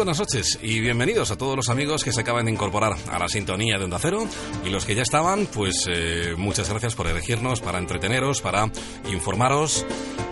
Buenas 0.00 0.18
noches 0.18 0.58
y 0.62 0.80
bienvenidos 0.80 1.30
a 1.30 1.36
todos 1.36 1.54
los 1.54 1.68
amigos 1.68 2.04
que 2.04 2.10
se 2.10 2.22
acaban 2.22 2.46
de 2.46 2.52
incorporar 2.52 2.96
a 3.10 3.18
la 3.18 3.28
sintonía 3.28 3.76
de 3.76 3.84
Onda 3.84 3.98
Cero 4.00 4.26
y 4.64 4.70
los 4.70 4.86
que 4.86 4.94
ya 4.94 5.02
estaban, 5.02 5.44
pues 5.44 5.84
eh, 5.90 6.36
muchas 6.38 6.70
gracias 6.70 6.94
por 6.94 7.06
elegirnos 7.06 7.60
para 7.60 7.78
entreteneros, 7.78 8.40
para 8.40 8.70
informaros 9.12 9.84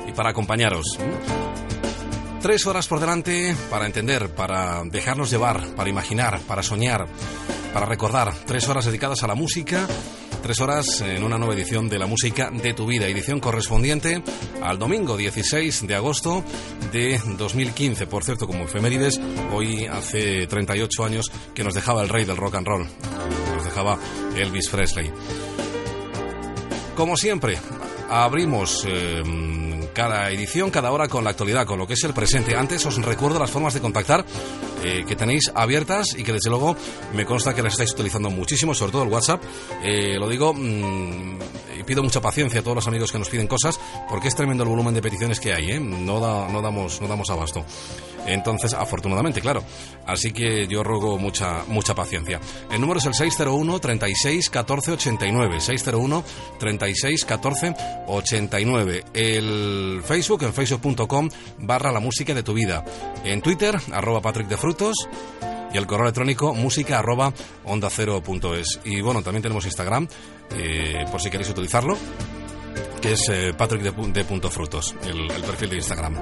y 0.08 0.12
para 0.12 0.30
acompañaros. 0.30 0.98
Tres 2.40 2.66
horas 2.66 2.88
por 2.88 2.98
delante 2.98 3.54
para 3.68 3.84
entender, 3.84 4.30
para 4.30 4.84
dejarnos 4.84 5.30
llevar, 5.30 5.62
para 5.74 5.90
imaginar, 5.90 6.40
para 6.48 6.62
soñar, 6.62 7.06
para 7.74 7.84
recordar. 7.84 8.32
Tres 8.46 8.66
horas 8.70 8.86
dedicadas 8.86 9.22
a 9.22 9.26
la 9.26 9.34
música 9.34 9.86
Tres 10.42 10.60
horas 10.60 11.00
en 11.00 11.24
una 11.24 11.36
nueva 11.36 11.54
edición 11.54 11.88
de 11.88 11.98
la 11.98 12.06
música 12.06 12.50
de 12.50 12.72
tu 12.72 12.86
vida, 12.86 13.06
edición 13.06 13.40
correspondiente 13.40 14.22
al 14.62 14.78
domingo 14.78 15.16
16 15.16 15.86
de 15.86 15.94
agosto 15.94 16.44
de 16.92 17.20
2015. 17.36 18.06
Por 18.06 18.24
cierto, 18.24 18.46
como 18.46 18.64
efemérides, 18.64 19.20
hoy 19.52 19.86
hace 19.86 20.46
38 20.46 21.04
años 21.04 21.30
que 21.54 21.64
nos 21.64 21.74
dejaba 21.74 22.02
el 22.02 22.08
rey 22.08 22.24
del 22.24 22.36
rock 22.36 22.56
and 22.56 22.66
roll, 22.66 22.86
nos 23.54 23.64
dejaba 23.64 23.98
Elvis 24.36 24.68
Presley. 24.68 25.10
Como 26.96 27.16
siempre, 27.16 27.58
abrimos 28.08 28.84
eh, 28.88 29.22
cada 29.92 30.30
edición, 30.30 30.70
cada 30.70 30.90
hora 30.90 31.08
con 31.08 31.24
la 31.24 31.30
actualidad, 31.30 31.66
con 31.66 31.78
lo 31.78 31.86
que 31.86 31.94
es 31.94 32.04
el 32.04 32.14
presente. 32.14 32.56
Antes 32.56 32.84
os 32.86 32.96
recuerdo 33.04 33.38
las 33.38 33.50
formas 33.50 33.74
de 33.74 33.80
contactar 33.80 34.24
eh, 34.84 35.04
que 35.06 35.16
tenéis 35.16 35.50
abiertas 35.54 36.14
y 36.16 36.22
que 36.22 36.32
desde 36.32 36.50
luego 36.50 36.76
me 37.14 37.24
consta 37.24 37.54
que 37.54 37.62
las 37.62 37.72
estáis 37.72 37.92
utilizando 37.92 38.30
muchísimo, 38.30 38.74
sobre 38.74 38.92
todo 38.92 39.02
el 39.02 39.08
WhatsApp. 39.08 39.42
Eh, 39.82 40.16
lo 40.18 40.28
digo, 40.28 40.54
mm, 40.54 41.38
pido 41.88 42.02
mucha 42.02 42.20
paciencia 42.20 42.60
a 42.60 42.62
todos 42.62 42.74
los 42.74 42.86
amigos 42.86 43.10
que 43.10 43.18
nos 43.18 43.30
piden 43.30 43.46
cosas, 43.46 43.80
porque 44.10 44.28
es 44.28 44.34
tremendo 44.34 44.62
el 44.62 44.68
volumen 44.68 44.92
de 44.92 45.00
peticiones 45.00 45.40
que 45.40 45.54
hay, 45.54 45.70
¿eh? 45.70 45.80
no, 45.80 46.20
no, 46.46 46.60
damos, 46.60 47.00
no 47.00 47.08
damos 47.08 47.30
abasto. 47.30 47.64
Entonces, 48.26 48.74
afortunadamente, 48.74 49.40
claro. 49.40 49.64
Así 50.06 50.32
que 50.32 50.66
yo 50.68 50.82
ruego 50.82 51.16
mucha, 51.16 51.64
mucha 51.66 51.94
paciencia. 51.94 52.40
El 52.70 52.82
número 52.82 53.00
es 53.00 53.06
el 53.06 53.14
601 53.14 53.80
36 53.80 54.50
14 54.50 54.92
89. 54.92 55.60
601 55.62 56.24
36 56.58 57.24
14 57.24 57.74
89. 58.06 59.04
El 59.14 60.02
Facebook 60.04 60.42
en 60.42 60.52
facebook.com 60.52 61.30
barra 61.60 61.90
la 61.90 62.00
música 62.00 62.34
de 62.34 62.42
tu 62.42 62.52
vida. 62.52 62.84
En 63.24 63.40
Twitter, 63.40 63.80
arroba 63.92 64.20
Patrick 64.20 64.48
de 64.48 64.58
Frutos 64.58 65.08
y 65.72 65.76
el 65.76 65.86
correo 65.86 66.04
electrónico 66.04 66.54
música 66.54 66.98
arroba 66.98 67.32
onda 67.64 67.88
cero 67.90 68.22
punto 68.22 68.54
es. 68.54 68.80
Y 68.84 69.00
bueno, 69.00 69.22
también 69.22 69.42
tenemos 69.42 69.64
Instagram, 69.64 70.08
eh, 70.56 71.04
por 71.10 71.20
si 71.20 71.30
queréis 71.30 71.50
utilizarlo 71.50 71.96
que 73.00 73.12
es 73.12 73.28
eh, 73.28 73.52
Patrick 73.56 73.82
de, 73.82 74.24
Punto 74.24 74.50
Frutos, 74.50 74.94
el, 75.02 75.26
perfil 75.42 75.70
de 75.70 75.76
Instagram. 75.76 76.16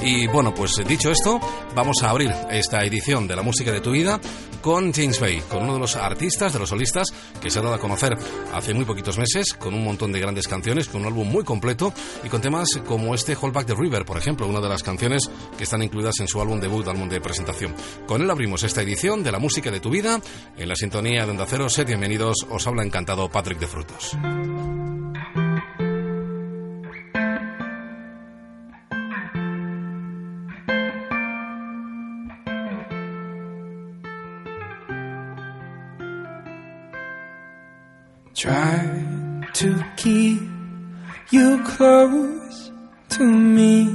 Y 0.00 0.26
bueno, 0.26 0.54
pues 0.54 0.72
dicho 0.86 1.10
esto, 1.10 1.40
vamos 1.74 2.02
a 2.02 2.10
abrir 2.10 2.32
esta 2.50 2.84
edición 2.84 3.26
de 3.26 3.36
la 3.36 3.42
música 3.42 3.72
de 3.72 3.80
tu 3.80 3.92
vida 3.92 4.20
con 4.60 4.92
James 4.92 5.20
Bay, 5.20 5.40
con 5.48 5.62
uno 5.62 5.74
de 5.74 5.78
los 5.78 5.94
artistas, 5.96 6.52
de 6.52 6.58
los 6.58 6.70
solistas 6.70 7.12
que 7.40 7.50
se 7.50 7.58
ha 7.58 7.62
dado 7.62 7.74
a 7.74 7.78
conocer 7.78 8.16
hace 8.52 8.74
muy 8.74 8.84
poquitos 8.84 9.16
meses, 9.16 9.54
con 9.54 9.74
un 9.74 9.84
montón 9.84 10.10
de 10.12 10.20
grandes 10.20 10.48
canciones, 10.48 10.88
con 10.88 11.02
un 11.02 11.06
álbum 11.06 11.30
muy 11.30 11.44
completo 11.44 11.92
y 12.24 12.28
con 12.28 12.40
temas 12.40 12.68
como 12.84 13.14
este 13.14 13.36
Hold 13.40 13.54
Back 13.54 13.66
the 13.66 13.74
River, 13.74 14.04
por 14.04 14.18
ejemplo, 14.18 14.46
una 14.46 14.60
de 14.60 14.68
las 14.68 14.82
canciones 14.82 15.30
que 15.56 15.64
están 15.64 15.82
incluidas 15.82 16.18
en 16.20 16.28
su 16.28 16.40
álbum 16.40 16.60
debut, 16.60 16.88
álbum 16.88 17.08
de 17.08 17.20
presentación. 17.20 17.74
Con 18.06 18.22
él 18.22 18.30
abrimos 18.30 18.62
esta 18.64 18.82
edición 18.82 19.22
de 19.22 19.32
la 19.32 19.38
música 19.38 19.70
de 19.70 19.80
tu 19.80 19.90
vida 19.90 20.20
en 20.56 20.68
la 20.68 20.76
sintonía 20.76 21.24
de 21.24 21.30
Onda 21.30 21.46
Cero. 21.48 21.68
Sed 21.68 21.86
bienvenidos, 21.86 22.46
os 22.50 22.66
habla 22.66 22.84
encantado 22.84 23.28
Patrick 23.28 23.58
de 23.58 23.66
Frutos. 23.66 24.16
Try 38.36 39.02
to 39.54 39.82
keep 39.96 40.42
you 41.30 41.64
close 41.64 42.70
to 43.08 43.24
me, 43.24 43.88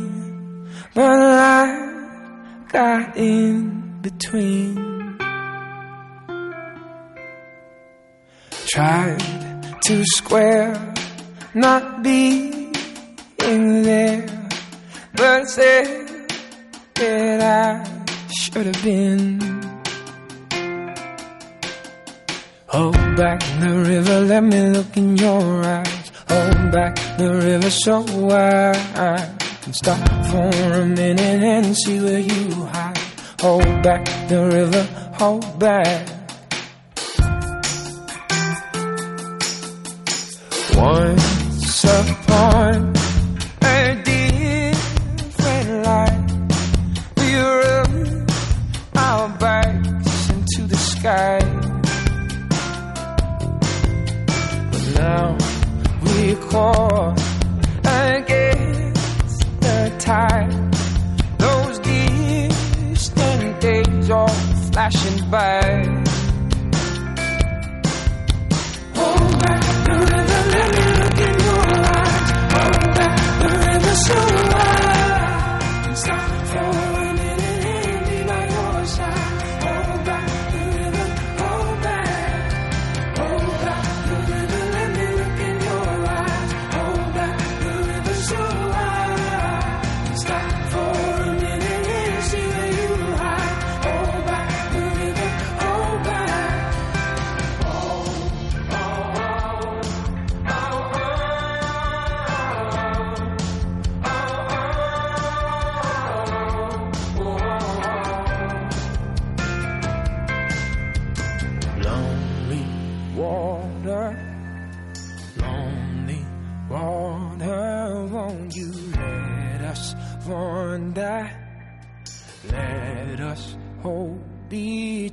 but 0.96 1.12
I 1.14 2.66
got 2.68 3.16
in 3.16 4.00
between. 4.02 5.16
Tried 8.66 9.22
to 9.84 10.04
square 10.06 10.74
not 11.54 12.02
being 12.02 12.74
there, 13.38 14.26
but 15.14 15.48
said 15.50 16.32
that 16.96 17.42
I 17.42 18.32
should 18.40 18.66
have 18.66 18.84
been. 18.84 19.61
Hold 22.72 23.18
back 23.18 23.42
the 23.60 23.84
river, 23.86 24.22
let 24.22 24.44
me 24.44 24.70
look 24.70 24.96
in 24.96 25.18
your 25.18 25.62
eyes. 25.62 26.12
Hold 26.30 26.72
back 26.72 26.96
the 27.18 27.30
river 27.30 27.70
so 27.70 28.06
I 28.32 29.36
can 29.62 29.74
stop 29.74 30.00
for 30.28 30.48
a 30.80 30.86
minute 30.86 31.20
and 31.20 31.76
see 31.76 32.00
where 32.00 32.20
you 32.20 32.64
hide. 32.68 32.98
Hold 33.42 33.84
back 33.84 34.06
the 34.30 34.46
river, 34.46 34.84
hold 35.20 35.60
back. 35.60 36.08
Once 40.74 41.84
upon 41.84 42.96
a 43.64 44.02
different 44.06 45.84
life, 45.84 46.24
we 47.18 47.36
rubbed 47.36 48.32
our 48.96 49.28
backs 49.40 50.30
into 50.30 50.68
the 50.68 50.78
sky. 50.78 51.41
We 56.32 56.38
against 57.84 59.42
the 59.60 59.94
tide. 60.00 60.74
Those 61.38 61.80
distant 61.80 63.60
days 63.60 64.10
are 64.10 64.30
flashing 64.72 65.30
by. 65.30 66.11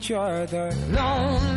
Each 0.08 0.14
other. 0.14 0.72
Lonely 0.90 1.47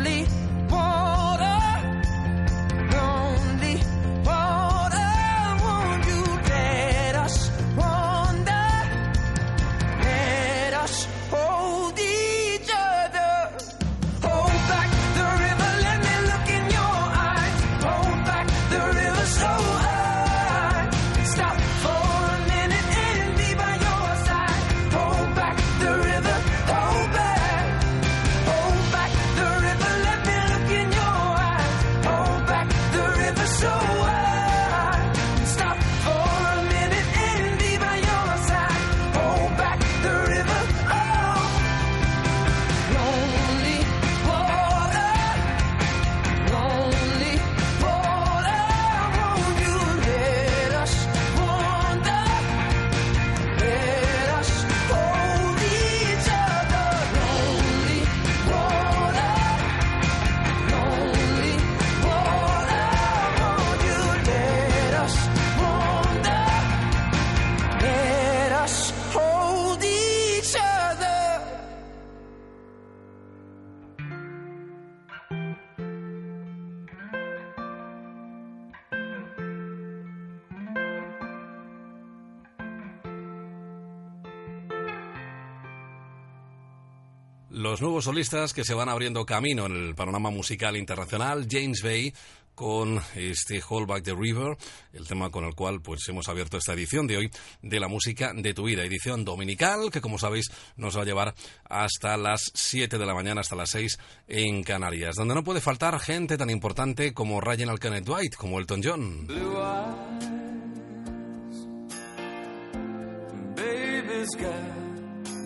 nuevos 87.82 88.04
solistas 88.04 88.54
que 88.54 88.64
se 88.64 88.74
van 88.74 88.88
abriendo 88.88 89.26
camino 89.26 89.66
en 89.66 89.72
el 89.72 89.94
panorama 89.96 90.30
musical 90.30 90.76
internacional, 90.76 91.48
James 91.50 91.82
Bay 91.82 92.14
con 92.54 93.00
este 93.16 93.60
Hold 93.68 93.88
Back 93.88 94.04
the 94.04 94.14
River, 94.14 94.56
el 94.92 95.08
tema 95.08 95.30
con 95.30 95.44
el 95.44 95.54
cual 95.56 95.80
pues 95.82 96.08
hemos 96.08 96.28
abierto 96.28 96.58
esta 96.58 96.74
edición 96.74 97.08
de 97.08 97.16
hoy 97.16 97.30
de 97.60 97.80
la 97.80 97.88
música 97.88 98.32
de 98.34 98.54
tu 98.54 98.64
vida, 98.64 98.84
edición 98.84 99.24
dominical 99.24 99.90
que 99.90 100.00
como 100.00 100.16
sabéis 100.16 100.46
nos 100.76 100.96
va 100.96 101.02
a 101.02 101.04
llevar 101.04 101.34
hasta 101.68 102.16
las 102.16 102.52
7 102.54 102.98
de 102.98 103.06
la 103.06 103.14
mañana, 103.14 103.40
hasta 103.40 103.56
las 103.56 103.70
6 103.70 103.98
en 104.28 104.62
Canarias, 104.62 105.16
donde 105.16 105.34
no 105.34 105.42
puede 105.42 105.60
faltar 105.60 105.98
gente 105.98 106.38
tan 106.38 106.50
importante 106.50 107.12
como 107.12 107.40
Ryan 107.40 107.76
Kenneth 107.78 108.04
Dwight, 108.04 108.36
como 108.36 108.60
Elton 108.60 108.80
John. 108.84 109.26
blue 109.26 109.56
eyes. 109.56 110.28
Baby's 113.56 114.28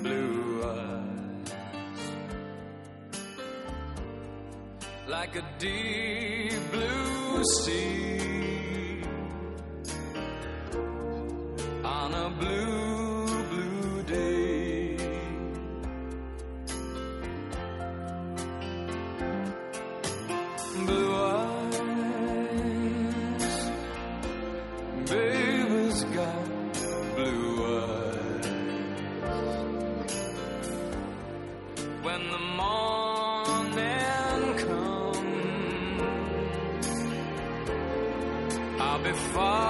blue. 0.03 0.96
Like 5.09 5.37
a 5.37 5.45
deep 5.61 6.53
blue 6.73 7.45
sea. 7.63 9.03
On 11.85 12.13
a 12.13 12.31
blue, 12.41 13.16
far 39.37 39.66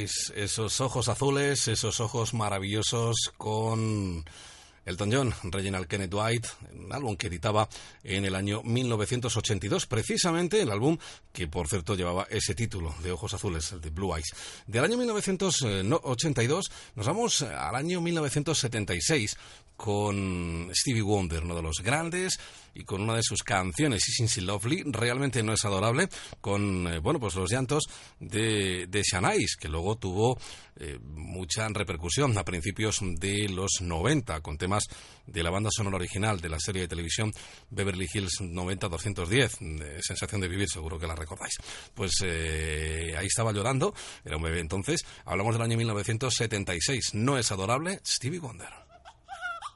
Esos 0.00 0.80
ojos 0.80 1.08
azules, 1.08 1.68
esos 1.68 2.00
ojos 2.00 2.32
maravillosos 2.32 3.32
con 3.36 4.24
Elton 4.86 5.12
John, 5.12 5.34
Reginald 5.44 5.86
Kenneth 5.86 6.14
White, 6.14 6.48
un 6.72 6.92
álbum 6.92 7.16
que 7.16 7.26
editaba 7.26 7.68
en 8.02 8.24
el 8.24 8.34
año 8.34 8.62
1982, 8.62 9.86
precisamente 9.86 10.60
el 10.62 10.70
álbum 10.70 10.96
que 11.32 11.48
por 11.48 11.68
cierto 11.68 11.94
llevaba 11.94 12.26
ese 12.30 12.54
título 12.54 12.94
de 13.02 13.12
Ojos 13.12 13.34
Azules, 13.34 13.72
el 13.72 13.80
de 13.82 13.90
Blue 13.90 14.14
Eyes. 14.16 14.32
Del 14.66 14.84
año 14.84 14.96
1982 14.96 16.72
nos 16.94 17.06
vamos 17.06 17.42
al 17.42 17.74
año 17.74 18.00
1976 18.00 19.36
con 19.80 20.70
Stevie 20.74 21.00
Wonder, 21.00 21.42
uno 21.42 21.56
de 21.56 21.62
los 21.62 21.78
grandes, 21.82 22.38
y 22.74 22.84
con 22.84 23.00
una 23.00 23.16
de 23.16 23.22
sus 23.22 23.42
canciones, 23.42 24.06
Is 24.06 24.36
It 24.36 24.42
Lovely, 24.42 24.82
realmente 24.84 25.42
no 25.42 25.54
es 25.54 25.64
adorable, 25.64 26.06
con, 26.38 26.86
eh, 26.86 26.98
bueno, 26.98 27.18
pues 27.18 27.34
los 27.34 27.50
llantos 27.50 27.84
de, 28.18 28.86
de 28.88 29.02
Shanais, 29.02 29.56
que 29.58 29.68
luego 29.68 29.96
tuvo 29.96 30.38
eh, 30.76 30.98
mucha 31.00 31.66
repercusión 31.68 32.36
a 32.36 32.44
principios 32.44 32.98
de 33.00 33.48
los 33.48 33.80
90, 33.80 34.42
con 34.42 34.58
temas 34.58 34.84
de 35.26 35.42
la 35.42 35.48
banda 35.48 35.70
sonora 35.72 35.96
original 35.96 36.42
de 36.42 36.50
la 36.50 36.60
serie 36.60 36.82
de 36.82 36.88
televisión 36.88 37.32
Beverly 37.70 38.06
Hills 38.12 38.38
90-210, 38.42 39.78
de 39.78 40.02
Sensación 40.02 40.42
de 40.42 40.48
Vivir, 40.48 40.68
seguro 40.68 40.98
que 40.98 41.06
la 41.06 41.16
recordáis. 41.16 41.54
Pues 41.94 42.12
eh, 42.22 43.14
ahí 43.16 43.28
estaba 43.28 43.52
llorando, 43.52 43.94
era 44.26 44.36
un 44.36 44.42
bebé 44.42 44.60
entonces, 44.60 45.06
hablamos 45.24 45.54
del 45.54 45.62
año 45.62 45.78
1976, 45.78 47.14
no 47.14 47.38
es 47.38 47.50
adorable, 47.50 48.02
Stevie 48.04 48.40
Wonder. 48.40 48.89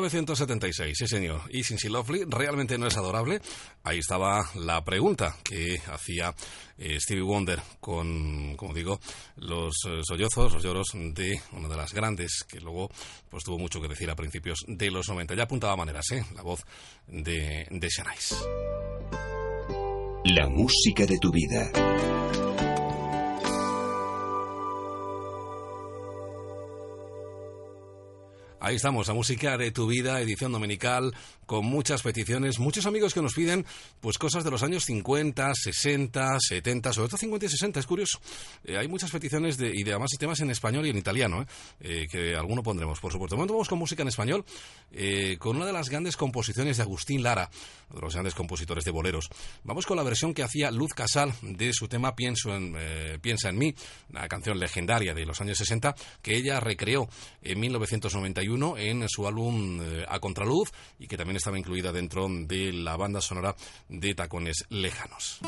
1976, 0.00 0.96
sí 0.98 1.06
señor. 1.06 1.42
Y 1.50 1.62
Sincy 1.62 1.88
Lovely 1.88 2.24
realmente 2.26 2.76
no 2.78 2.86
es 2.86 2.96
adorable. 2.96 3.40
Ahí 3.84 3.98
estaba 3.98 4.50
la 4.56 4.84
pregunta 4.84 5.36
que 5.44 5.80
hacía 5.86 6.34
eh, 6.78 6.98
Stevie 7.00 7.22
Wonder 7.22 7.60
con, 7.80 8.56
como 8.56 8.74
digo, 8.74 9.00
los 9.36 9.74
eh, 9.86 10.00
sollozos, 10.02 10.52
los 10.52 10.62
lloros 10.62 10.88
de 10.94 11.40
una 11.52 11.68
de 11.68 11.76
las 11.76 11.92
grandes 11.92 12.44
que 12.48 12.60
luego 12.60 12.90
pues 13.30 13.44
tuvo 13.44 13.58
mucho 13.58 13.80
que 13.80 13.88
decir 13.88 14.10
a 14.10 14.16
principios 14.16 14.64
de 14.66 14.90
los 14.90 15.08
90. 15.08 15.34
Ya 15.34 15.44
apuntaba 15.44 15.76
maneras, 15.76 16.10
¿eh? 16.10 16.24
La 16.34 16.42
voz 16.42 16.64
de, 17.06 17.66
de 17.70 17.88
Shanice. 17.88 18.34
La 20.24 20.48
música 20.48 21.06
de 21.06 21.18
tu 21.18 21.30
vida. 21.30 21.70
Ahí 28.64 28.76
estamos, 28.76 29.06
la 29.08 29.12
música 29.12 29.58
de 29.58 29.72
tu 29.72 29.86
vida, 29.86 30.22
edición 30.22 30.50
dominical, 30.50 31.14
con 31.44 31.66
muchas 31.66 32.00
peticiones, 32.00 32.58
muchos 32.58 32.86
amigos 32.86 33.12
que 33.12 33.20
nos 33.20 33.34
piden 33.34 33.66
pues 34.00 34.16
cosas 34.16 34.42
de 34.42 34.50
los 34.50 34.62
años 34.62 34.86
50, 34.86 35.52
60, 35.54 36.38
70, 36.40 36.92
sobre 36.94 37.08
todo 37.08 37.18
50 37.18 37.44
y 37.44 37.48
60, 37.50 37.80
es 37.80 37.86
curioso. 37.86 38.18
Eh, 38.64 38.78
hay 38.78 38.88
muchas 38.88 39.10
peticiones 39.10 39.58
de, 39.58 39.68
y 39.68 39.82
de 39.82 39.90
además 39.90 40.12
temas 40.18 40.40
en 40.40 40.50
español 40.50 40.86
y 40.86 40.88
en 40.88 40.96
italiano, 40.96 41.42
¿eh? 41.42 41.46
Eh, 41.80 42.06
que 42.10 42.34
alguno 42.34 42.62
pondremos, 42.62 43.00
por 43.00 43.12
supuesto. 43.12 43.36
Vamos 43.36 43.68
con 43.68 43.78
música 43.78 44.00
en 44.00 44.08
español, 44.08 44.46
con 45.38 45.56
una 45.56 45.66
de 45.66 45.72
las 45.74 45.90
grandes 45.90 46.16
composiciones 46.16 46.78
de 46.78 46.84
Agustín 46.84 47.22
Lara, 47.22 47.50
uno 47.90 47.96
de 47.96 48.02
los 48.02 48.14
grandes 48.14 48.34
compositores 48.34 48.84
de 48.84 48.92
boleros. 48.92 49.28
Vamos 49.64 49.84
con 49.84 49.98
la 49.98 50.02
versión 50.02 50.32
que 50.32 50.42
hacía 50.42 50.70
Luz 50.70 50.94
Casal 50.94 51.34
de 51.42 51.74
su 51.74 51.86
tema 51.86 52.16
Pienso 52.16 52.54
en, 52.54 52.74
Piensa 53.20 53.50
en 53.50 53.58
mí, 53.58 53.74
una 54.08 54.26
canción 54.26 54.58
legendaria 54.58 55.12
de 55.12 55.26
los 55.26 55.42
años 55.42 55.58
60 55.58 55.94
que 56.22 56.34
ella 56.34 56.60
recreó 56.60 57.10
en 57.42 57.60
1991 57.60 58.53
en 58.76 59.08
su 59.08 59.26
álbum 59.26 59.80
eh, 59.82 60.04
A 60.08 60.20
Contraluz 60.20 60.70
y 60.98 61.06
que 61.06 61.16
también 61.16 61.36
estaba 61.36 61.58
incluida 61.58 61.92
dentro 61.92 62.28
de 62.28 62.72
la 62.72 62.96
banda 62.96 63.20
sonora 63.20 63.54
de 63.88 64.14
Tacones 64.14 64.64
Lejanos. 64.68 65.40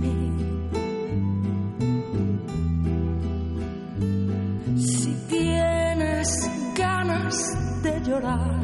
Mí. 0.00 0.18
Si 4.76 5.12
tienes 5.28 6.28
ganas 6.76 7.36
de 7.82 8.00
llorar, 8.06 8.60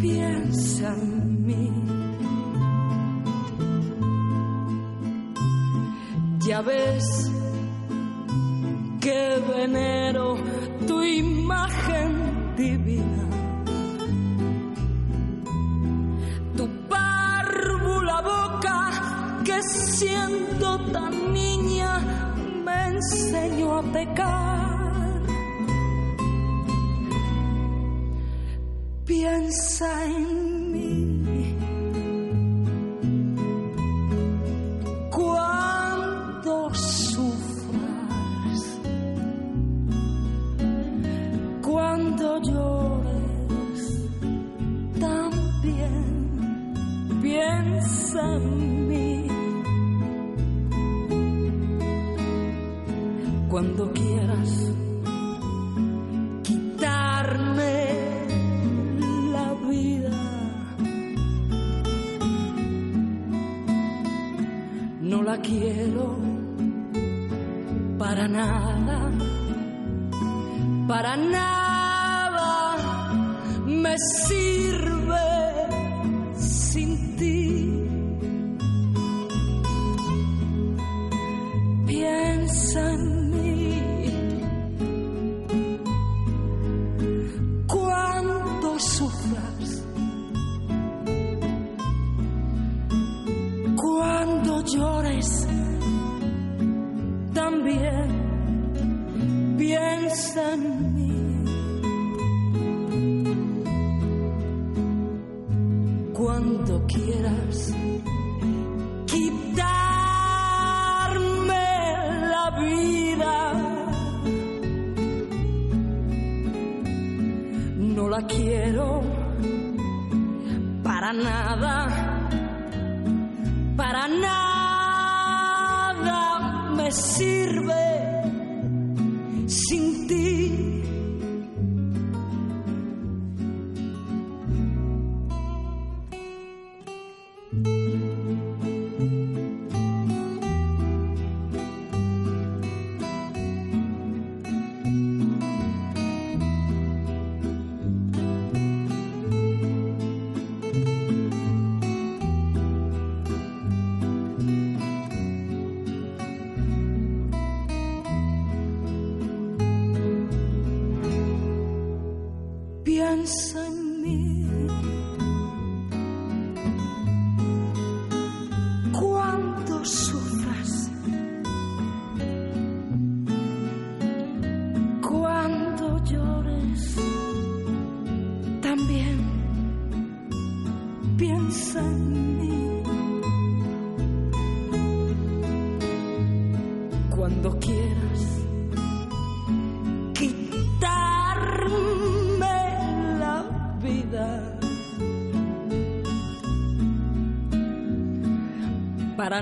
piensa 0.00 0.94
en 0.94 1.46
mí. 1.46 1.70
Ya 6.46 6.60
ves 6.62 7.30
que 9.00 9.42
venero 9.54 10.36
tu 10.86 11.02
imagen 11.02 11.81
siendo 20.02 20.68
tan 20.92 21.32
niña 21.32 21.90
me 22.64 22.78
enseñó 22.94 23.78
a 23.78 23.82
pecar. 23.82 25.22
Piensa 29.04 29.88
en 30.04 30.41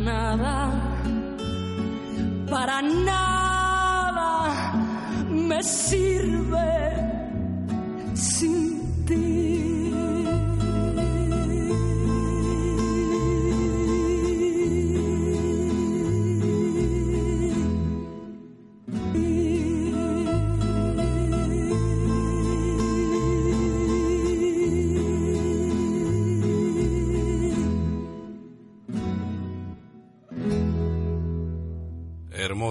nada, 0.01 0.70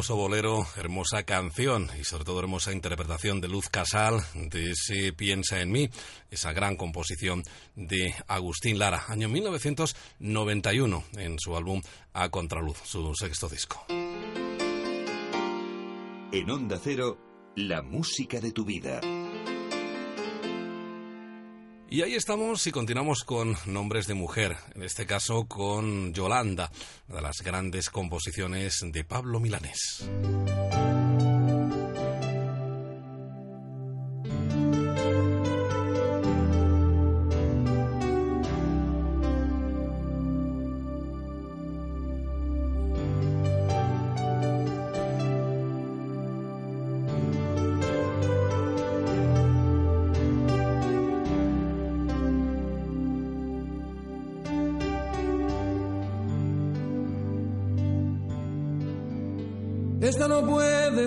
Hermoso 0.09 0.27
bolero, 0.27 0.65
hermosa 0.75 1.21
canción 1.21 1.87
y 1.99 2.03
sobre 2.03 2.23
todo 2.23 2.39
hermosa 2.39 2.73
interpretación 2.73 3.41
de 3.41 3.47
Luz 3.47 3.69
Casal 3.69 4.21
de 4.33 4.71
ese 4.71 5.13
Piensa 5.13 5.61
en 5.61 5.71
mí, 5.71 5.87
esa 6.31 6.51
gran 6.51 6.77
composición 6.77 7.43
de 7.75 8.15
Agustín 8.27 8.79
Lara, 8.79 9.03
año 9.07 9.29
1991 9.29 11.03
en 11.15 11.37
su 11.37 11.55
álbum 11.55 11.83
A 12.13 12.29
Contraluz, 12.29 12.77
su 12.85 13.13
sexto 13.13 13.49
disco. 13.49 13.85
En 16.31 16.49
Onda 16.49 16.79
Cero, 16.83 17.19
la 17.55 17.83
música 17.83 18.39
de 18.39 18.51
tu 18.51 18.65
vida. 18.65 19.01
Y 21.91 22.03
ahí 22.03 22.13
estamos 22.13 22.67
y 22.67 22.71
continuamos 22.71 23.23
con 23.23 23.57
nombres 23.65 24.05
de 24.05 24.13
mujer, 24.13 24.55
en 24.75 24.83
este 24.83 25.07
caso 25.07 25.45
con 25.45 26.13
Yolanda, 26.13 26.71
una 27.07 27.17
de 27.17 27.21
las 27.23 27.41
grandes 27.41 27.89
composiciones 27.89 28.81
de 28.83 29.03
Pablo 29.03 29.39
Milanés. 29.39 30.07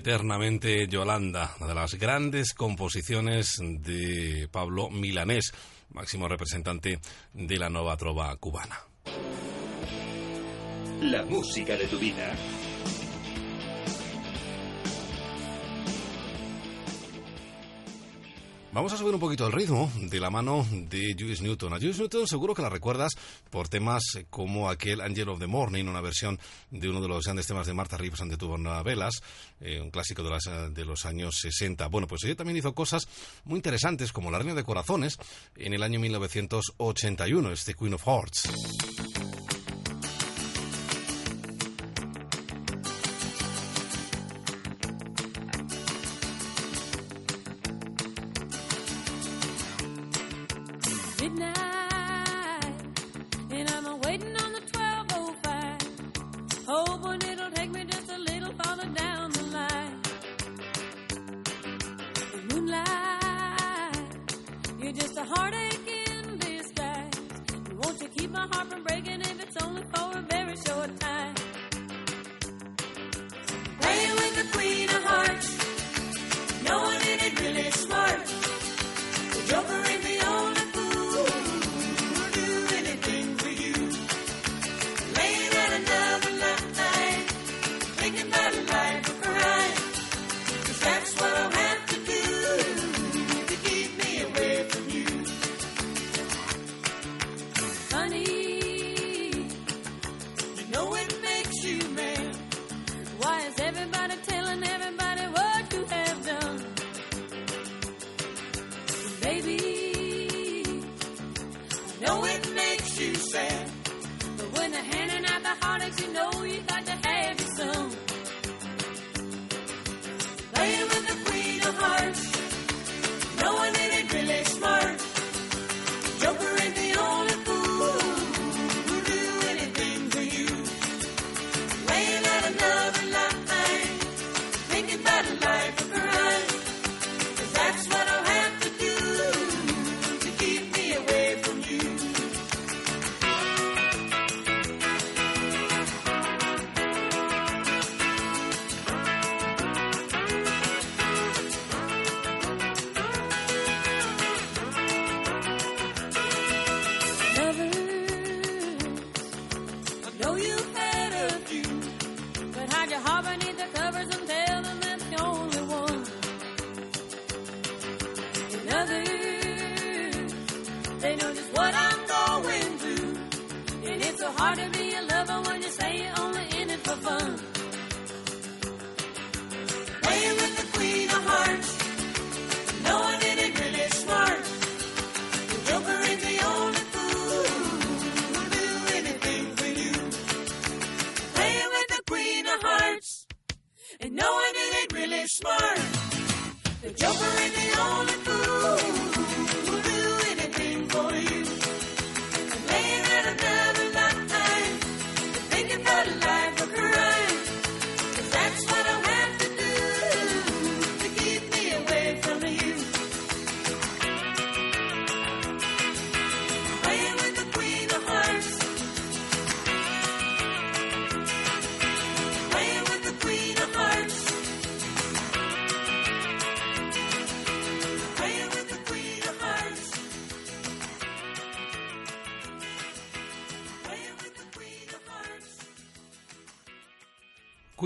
Eternamente 0.00 0.88
Yolanda, 0.88 1.54
una 1.58 1.68
de 1.68 1.74
las 1.74 1.94
grandes 1.96 2.54
composiciones 2.54 3.58
de 3.60 4.48
Pablo 4.50 4.88
Milanés, 4.88 5.52
máximo 5.90 6.26
representante 6.26 6.98
de 7.34 7.58
la 7.58 7.68
nueva 7.68 7.98
trova 7.98 8.34
cubana. 8.36 8.80
La 11.02 11.22
música 11.26 11.76
de 11.76 11.86
tu 11.86 11.98
vida. 11.98 12.34
Vamos 18.72 18.92
a 18.92 18.96
subir 18.96 19.12
un 19.12 19.20
poquito 19.20 19.44
el 19.48 19.52
ritmo 19.52 19.90
de 20.00 20.20
la 20.20 20.30
mano 20.30 20.64
de 20.70 21.16
Juice 21.18 21.42
Newton. 21.42 21.72
A 21.72 21.78
Juice 21.78 21.98
Newton 21.98 22.28
seguro 22.28 22.54
que 22.54 22.62
la 22.62 22.68
recuerdas 22.68 23.12
por 23.50 23.68
temas 23.68 24.02
como 24.30 24.70
aquel 24.70 25.00
Angel 25.00 25.28
of 25.28 25.40
the 25.40 25.48
Morning, 25.48 25.86
una 25.86 26.00
versión 26.00 26.38
de 26.70 26.88
uno 26.88 27.00
de 27.00 27.08
los 27.08 27.24
grandes 27.24 27.48
temas 27.48 27.66
de 27.66 27.74
Martha 27.74 27.96
Reeves 27.96 28.20
ante 28.20 28.36
Tuborna 28.36 28.80
Velas, 28.84 29.22
eh, 29.60 29.80
un 29.80 29.90
clásico 29.90 30.22
de, 30.22 30.30
las, 30.30 30.44
de, 30.72 30.84
los 30.84 31.04
años 31.04 31.38
60. 31.40 31.88
Bueno, 31.88 32.06
pues 32.06 32.22
ella 32.22 32.36
también 32.36 32.58
hizo 32.58 32.72
cosas 32.72 33.08
muy 33.42 33.56
interesantes 33.56 34.12
como 34.12 34.30
La 34.30 34.38
Reina 34.38 34.54
de 34.54 34.62
Corazones 34.62 35.18
en 35.56 35.74
el 35.74 35.82
año 35.82 35.98
1981, 35.98 37.50
este 37.50 37.74
Queen 37.74 37.94
of 37.94 38.04
Hearts. 38.04 39.09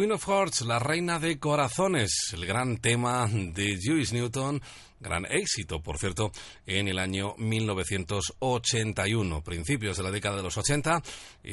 Queen 0.04 0.12
of 0.12 0.28
Hearts, 0.28 0.60
la 0.66 0.78
reina 0.78 1.18
de 1.18 1.38
corazones, 1.38 2.34
el 2.34 2.44
gran 2.44 2.76
tema 2.76 3.26
de 3.26 3.78
Lewis 3.82 4.12
Newton, 4.12 4.60
gran 5.00 5.24
éxito, 5.24 5.80
por 5.80 5.96
cierto, 5.96 6.30
en 6.66 6.88
el 6.88 6.98
año 6.98 7.34
1981, 7.38 9.42
principios 9.42 9.96
de 9.96 10.02
la 10.02 10.10
década 10.10 10.36
de 10.36 10.42
los 10.42 10.58
80, 10.58 11.02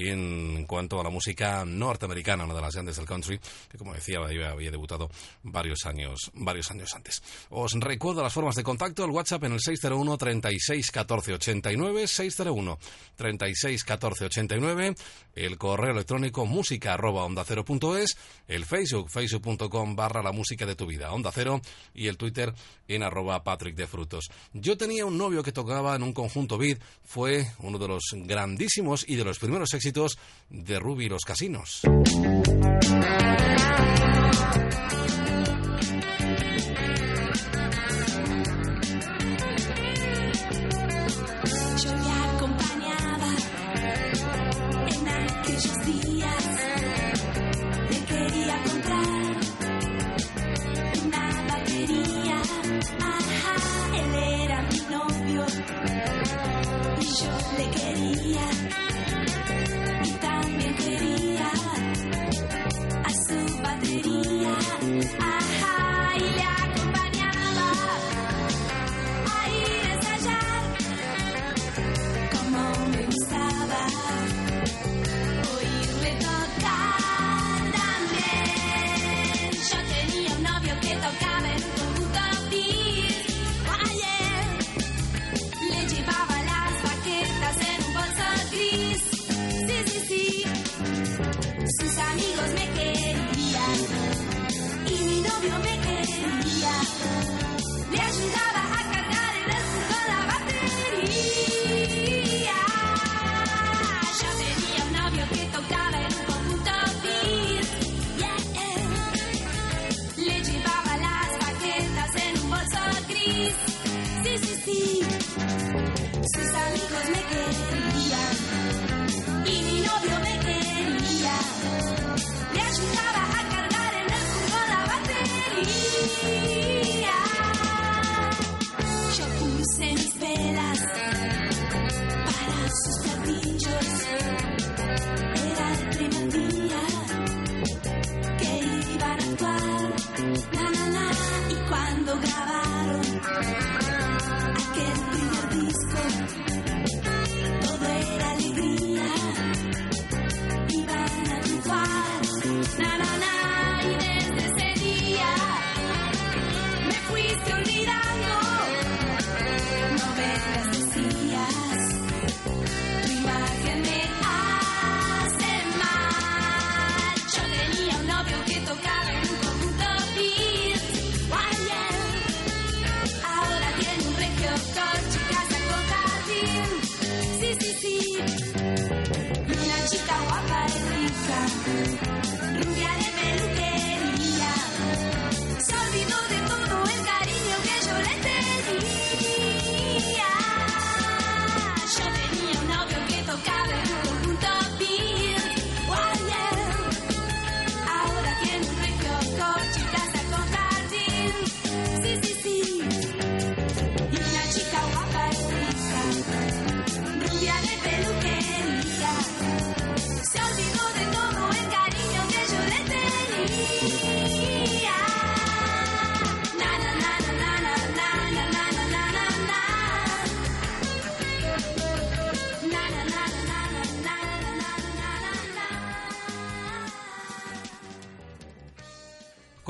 en 0.09 0.65
cuanto 0.65 0.99
a 0.99 1.03
la 1.03 1.09
música 1.09 1.63
norteamericana, 1.65 2.45
una 2.45 2.53
de 2.53 2.61
las 2.61 2.73
grandes 2.73 2.95
del 2.95 3.05
country, 3.05 3.39
que 3.69 3.77
como 3.77 3.93
decía 3.93 4.19
había, 4.19 4.71
debutado 4.71 5.09
varios 5.43 5.85
años, 5.85 6.31
varios 6.33 6.71
años 6.71 6.93
antes. 6.95 7.21
Os 7.49 7.73
recuerdo 7.73 8.23
las 8.23 8.33
formas 8.33 8.55
de 8.55 8.63
contacto, 8.63 9.05
el 9.05 9.11
WhatsApp 9.11 9.43
en 9.45 9.53
el 9.53 9.59
601 9.59 10.17
36 10.17 10.91
14 10.91 11.33
89, 11.33 12.07
601 12.07 12.79
36 13.15 13.83
14 13.83 14.25
89, 14.25 14.95
el 15.35 15.57
correo 15.57 15.91
electrónico 15.91 16.45
música 16.45 16.93
arroba 16.93 17.23
onda 17.23 17.43
cero 17.45 17.63
punto 17.63 17.97
es, 17.97 18.17
el 18.47 18.65
Facebook, 18.65 19.09
facebook.com 19.09 19.95
barra 19.95 20.23
la 20.23 20.31
música 20.31 20.65
de 20.65 20.75
tu 20.75 20.85
vida, 20.85 21.11
onda 21.11 21.31
cero, 21.33 21.61
y 21.93 22.07
el 22.07 22.17
Twitter 22.17 22.53
en 22.87 23.03
arroba 23.03 23.43
Patrick 23.43 23.75
de 23.75 23.87
Frutos. 23.87 24.29
Yo 24.53 24.77
tenía 24.77 25.05
un 25.05 25.17
novio 25.17 25.43
que 25.43 25.51
tocaba 25.51 25.95
en 25.95 26.03
un 26.03 26.13
conjunto 26.13 26.57
beat, 26.57 26.79
fue 27.03 27.47
uno 27.59 27.77
de 27.77 27.87
los 27.87 28.03
grandísimos 28.13 29.05
y 29.07 29.15
de 29.15 29.23
los 29.23 29.39
primeros 29.39 29.73
éxitos 29.73 29.90
de 30.49 30.79
Ruby 30.79 31.09
los 31.09 31.23
Casinos. 31.23 31.81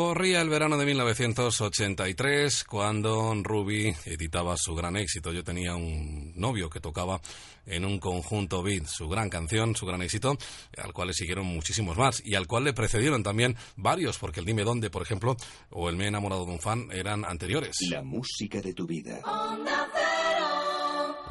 Corría 0.01 0.41
el 0.41 0.49
verano 0.49 0.79
de 0.79 0.85
1983 0.87 2.63
cuando 2.63 3.35
Ruby 3.43 3.93
editaba 4.05 4.57
su 4.57 4.73
gran 4.73 4.97
éxito. 4.97 5.31
Yo 5.31 5.43
tenía 5.43 5.75
un 5.75 6.33
novio 6.35 6.71
que 6.71 6.79
tocaba 6.79 7.21
en 7.67 7.85
un 7.85 7.99
conjunto 7.99 8.63
beat, 8.63 8.87
su 8.87 9.07
gran 9.07 9.29
canción, 9.29 9.75
su 9.75 9.85
gran 9.85 10.01
éxito, 10.01 10.39
al 10.75 10.91
cual 10.91 11.09
le 11.09 11.13
siguieron 11.13 11.45
muchísimos 11.45 11.97
más 11.97 12.19
y 12.25 12.33
al 12.33 12.47
cual 12.47 12.63
le 12.63 12.73
precedieron 12.73 13.21
también 13.21 13.55
varios, 13.75 14.17
porque 14.17 14.39
el 14.39 14.47
Dime 14.47 14.63
Dónde, 14.63 14.89
por 14.89 15.03
ejemplo, 15.03 15.37
o 15.69 15.87
el 15.87 15.97
Me 15.97 16.05
he 16.05 16.07
enamorado 16.07 16.45
de 16.45 16.51
un 16.51 16.59
fan 16.59 16.87
eran 16.91 17.23
anteriores. 17.23 17.77
La 17.91 18.01
música 18.01 18.59
de 18.59 18.73
tu 18.73 18.87
vida. 18.87 19.21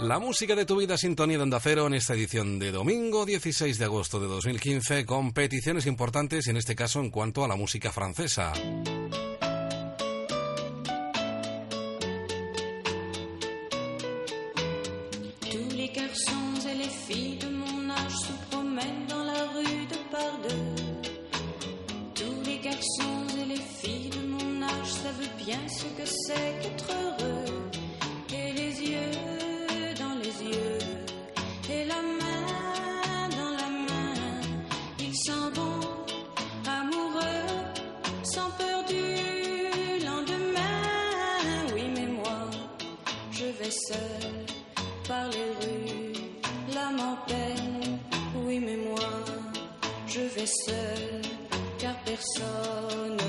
La 0.02 0.18
música 0.18 0.56
de 0.56 0.64
tu 0.64 0.76
vida, 0.76 0.96
sintonía 0.96 1.36
de 1.36 1.42
Onda 1.42 1.60
Cero 1.60 1.86
en 1.86 1.94
esta 1.94 2.14
edición 2.14 2.58
de 2.58 2.72
domingo 2.72 3.26
16 3.26 3.78
de 3.78 3.84
agosto 3.84 4.18
de 4.18 4.28
2015 4.28 5.04
con 5.04 5.32
peticiones 5.32 5.84
importantes, 5.86 6.46
en 6.48 6.56
este 6.56 6.74
caso 6.74 7.00
en 7.00 7.10
cuanto 7.10 7.44
a 7.44 7.48
la 7.48 7.56
música 7.56 7.92
francesa. 7.92 8.52
Tous 15.50 15.74
les 15.76 15.92
garçons 15.92 16.66
et 16.66 16.74
les 16.76 16.88
filles 17.06 17.38
de 17.38 17.50
mon 17.50 17.90
âge 17.90 18.30
bien 25.44 25.68
ce 25.68 25.84
que 25.96 26.06
c'est 26.06 26.60
qu'être 26.60 26.90
heureux. 26.90 27.49
Seule, 50.46 51.22
car 51.78 51.94
personne 52.04 53.19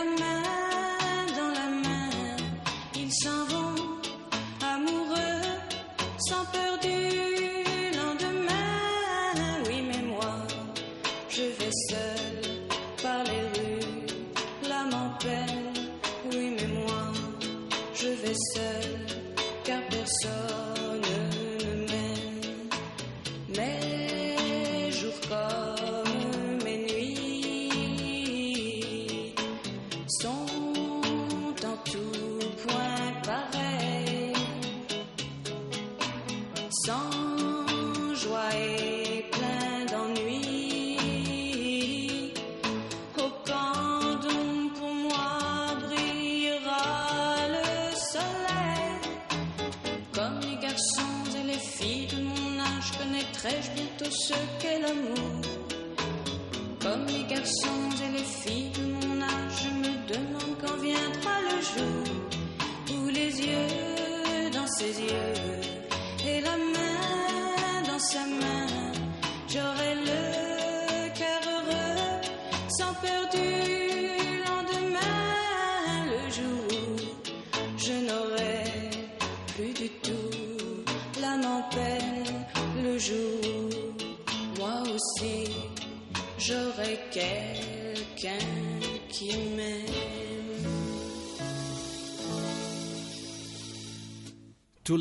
et 0.00 0.37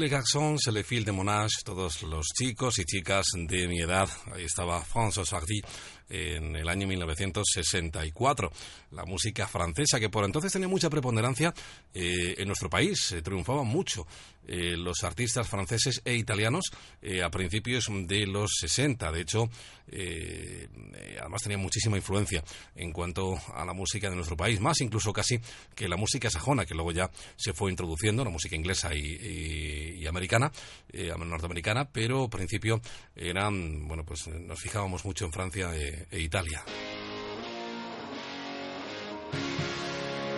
C'est 0.09 0.71
le 0.71 0.83
fil 0.83 1.03
de 1.03 1.11
Monage, 1.11 1.63
todos 1.65 2.01
los 2.03 2.27
chicos 2.27 2.79
y 2.79 2.85
chicas 2.85 3.25
de 3.35 3.67
mi 3.67 3.81
edad. 3.81 4.07
Ahí 4.33 4.45
estaba 4.45 4.81
François 4.81 5.25
Hardy 5.25 5.61
en 6.09 6.55
el 6.55 6.69
año 6.69 6.87
1964. 6.87 8.49
La 8.91 9.03
música 9.03 9.47
francesa, 9.47 9.99
que 9.99 10.09
por 10.09 10.23
entonces 10.23 10.53
tenía 10.53 10.69
mucha 10.69 10.89
preponderancia 10.89 11.53
eh, 11.93 12.35
en 12.37 12.47
nuestro 12.47 12.69
país, 12.69 13.11
eh, 13.11 13.21
triunfaban 13.21 13.67
mucho 13.67 14.07
eh, 14.47 14.75
los 14.77 15.03
artistas 15.03 15.47
franceses 15.47 16.01
e 16.05 16.15
italianos 16.15 16.71
eh, 17.01 17.21
a 17.21 17.29
principios 17.29 17.87
de 17.89 18.25
los 18.25 18.51
60. 18.59 19.11
De 19.11 19.21
hecho, 19.21 19.49
eh, 19.89 20.67
eh, 20.95 21.17
además 21.19 21.43
tenía 21.43 21.57
muchísima 21.57 21.97
influencia 21.97 22.43
en 22.75 22.91
cuanto 22.91 23.37
a 23.53 23.65
la 23.65 23.73
música 23.73 24.09
de 24.09 24.15
nuestro 24.15 24.35
país, 24.37 24.59
más 24.59 24.81
incluso 24.81 25.13
casi 25.13 25.39
que 25.75 25.87
la 25.87 25.97
música 25.97 26.29
sajona, 26.29 26.65
que 26.65 26.73
luego 26.73 26.91
ya 26.91 27.09
se 27.35 27.53
fue 27.53 27.69
introduciendo, 27.71 28.23
la 28.23 28.29
música 28.31 28.55
inglesa 28.55 28.95
y, 28.95 28.99
y- 28.99 29.93
y 30.01 30.07
americana, 30.07 30.51
eh, 30.91 31.11
norteamericana, 31.17 31.89
pero 31.91 32.23
al 32.23 32.29
principio 32.29 32.81
eran, 33.15 33.87
bueno, 33.87 34.03
pues 34.05 34.27
nos 34.27 34.59
fijábamos 34.59 35.03
mucho 35.05 35.25
en 35.25 35.31
Francia 35.31 35.75
e, 35.75 36.07
e 36.11 36.19
Italia. 36.21 36.63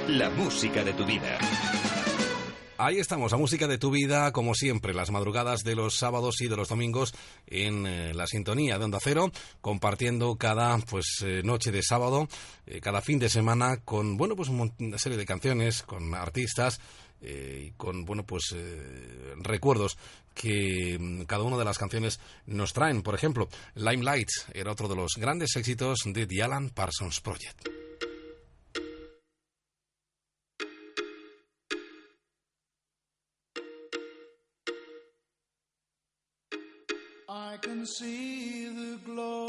La 0.07 0.29
música 0.31 0.83
de 0.83 0.93
tu 0.93 1.05
vida. 1.05 1.37
Ahí 2.81 2.97
estamos, 2.97 3.33
la 3.33 3.37
música 3.37 3.67
de 3.67 3.77
tu 3.77 3.91
vida, 3.91 4.31
como 4.31 4.55
siempre, 4.55 4.93
las 4.93 5.11
madrugadas 5.11 5.65
de 5.65 5.75
los 5.75 5.97
sábados 5.97 6.39
y 6.39 6.47
de 6.47 6.55
los 6.55 6.69
domingos 6.69 7.13
en 7.45 7.85
eh, 7.85 8.13
la 8.13 8.25
sintonía 8.25 8.77
de 8.77 8.85
Onda 8.85 8.99
Cero, 9.03 9.33
compartiendo 9.59 10.37
cada 10.37 10.77
pues 10.77 11.17
eh, 11.25 11.41
noche 11.43 11.73
de 11.73 11.83
sábado, 11.83 12.29
eh, 12.65 12.79
cada 12.79 13.01
fin 13.01 13.19
de 13.19 13.27
semana, 13.27 13.81
con 13.83 14.15
bueno 14.15 14.37
pues 14.37 14.47
una 14.47 14.97
serie 14.97 15.17
de 15.17 15.25
canciones, 15.25 15.83
con 15.83 16.15
artistas 16.15 16.79
y 17.21 17.71
con 17.71 18.05
bueno 18.05 18.25
pues 18.25 18.55
recuerdos 19.41 19.97
que 20.33 20.97
mm, 20.97 21.23
cada 21.23 21.43
una 21.43 21.57
de 21.57 21.65
las 21.65 21.77
canciones 21.77 22.21
nos 22.45 22.71
traen. 22.71 23.01
Por 23.01 23.13
ejemplo, 23.13 23.49
Limelight 23.75 24.29
era 24.53 24.71
otro 24.71 24.87
de 24.87 24.95
los 24.95 25.17
grandes 25.17 25.53
éxitos 25.57 25.99
de 26.05 26.25
The 26.25 26.43
Alan 26.43 26.69
Parsons 26.69 27.19
Project. 27.19 27.67
I 37.51 37.57
can 37.57 37.83
see 37.83 38.67
the 38.67 38.99
glow 39.03 39.47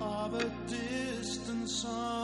of 0.00 0.34
a 0.34 0.50
distant 0.66 1.68
sun. 1.68 2.23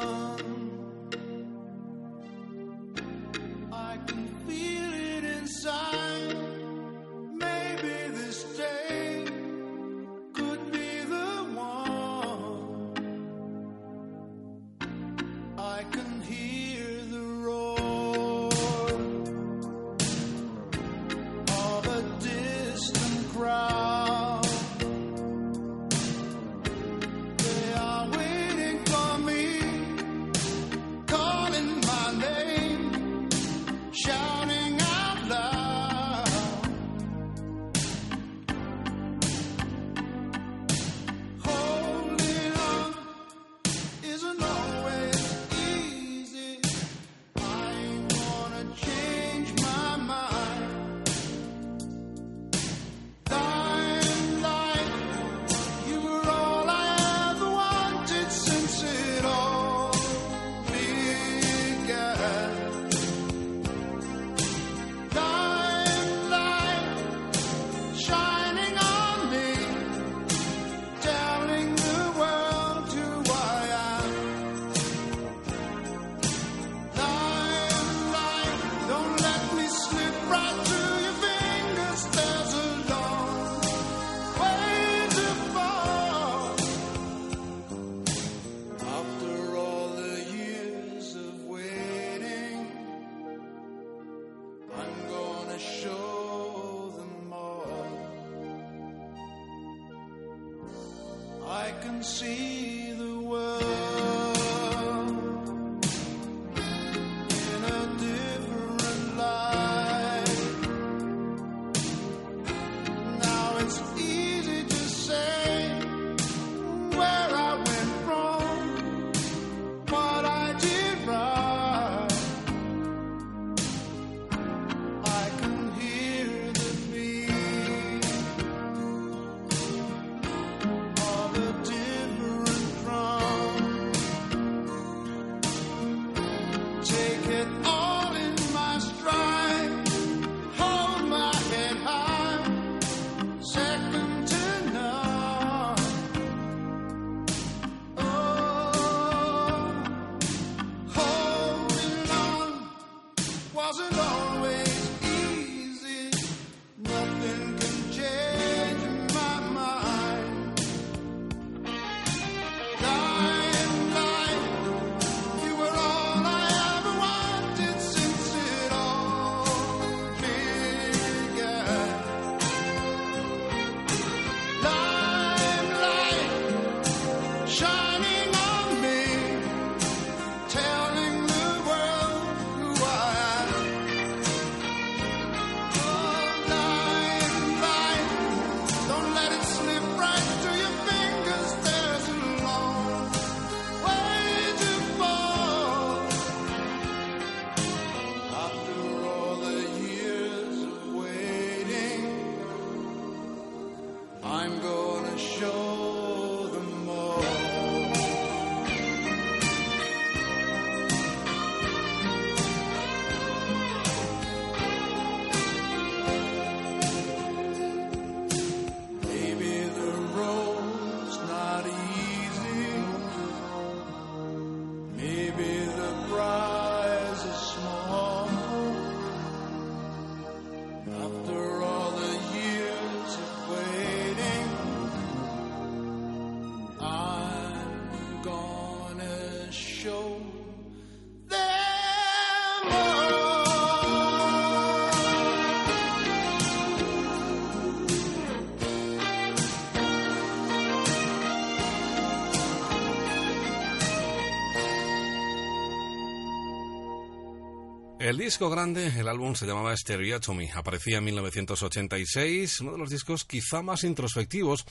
El 258.11 258.19
disco 258.19 258.51
grande, 258.51 258.89
el 258.99 259.07
álbum 259.07 259.37
se 259.37 259.47
llamaba 259.47 259.73
Stereotomy, 259.77 260.51
aparecía 260.57 260.99
en 260.99 261.05
1986, 261.05 262.61
uno 262.63 262.73
de 262.73 262.79
los 262.79 262.91
discos 262.91 263.25
quizá 263.25 263.63
más 263.63 263.85
introspectivos 263.85 264.67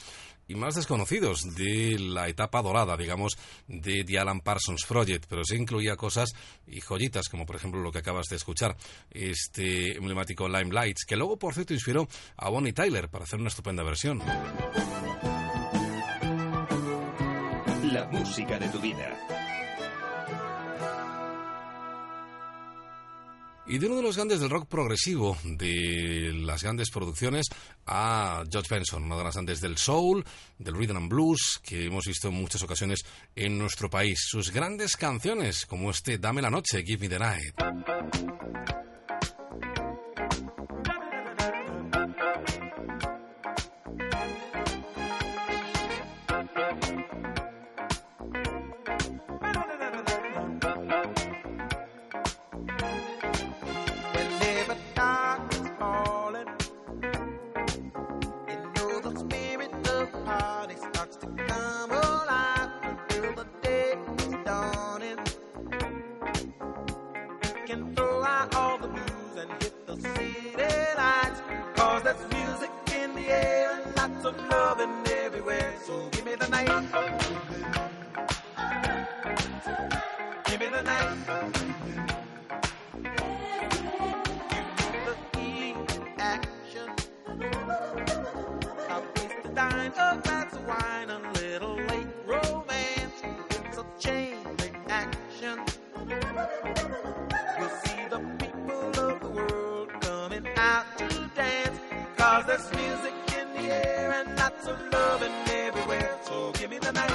y 0.46 0.56
más 0.56 0.76
desconocidos 0.76 1.56
de 1.56 1.98
la 2.00 2.28
etapa 2.28 2.62
dorada, 2.62 2.98
digamos, 2.98 3.38
de 3.66 4.04
The 4.04 4.20
Alan 4.20 4.42
Parsons 4.42 4.84
Project, 4.86 5.28
pero 5.30 5.46
sí 5.46 5.56
incluía 5.56 5.96
cosas 5.96 6.34
y 6.68 6.82
joyitas, 6.82 7.30
como 7.30 7.46
por 7.46 7.56
ejemplo 7.56 7.80
lo 7.80 7.94
que 7.94 8.00
acabas 8.00 8.28
de 8.28 8.36
escuchar, 8.36 8.76
este 9.10 9.96
emblemático 9.96 10.50
Limelights, 10.50 11.06
que 11.06 11.16
luego, 11.16 11.40
por 11.40 11.54
cierto, 11.54 11.74
inspiró 11.74 12.10
a 12.36 12.50
Bonnie 12.50 12.74
Tyler 12.74 13.08
para 13.08 13.24
hacer 13.24 13.40
una 13.40 13.48
estupenda 13.48 13.84
versión. 13.84 14.20
La 17.90 18.06
música 18.12 18.60
de 18.60 18.68
tu 18.68 18.82
vida. 18.82 19.39
Y 23.72 23.78
de 23.78 23.86
uno 23.86 23.98
de 23.98 24.02
los 24.02 24.16
grandes 24.16 24.40
del 24.40 24.50
rock 24.50 24.68
progresivo, 24.68 25.38
de 25.44 26.32
las 26.34 26.64
grandes 26.64 26.90
producciones, 26.90 27.46
a 27.86 28.44
George 28.52 28.74
Benson, 28.74 29.04
una 29.04 29.16
de 29.16 29.24
las 29.24 29.36
grandes 29.36 29.62
del 29.62 29.78
soul, 29.78 30.26
del 30.58 30.74
rhythm 30.74 30.98
and 30.98 31.08
blues, 31.08 31.62
que 31.64 31.86
hemos 31.86 32.06
visto 32.06 32.30
en 32.30 32.34
muchas 32.34 32.64
ocasiones 32.64 33.02
en 33.36 33.60
nuestro 33.60 33.88
país. 33.88 34.18
Sus 34.28 34.52
grandes 34.52 34.98
canciones, 34.98 35.68
como 35.68 35.92
este 35.92 36.18
Dame 36.18 36.42
la 36.42 36.50
noche, 36.50 36.84
Give 36.84 37.08
Me 37.08 37.10
the 37.10 37.20
Night. 37.20 38.89
And 73.32 73.96
lots 73.96 74.26
of 74.26 74.36
loving 74.50 74.94
everywhere. 75.24 75.74
So 75.86 76.10
give 76.12 76.26
me 76.26 76.36
the 76.36 76.48
night. 76.48 77.19
Of 104.70 104.94
loving 104.94 105.34
everywhere. 105.50 106.18
So 106.24 106.52
give 106.52 106.70
me 106.70 106.80
the 106.80 106.92
night. 106.92 107.12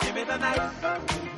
Give 0.00 0.14
me 0.14 0.24
the 0.24 0.36
night. 0.36 1.31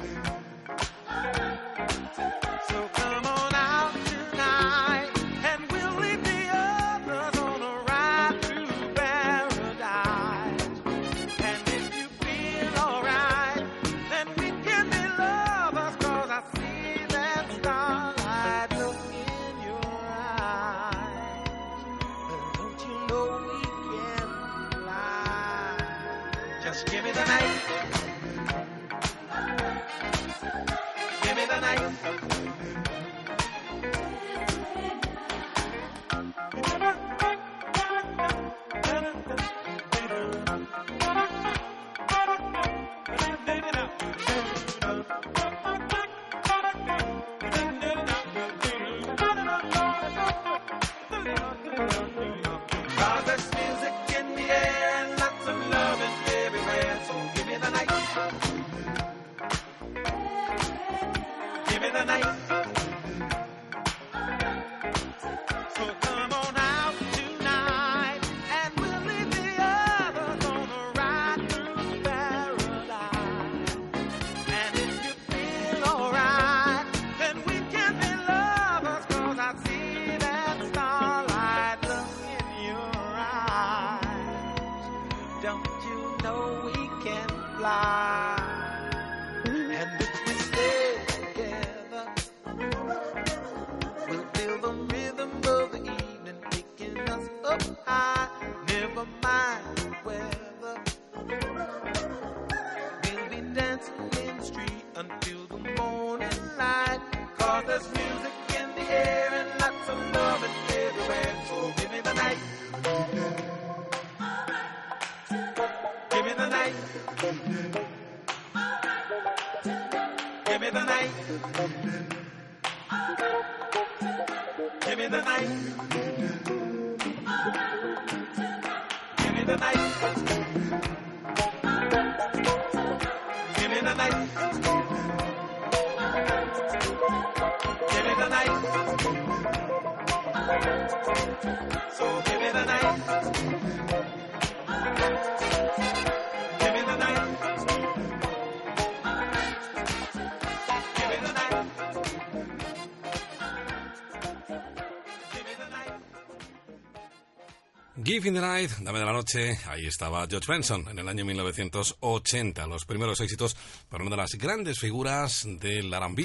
Give 158.15 158.29
in 158.29 158.35
the 158.35 158.41
Night, 158.41 158.71
Dame 158.79 159.01
de 159.01 159.05
la 159.05 159.13
Noche, 159.13 159.59
ahí 159.67 159.87
estaba 159.87 160.25
George 160.31 160.47
Benson 160.47 160.87
en 160.89 161.01
el 161.01 161.09
año 161.09 161.25
1980, 161.25 162.65
los 162.69 162.85
primeros 162.85 163.21
éxitos 163.21 163.57
para 163.89 164.05
una 164.05 164.13
de 164.13 164.23
las 164.23 164.35
grandes 164.35 164.79
figuras 164.79 165.45
del 165.45 165.93
R&B. 165.93 166.23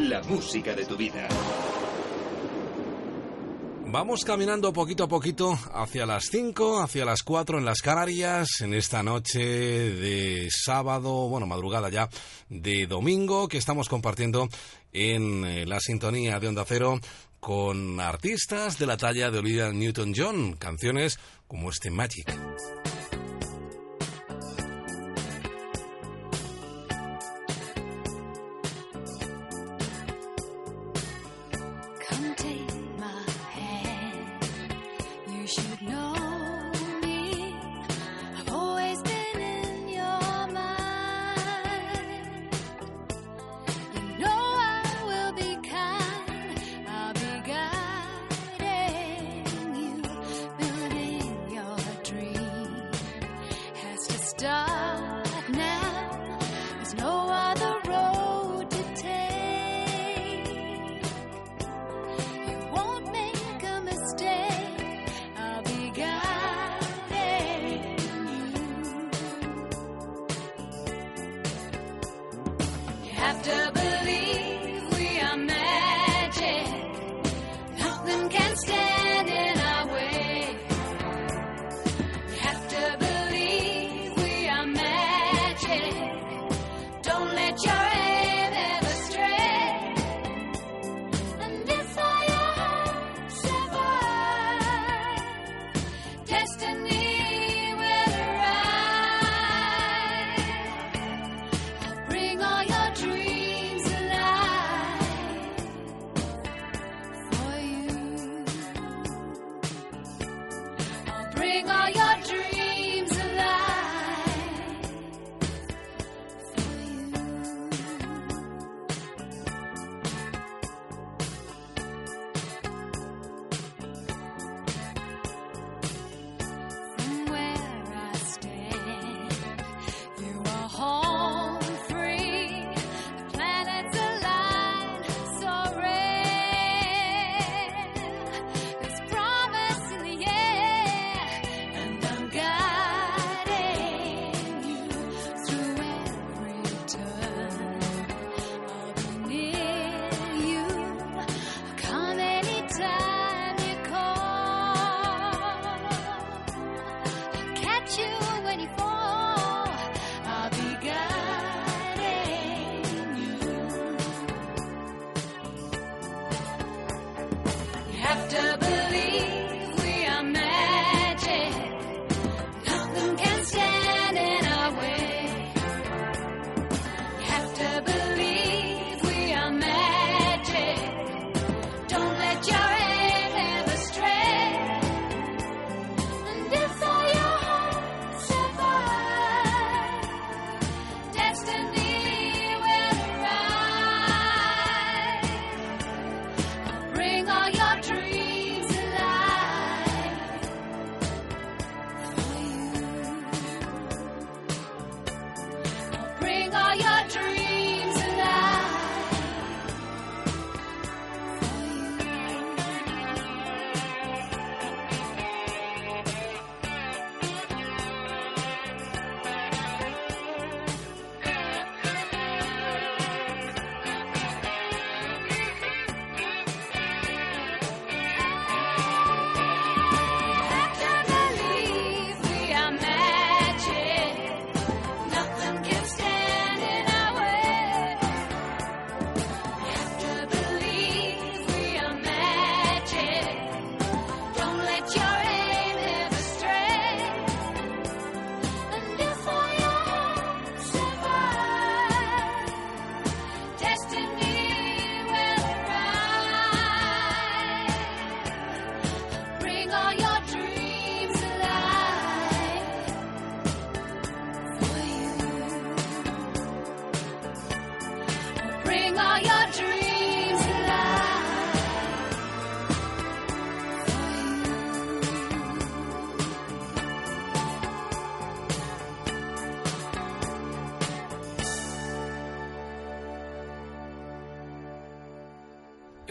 La 0.00 0.22
música 0.24 0.74
de 0.74 0.84
tu 0.84 0.98
vida. 0.98 1.26
Vamos 3.86 4.22
caminando 4.24 4.70
poquito 4.70 5.04
a 5.04 5.08
poquito 5.08 5.58
hacia 5.72 6.04
las 6.04 6.24
5, 6.24 6.82
hacia 6.82 7.06
las 7.06 7.22
4 7.22 7.58
en 7.58 7.64
las 7.64 7.80
Canarias, 7.80 8.60
en 8.60 8.74
esta 8.74 9.02
noche 9.02 9.38
de 9.38 10.48
sábado, 10.50 11.28
bueno, 11.28 11.46
madrugada 11.46 11.88
ya, 11.88 12.10
de 12.50 12.86
domingo, 12.86 13.48
que 13.48 13.56
estamos 13.56 13.88
compartiendo 13.88 14.46
en 14.92 15.44
eh, 15.44 15.64
la 15.64 15.80
sintonía 15.80 16.38
de 16.38 16.48
Onda 16.48 16.64
Cero 16.66 17.00
con 17.44 18.00
artistas 18.00 18.78
de 18.78 18.86
la 18.86 18.96
talla 18.96 19.30
de 19.30 19.38
Olivia 19.38 19.70
Newton-John, 19.70 20.54
canciones 20.54 21.18
como 21.46 21.68
este 21.68 21.90
Magic. 21.90 22.34
Can't 78.30 78.58
stand. 78.58 78.83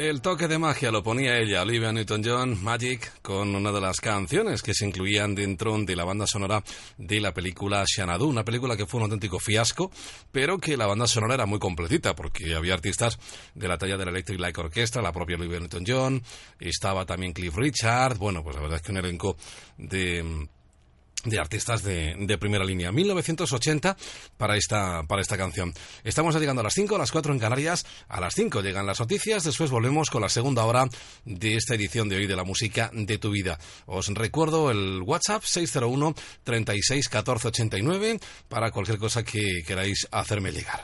El 0.04 0.20
toque 0.20 0.50
de 0.50 0.60
magia 0.60 0.92
lo 0.92 1.02
ponía 1.02 1.40
ella, 1.40 1.62
Olivia 1.62 1.94
Newton-John, 1.94 2.62
Magic, 2.62 3.22
con 3.22 3.56
una 3.56 3.72
de 3.72 3.80
las 3.80 4.02
canciones 4.02 4.62
que 4.62 4.74
se 4.74 4.86
incluían 4.86 5.34
dentro 5.34 5.78
de 5.78 5.96
la 5.96 6.04
banda 6.04 6.28
sonora 6.28 6.62
de 6.98 7.22
la 7.22 7.34
película 7.34 7.86
Xanadu, 7.88 8.28
una 8.28 8.44
película 8.44 8.76
que 8.76 8.86
fue 8.86 8.98
un 8.98 9.06
auténtico 9.06 9.40
fiasco, 9.40 9.92
pero 10.30 10.58
que 10.58 10.76
la 10.76 10.88
banda 10.88 11.08
sonora 11.08 11.36
era 11.36 11.46
muy 11.46 11.58
completita, 11.58 12.18
porque 12.18 12.54
había 12.54 12.74
artistas 12.74 13.18
de 13.56 13.70
la 13.70 13.78
talla 13.78 13.96
de 13.96 14.04
la 14.04 14.12
Electric 14.12 14.42
Light 14.42 14.58
Orchestra, 14.58 15.02
la 15.02 15.14
propia 15.14 15.38
Olivia 15.38 15.62
Newton-John, 15.62 16.22
estaba 16.60 17.06
también 17.06 17.32
Cliff 17.32 17.56
Richard, 17.56 18.18
bueno, 18.18 18.44
pues 18.44 18.58
la 18.58 18.62
verdad 18.62 18.80
es 18.80 18.82
que 18.82 18.92
un 18.92 18.98
elenco 18.98 19.38
de 19.78 20.50
de 21.24 21.40
artistas 21.40 21.84
de, 21.84 22.16
de, 22.18 22.38
primera 22.38 22.66
línea. 22.66 22.92
1980 22.92 23.98
para 24.38 24.58
esta, 24.58 25.04
para 25.04 25.22
esta 25.22 25.38
canción. 25.38 25.74
Estamos 26.04 26.36
llegando 26.36 26.62
a 26.62 26.64
las 26.64 26.74
5, 26.74 26.96
a 26.96 27.00
las 27.00 27.12
4 27.12 27.34
en 27.34 27.40
Canarias. 27.40 27.86
A 28.08 28.20
las 28.20 28.34
5 28.36 28.62
llegan 28.62 28.86
las 28.86 29.00
noticias. 29.00 29.44
Después 29.44 29.72
volvemos 29.72 30.10
con 30.10 30.22
la 30.22 30.30
segunda 30.30 30.66
hora 30.66 30.88
de 31.26 31.56
esta 31.56 31.76
edición 31.76 32.10
de 32.10 32.18
hoy 32.18 32.28
de 32.28 32.36
la 32.36 32.44
música 32.44 32.92
de 32.94 33.18
tu 33.18 33.32
vida. 33.32 33.60
Os 33.86 34.08
recuerdo 34.08 34.72
el 34.72 35.02
WhatsApp 35.02 35.44
601 35.44 36.16
36 36.44 37.10
14 37.10 37.48
89 37.48 38.20
para 38.50 38.72
cualquier 38.72 38.98
cosa 38.98 39.24
que 39.24 39.64
queráis 39.66 40.08
hacerme 40.12 40.52
llegar. 40.52 40.84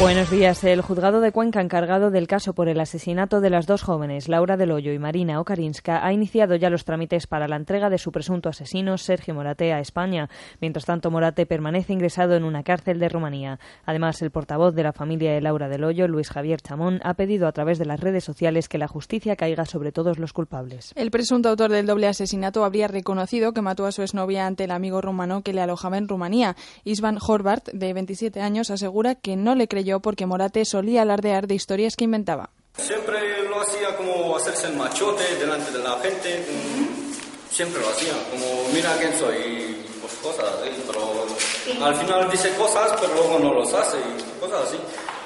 Buenos 0.00 0.30
días. 0.30 0.64
El 0.64 0.80
juzgado 0.80 1.20
de 1.20 1.30
Cuenca, 1.30 1.60
encargado 1.60 2.10
del 2.10 2.26
caso 2.26 2.54
por 2.54 2.70
el 2.70 2.80
asesinato 2.80 3.42
de 3.42 3.50
las 3.50 3.66
dos 3.66 3.82
jóvenes, 3.82 4.30
Laura 4.30 4.56
del 4.56 4.70
Hoyo 4.70 4.94
y 4.94 4.98
Marina 4.98 5.38
Okarinska, 5.38 6.02
ha 6.02 6.10
iniciado 6.14 6.56
ya 6.56 6.70
los 6.70 6.86
trámites 6.86 7.26
para 7.26 7.46
la 7.48 7.56
entrega 7.56 7.90
de 7.90 7.98
su 7.98 8.10
presunto 8.10 8.48
asesino, 8.48 8.96
Sergio 8.96 9.34
Morate, 9.34 9.74
a 9.74 9.78
España. 9.78 10.30
Mientras 10.58 10.86
tanto, 10.86 11.10
Morate 11.10 11.44
permanece 11.44 11.92
ingresado 11.92 12.34
en 12.34 12.44
una 12.44 12.62
cárcel 12.62 12.98
de 12.98 13.10
Rumanía. 13.10 13.60
Además, 13.84 14.22
el 14.22 14.30
portavoz 14.30 14.74
de 14.74 14.84
la 14.84 14.94
familia 14.94 15.34
de 15.34 15.42
Laura 15.42 15.68
del 15.68 15.84
Hoyo, 15.84 16.08
Luis 16.08 16.30
Javier 16.30 16.62
Chamón, 16.62 17.00
ha 17.04 17.12
pedido 17.12 17.46
a 17.46 17.52
través 17.52 17.78
de 17.78 17.84
las 17.84 18.00
redes 18.00 18.24
sociales 18.24 18.70
que 18.70 18.78
la 18.78 18.88
justicia 18.88 19.36
caiga 19.36 19.66
sobre 19.66 19.92
todos 19.92 20.18
los 20.18 20.32
culpables. 20.32 20.94
El 20.96 21.10
presunto 21.10 21.50
autor 21.50 21.72
del 21.72 21.84
doble 21.84 22.06
asesinato 22.06 22.64
habría 22.64 22.88
reconocido 22.88 23.52
que 23.52 23.60
mató 23.60 23.84
a 23.84 23.92
su 23.92 24.00
exnovia 24.00 24.46
ante 24.46 24.64
el 24.64 24.70
amigo 24.70 25.02
rumano 25.02 25.42
que 25.42 25.52
le 25.52 25.60
alojaba 25.60 25.98
en 25.98 26.08
Rumanía. 26.08 26.56
Isvan 26.84 27.18
Horvath, 27.20 27.68
de 27.74 27.92
27 27.92 28.40
años, 28.40 28.70
asegura 28.70 29.14
que 29.14 29.36
no 29.36 29.54
le 29.54 29.68
creyó 29.68 29.89
porque 29.98 30.26
Morate 30.26 30.64
solía 30.64 31.02
alardear 31.02 31.48
de 31.48 31.56
historias 31.56 31.96
que 31.96 32.04
inventaba. 32.04 32.50
Siempre 32.78 33.42
lo 33.48 33.60
hacía 33.60 33.96
como 33.96 34.36
hacerse 34.36 34.68
el 34.68 34.74
machote 34.76 35.24
delante 35.40 35.72
de 35.72 35.78
la 35.82 35.98
gente. 35.98 36.46
mm, 36.48 37.10
Siempre 37.52 37.80
lo 37.82 37.88
hacía, 37.90 38.12
como 38.30 38.46
mira 38.72 38.94
quién 38.98 39.18
soy, 39.18 39.34
y 39.36 39.86
pues 40.00 40.12
cosas 40.22 40.44
así. 40.62 40.70
Pero 40.86 41.84
al 41.84 41.96
final 41.96 42.30
dice 42.30 42.54
cosas, 42.54 42.92
pero 43.00 43.12
luego 43.14 43.38
no 43.40 43.52
los 43.54 43.74
hace 43.74 43.96
y 43.98 44.40
cosas 44.40 44.68
así. 44.68 44.76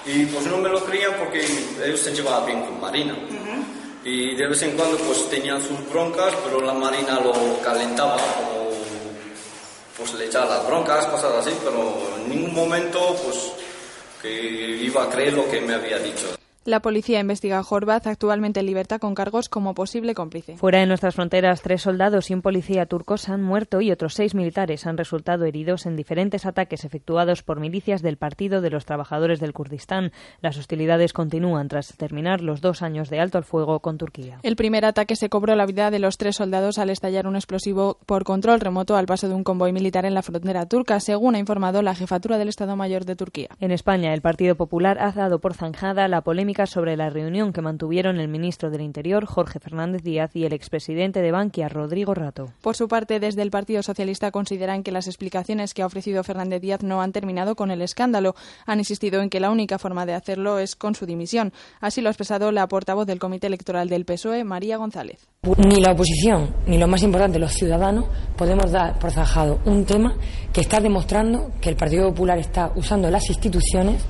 Y 0.06 0.24
pues 0.26 0.46
no 0.46 0.56
me 0.56 0.70
lo 0.70 0.82
creían 0.84 1.12
porque 1.18 1.44
ellos 1.84 2.00
se 2.00 2.14
llevaban 2.14 2.46
bien 2.46 2.62
con 2.62 2.80
Marina. 2.80 3.14
Y 4.04 4.34
de 4.36 4.46
vez 4.48 4.62
en 4.62 4.72
cuando 4.76 4.96
pues 4.98 5.28
tenían 5.28 5.60
sus 5.62 5.78
broncas, 5.90 6.32
pero 6.44 6.60
la 6.62 6.72
Marina 6.74 7.20
lo 7.20 7.32
calentaba, 7.62 8.16
como 8.16 8.70
pues 9.96 10.12
le 10.14 10.26
echaba 10.26 10.46
las 10.56 10.66
broncas, 10.66 11.06
cosas 11.06 11.32
así, 11.40 11.50
pero 11.64 11.94
en 12.18 12.28
ningún 12.28 12.54
momento 12.54 13.16
pues 13.24 13.52
que 14.24 14.78
iba 14.82 15.04
a 15.04 15.10
creer 15.10 15.34
lo 15.34 15.48
que 15.50 15.60
me 15.60 15.74
había 15.74 15.98
dicho. 15.98 16.43
La 16.66 16.80
policía 16.80 17.20
investiga 17.20 17.58
a 17.58 17.64
Horvath, 17.68 18.06
actualmente 18.06 18.60
en 18.60 18.64
libertad 18.64 18.98
con 18.98 19.14
cargos 19.14 19.50
como 19.50 19.74
posible 19.74 20.14
cómplice. 20.14 20.56
Fuera 20.56 20.78
de 20.78 20.86
nuestras 20.86 21.14
fronteras, 21.14 21.60
tres 21.60 21.82
soldados 21.82 22.30
y 22.30 22.34
un 22.34 22.40
policía 22.40 22.86
turcos 22.86 23.28
han 23.28 23.42
muerto 23.42 23.82
y 23.82 23.90
otros 23.90 24.14
seis 24.14 24.34
militares 24.34 24.86
han 24.86 24.96
resultado 24.96 25.44
heridos 25.44 25.84
en 25.84 25.94
diferentes 25.94 26.46
ataques 26.46 26.86
efectuados 26.86 27.42
por 27.42 27.60
milicias 27.60 28.00
del 28.00 28.16
Partido 28.16 28.62
de 28.62 28.70
los 28.70 28.86
Trabajadores 28.86 29.40
del 29.40 29.52
Kurdistán. 29.52 30.10
Las 30.40 30.56
hostilidades 30.56 31.12
continúan 31.12 31.68
tras 31.68 31.98
terminar 31.98 32.40
los 32.40 32.62
dos 32.62 32.80
años 32.80 33.10
de 33.10 33.20
alto 33.20 33.36
al 33.36 33.44
fuego 33.44 33.80
con 33.80 33.98
Turquía. 33.98 34.38
El 34.42 34.56
primer 34.56 34.86
ataque 34.86 35.16
se 35.16 35.28
cobró 35.28 35.56
la 35.56 35.66
vida 35.66 35.90
de 35.90 35.98
los 35.98 36.16
tres 36.16 36.36
soldados 36.36 36.78
al 36.78 36.88
estallar 36.88 37.26
un 37.26 37.36
explosivo 37.36 37.98
por 38.06 38.24
control 38.24 38.60
remoto 38.60 38.96
al 38.96 39.04
paso 39.04 39.28
de 39.28 39.34
un 39.34 39.44
convoy 39.44 39.74
militar 39.74 40.06
en 40.06 40.14
la 40.14 40.22
frontera 40.22 40.64
turca, 40.64 40.98
según 41.00 41.34
ha 41.34 41.40
informado 41.40 41.82
la 41.82 41.94
jefatura 41.94 42.38
del 42.38 42.48
Estado 42.48 42.74
Mayor 42.74 43.04
de 43.04 43.16
Turquía. 43.16 43.50
En 43.60 43.70
España, 43.70 44.14
el 44.14 44.22
Partido 44.22 44.54
Popular 44.54 44.96
ha 44.98 45.12
dado 45.12 45.40
por 45.40 45.52
zanjada 45.52 46.08
la 46.08 46.22
polémica 46.22 46.53
sobre 46.66 46.96
la 46.96 47.10
reunión 47.10 47.52
que 47.52 47.60
mantuvieron 47.60 48.18
el 48.18 48.28
ministro 48.28 48.70
del 48.70 48.80
Interior, 48.80 49.26
Jorge 49.26 49.58
Fernández 49.58 50.02
Díaz, 50.02 50.30
y 50.34 50.44
el 50.44 50.52
expresidente 50.52 51.20
de 51.20 51.32
Bankia, 51.32 51.68
Rodrigo 51.68 52.14
Rato. 52.14 52.52
Por 52.62 52.76
su 52.76 52.88
parte, 52.88 53.20
desde 53.20 53.42
el 53.42 53.50
Partido 53.50 53.82
Socialista 53.82 54.30
consideran 54.30 54.82
que 54.82 54.92
las 54.92 55.06
explicaciones 55.06 55.74
que 55.74 55.82
ha 55.82 55.86
ofrecido 55.86 56.22
Fernández 56.22 56.62
Díaz 56.62 56.82
no 56.82 57.02
han 57.02 57.12
terminado 57.12 57.56
con 57.56 57.70
el 57.70 57.82
escándalo. 57.82 58.34
Han 58.66 58.78
insistido 58.78 59.20
en 59.20 59.30
que 59.30 59.40
la 59.40 59.50
única 59.50 59.78
forma 59.78 60.06
de 60.06 60.14
hacerlo 60.14 60.58
es 60.58 60.76
con 60.76 60.94
su 60.94 61.06
dimisión. 61.06 61.52
Así 61.80 62.00
lo 62.00 62.08
ha 62.08 62.12
expresado 62.12 62.52
la 62.52 62.68
portavoz 62.68 63.06
del 63.06 63.18
Comité 63.18 63.48
Electoral 63.48 63.88
del 63.88 64.04
PSOE, 64.04 64.44
María 64.44 64.76
González. 64.76 65.26
Ni 65.58 65.80
la 65.80 65.92
oposición, 65.92 66.54
ni 66.66 66.78
lo 66.78 66.88
más 66.88 67.02
importante, 67.02 67.38
los 67.38 67.52
ciudadanos, 67.52 68.06
podemos 68.36 68.70
dar 68.70 68.98
por 68.98 69.10
zanjado 69.10 69.60
un 69.66 69.84
tema 69.84 70.14
que 70.52 70.60
está 70.60 70.80
demostrando 70.80 71.50
que 71.60 71.68
el 71.68 71.76
Partido 71.76 72.08
Popular 72.08 72.38
está 72.38 72.72
usando 72.76 73.10
las 73.10 73.28
instituciones 73.28 74.04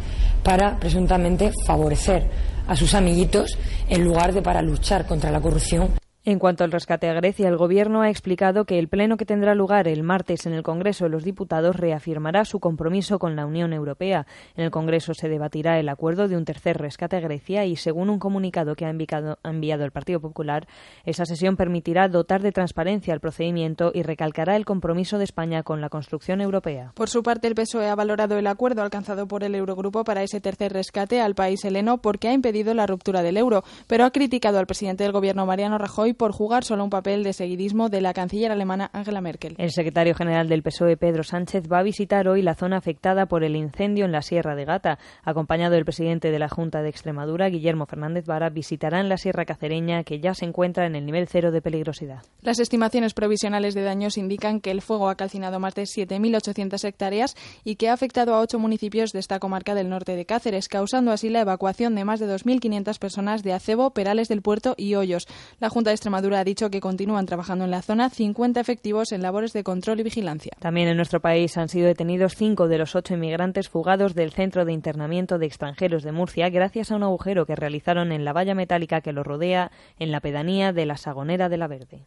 para 0.45 0.79
presuntamente 0.79 1.51
favorecer 1.67 2.29
a 2.69 2.77
sus 2.77 2.95
amiguitos 2.95 3.59
en 3.89 4.05
lugar 4.05 4.33
de 4.33 4.43
para 4.43 4.63
luchar 4.63 5.07
contra 5.07 5.31
la 5.33 5.41
corrupción. 5.41 6.04
En 6.27 6.39
cuanto 6.39 6.65
al 6.65 6.73
rescate 6.73 7.11
a 7.11 7.13
Grecia, 7.13 7.49
el 7.49 7.59
Gobierno 7.59 8.01
ha 8.01 8.09
explicado 8.09 8.65
que 8.65 8.79
el 8.79 8.89
pleno 8.89 9.19
que 9.19 9.27
tendrá 9.27 9.55
lugar 9.55 9.87
el 9.89 10.03
martes 10.03 10.47
en 10.47 10.55
el 10.55 10.63
Congreso 10.63 11.05
de 11.05 11.11
los 11.11 11.23
Diputados 11.23 11.77
reafirmará 11.77 12.47
su 12.47 12.61
compromiso 12.61 13.19
con 13.19 13.37
la 13.37 13.45
Unión 13.45 13.75
Europea. 13.75 14.27
En 14.57 14.65
el 14.65 14.71
Congreso 14.71 15.13
se 15.13 15.29
debatirá 15.29 15.79
el 15.79 15.91
acuerdo 15.91 16.27
de 16.27 16.39
un 16.39 16.47
tercer 16.47 16.79
rescate 16.79 17.17
a 17.17 17.21
Grecia 17.21 17.67
y, 17.67 17.77
según 17.77 18.09
un 18.09 18.19
comunicado 18.19 18.75
que 18.75 18.87
ha 18.87 18.89
enviado, 18.89 19.39
ha 19.43 19.51
el 19.51 19.91
Partido 19.91 20.19
Popular, 20.19 20.67
esa 21.05 21.27
sesión 21.27 21.59
permitirá 21.59 22.09
dotar 22.09 22.41
de 22.41 22.53
transparencia 22.53 23.13
al 23.13 23.21
procedimiento 23.21 23.93
y 23.93 24.03
recalcará 24.03 24.57
el 24.57 24.65
compromiso 24.65 25.19
de 25.19 25.25
España 25.25 25.63
con 25.63 25.83
la 25.83 25.91
construcción 25.91 26.41
europea. 26.41 26.93
Por 26.95 27.11
su 27.11 27.23
parte, 27.23 27.49
el 27.49 27.55
PSOE 27.55 27.91
ha 27.91 27.95
valorado 27.95 28.39
el 28.39 28.47
acuerdo 28.47 28.81
alcanzado 28.81 29.29
por 29.29 29.45
el 29.45 29.55
Eurogrupo 29.55 30.05
para 30.05 30.23
ese 30.23 30.41
tercer 30.41 30.73
rescate 30.73 31.21
al 31.21 31.35
país 31.35 31.63
heleno 31.67 31.99
porque 31.99 32.29
ha 32.29 32.33
impedido 32.33 32.73
la 32.73 32.87
ruptura 32.87 33.23
del 33.23 33.37
euro, 33.37 33.63
pero 33.87 34.07
ha 34.07 34.11
criticado 34.11 34.59
al 34.59 34.67
presidente 34.67 35.05
del 35.05 35.13
Gobierno, 35.13 35.45
Mariano 35.45 35.77
Rajoy, 35.77 36.14
Por 36.15 36.33
jugar 36.33 36.65
solo 36.65 36.85
un 36.85 36.91
papel 36.91 37.25
de 37.25 37.33
seguidismo 37.33 37.89
de 37.89 38.01
la 38.01 38.13
canciller 38.13 38.53
alemana 38.53 38.91
Angela 38.93 39.21
Merkel. 39.21 39.55
El 39.59 39.71
secretario 39.71 40.15
general 40.15 40.49
del 40.49 40.63
PSOE, 40.63 40.97
Pedro 40.97 41.23
Sánchez, 41.23 41.65
va 41.71 41.81
a 41.81 41.83
visitar 41.83 42.29
hoy 42.29 42.43
la 42.43 42.55
zona 42.55 42.77
afectada 42.77 43.27
por 43.27 43.45
el 43.45 43.57
incendio 43.57 44.05
en 44.05 44.13
la 44.13 44.23
Sierra 44.23 44.55
de 44.55 44.65
Gata. 44.65 44.99
Acompañado 45.23 45.75
del 45.75 45.85
presidente 45.85 46.31
de 46.31 46.39
la 46.39 46.49
Junta 46.49 46.83
de 46.83 46.89
Extremadura, 46.89 47.49
Guillermo 47.49 47.87
Fernández 47.87 48.27
Vara, 48.27 48.51
visitarán 48.51 49.09
la 49.09 49.17
Sierra 49.17 49.45
Cacereña, 49.45 50.05
que 50.05 50.21
ya 50.21 50.35
se 50.35 50.45
encuentra 50.45 50.87
en 50.87 50.97
el 50.97 51.05
nivel 51.07 51.29
cero 51.29 51.51
de 51.51 51.63
peligrosidad. 51.63 52.23
Las 52.43 52.59
estimaciones 52.59 53.15
provisionales 53.15 53.75
de 53.75 53.83
daños 53.83 54.19
indican 54.19 54.61
que 54.61 54.71
el 54.71 54.83
fuego 54.83 55.09
ha 55.09 55.17
calcinado 55.17 55.61
más 55.61 55.75
de 55.75 55.83
7.800 55.83 56.85
hectáreas 56.85 57.37
y 57.65 57.77
que 57.77 57.89
ha 57.89 57.93
afectado 57.93 58.35
a 58.35 58.41
ocho 58.41 58.59
municipios 58.59 59.13
de 59.13 59.19
esta 59.19 59.39
comarca 59.39 59.75
del 59.75 59.89
norte 59.89 60.17
de 60.17 60.27
Cáceres, 60.27 60.69
causando 60.69 61.13
así 61.13 61.29
la 61.29 61.41
evacuación 61.41 61.95
de 61.95 62.05
más 62.05 62.21
de 62.21 62.27
2.500 62.27 62.99
personas 62.99 63.43
de 63.43 63.53
Acebo, 63.53 63.91
Perales 63.91 64.29
del 64.29 64.43
Puerto 64.43 64.75
y 64.77 64.95
Hoyos. 64.95 65.27
La 65.59 65.71
Junta 65.71 65.91
de 65.91 65.95
Extremadura 66.05 66.41
ha 66.41 66.45
dicho 66.45 66.69
que 66.69 66.83
continúan 66.83 67.25
trabajando 67.25 67.65
en 67.65 67.71
la 67.71 67.81
zona 67.81 68.11
50 68.11 68.61
efectivos 68.61 69.11
en 69.13 69.23
labores 69.23 69.55
de 69.55 69.65
control 69.65 70.01
y 70.01 70.03
vigilancia. 70.03 70.53
También 70.61 70.87
en 70.89 70.99
nuestro 70.99 71.21
país 71.21 71.57
han 71.57 71.71
sido 71.71 71.87
detenidos 71.87 72.35
cinco 72.35 72.69
de 72.69 72.77
los 72.77 72.95
ocho 72.95 73.15
inmigrantes 73.15 73.71
fugados 73.71 74.15
del 74.15 74.31
centro 74.31 74.67
de 74.67 74.75
internamiento 74.75 75.39
de 75.39 75.47
extranjeros 75.47 76.03
de 76.03 76.13
Murcia 76.13 76.51
gracias 76.51 76.93
a 76.93 76.97
un 76.97 77.05
agujero 77.05 77.47
que 77.47 77.57
realizaron 77.57 78.13
en 78.13 78.27
la 78.27 78.35
valla 78.35 78.55
metálica 78.55 79.01
que 79.01 79.15
lo 79.15 79.23
rodea 79.23 79.71
en 79.99 80.13
la 80.13 80.21
pedanía 80.21 80.75
de 80.75 80.85
la 80.85 80.99
Sagonera 80.99 81.49
de 81.49 81.57
la 81.57 81.69
Verde. 81.69 82.07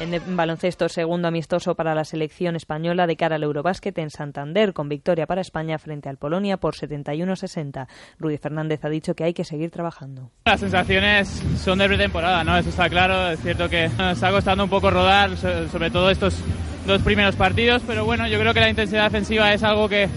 En 0.00 0.36
baloncesto, 0.36 0.88
segundo 0.88 1.28
amistoso 1.28 1.76
para 1.76 1.94
la 1.94 2.04
selección 2.04 2.56
española 2.56 3.06
de 3.06 3.16
cara 3.16 3.36
al 3.36 3.44
Eurobásquet 3.44 3.96
en 3.98 4.10
Santander, 4.10 4.72
con 4.72 4.88
victoria 4.88 5.26
para 5.26 5.40
España 5.40 5.78
frente 5.78 6.08
al 6.08 6.16
Polonia 6.18 6.56
por 6.56 6.74
71-60. 6.74 7.86
Rudy 8.18 8.36
Fernández 8.38 8.84
ha 8.84 8.88
dicho 8.88 9.14
que 9.14 9.22
hay 9.24 9.32
que 9.32 9.44
seguir 9.44 9.70
trabajando. 9.70 10.30
Las 10.46 10.60
sensaciones 10.60 11.28
son 11.62 11.78
de 11.78 11.86
pretemporada, 11.86 12.42
¿no? 12.42 12.56
Eso 12.58 12.70
está 12.70 12.90
claro. 12.90 13.28
Es 13.30 13.40
cierto 13.40 13.68
que 13.68 13.88
nos 13.98 14.14
está 14.14 14.30
costando 14.32 14.64
un 14.64 14.70
poco 14.70 14.90
rodar, 14.90 15.36
so- 15.36 15.68
sobre 15.68 15.90
todo 15.90 16.10
estos 16.10 16.38
dos 16.86 17.00
primeros 17.02 17.36
partidos, 17.36 17.80
pero 17.86 18.04
bueno, 18.04 18.26
yo 18.26 18.38
creo 18.40 18.52
que 18.52 18.60
la 18.60 18.68
intensidad 18.70 19.04
defensiva 19.04 19.54
es 19.54 19.62
algo 19.62 19.88
que, 19.88 20.08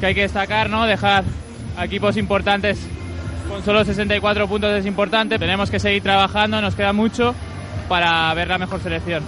que 0.00 0.06
hay 0.06 0.14
que 0.14 0.22
destacar, 0.22 0.70
¿no? 0.70 0.86
Dejar 0.86 1.24
a 1.76 1.84
equipos 1.84 2.16
importantes 2.16 2.84
con 3.50 3.62
solo 3.62 3.84
64 3.84 4.48
puntos 4.48 4.72
es 4.72 4.86
importante. 4.86 5.38
Tenemos 5.38 5.70
que 5.70 5.78
seguir 5.78 6.02
trabajando, 6.02 6.60
nos 6.62 6.74
queda 6.74 6.92
mucho 6.94 7.34
para 7.88 8.32
ver 8.34 8.48
la 8.48 8.58
mejor 8.58 8.80
selección. 8.80 9.26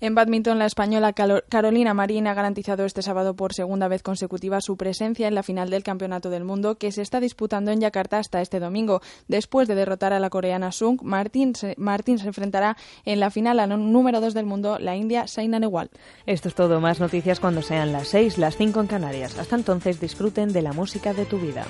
En 0.00 0.14
badminton, 0.14 0.58
la 0.58 0.66
española 0.66 1.14
Carolina 1.14 1.94
Marín 1.94 2.26
ha 2.26 2.34
garantizado 2.34 2.84
este 2.84 3.00
sábado 3.00 3.36
por 3.36 3.54
segunda 3.54 3.88
vez 3.88 4.02
consecutiva 4.02 4.60
su 4.60 4.76
presencia 4.76 5.28
en 5.28 5.34
la 5.34 5.42
final 5.42 5.70
del 5.70 5.82
Campeonato 5.82 6.30
del 6.30 6.44
Mundo 6.44 6.76
que 6.76 6.92
se 6.92 7.00
está 7.00 7.20
disputando 7.20 7.70
en 7.70 7.80
Yakarta 7.80 8.18
hasta 8.18 8.42
este 8.42 8.60
domingo. 8.60 9.00
Después 9.28 9.68
de 9.68 9.74
derrotar 9.74 10.12
a 10.12 10.20
la 10.20 10.30
coreana 10.30 10.72
Sung, 10.72 11.00
Martín 11.02 11.54
se, 11.54 11.74
Martín 11.78 12.18
se 12.18 12.26
enfrentará 12.26 12.76
en 13.04 13.20
la 13.20 13.30
final 13.30 13.60
al 13.60 13.92
número 13.92 14.20
2 14.20 14.34
del 14.34 14.46
mundo, 14.46 14.78
la 14.78 14.96
India 14.96 15.26
Saina 15.26 15.58
Nehwal. 15.58 15.90
Esto 16.26 16.48
es 16.48 16.54
todo, 16.54 16.80
más 16.80 17.00
noticias 17.00 17.40
cuando 17.40 17.62
sean 17.62 17.92
las 17.92 18.08
6, 18.08 18.36
las 18.36 18.56
5 18.56 18.80
en 18.80 18.86
Canarias. 18.86 19.38
Hasta 19.38 19.56
entonces 19.56 20.00
disfruten 20.00 20.52
de 20.52 20.62
la 20.62 20.72
música 20.72 21.14
de 21.14 21.24
tu 21.24 21.38
vida. 21.38 21.64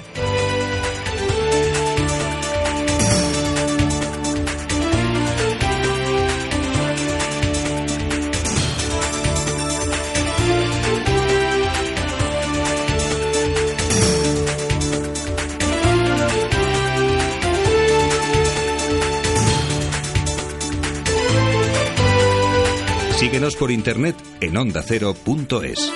Síguenos 23.34 23.56
por 23.56 23.72
internet 23.72 24.14
en 24.40 24.56
ondacero.es. 24.56 25.92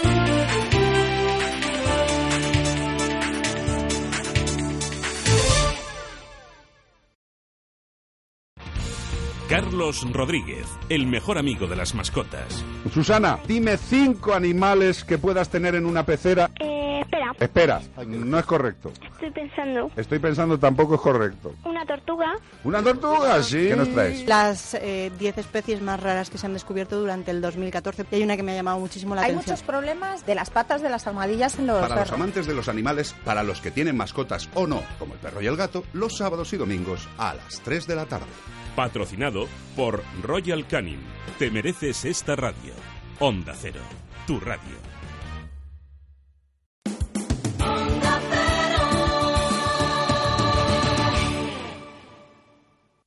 Carlos 9.49 10.05
Rodríguez, 10.13 10.67
el 10.89 11.07
mejor 11.07 11.39
amigo 11.39 11.69
de 11.69 11.77
las 11.77 11.95
mascotas. 11.95 12.65
Susana, 12.93 13.39
dime 13.47 13.77
cinco 13.77 14.35
animales 14.35 15.05
que 15.05 15.19
puedas 15.19 15.49
tener 15.49 15.77
en 15.77 15.87
una 15.87 16.05
pecera. 16.05 16.51
Eh, 16.59 16.88
espera, 17.01 17.33
Espera, 17.39 17.81
no 18.07 18.39
es 18.39 18.45
correcto. 18.47 18.93
estoy 19.13 19.31
pensando. 19.31 19.91
Estoy 19.97 20.19
pensando 20.19 20.59
tampoco 20.59 20.95
es 20.97 21.01
correcto. 21.01 21.55
Una 21.65 21.85
tortuga. 21.87 22.35
¿Una 22.65 22.83
tortuga? 22.83 23.43
Sí. 23.43 23.69
¿Qué 23.69 23.77
nos 23.77 23.89
traes? 23.93 24.27
Las 24.27 24.75
eh, 24.75 25.11
10 25.19 25.39
especies 25.39 25.81
más 25.83 26.01
raras 26.03 26.31
que 26.31 26.39
se 26.39 26.47
han 26.47 26.53
descubierto 26.55 26.99
durante 26.99 27.31
el 27.31 27.41
2014. 27.41 28.07
Y 28.11 28.15
hay 28.17 28.23
una 28.23 28.37
que 28.37 28.43
me 28.43 28.53
ha 28.53 28.57
llamado 28.57 28.79
muchísimo 28.79 29.15
la 29.15 29.23
Hay 29.23 29.31
atención. 29.33 29.55
muchos 29.55 29.67
problemas 29.67 30.27
de 30.27 30.35
las 30.35 30.51
patas 30.51 30.83
de 30.83 30.89
las 30.91 31.07
almohadillas 31.07 31.59
en 31.59 31.67
los 31.67 31.81
Para 31.81 32.01
los 32.01 32.13
amantes 32.13 32.47
de 32.47 32.55
los 32.55 32.69
animales, 32.69 33.15
para 33.25 33.43
los 33.43 33.61
que 33.61 33.71
tienen 33.71 33.97
mascotas 33.97 34.49
o 34.55 34.67
no, 34.67 34.83
como 34.99 35.15
el 35.15 35.21
perro 35.21 35.41
y 35.43 35.47
el 35.47 35.57
gato, 35.57 35.85
los 35.93 36.17
sábados 36.17 36.53
y 36.53 36.57
domingos 36.57 37.09
a 37.19 37.35
las 37.35 37.61
3 37.61 37.87
de 37.87 37.97
la 37.97 38.07
tarde. 38.07 38.27
Patrocinado 38.77 39.47
por 39.75 40.03
Royal 40.23 40.67
Canin. 40.67 41.01
Te 41.39 41.51
mereces 41.51 42.05
esta 42.05 42.37
radio. 42.37 42.73
Onda 43.19 43.53
Cero, 43.57 43.81
tu 44.27 44.39
radio. 44.39 44.88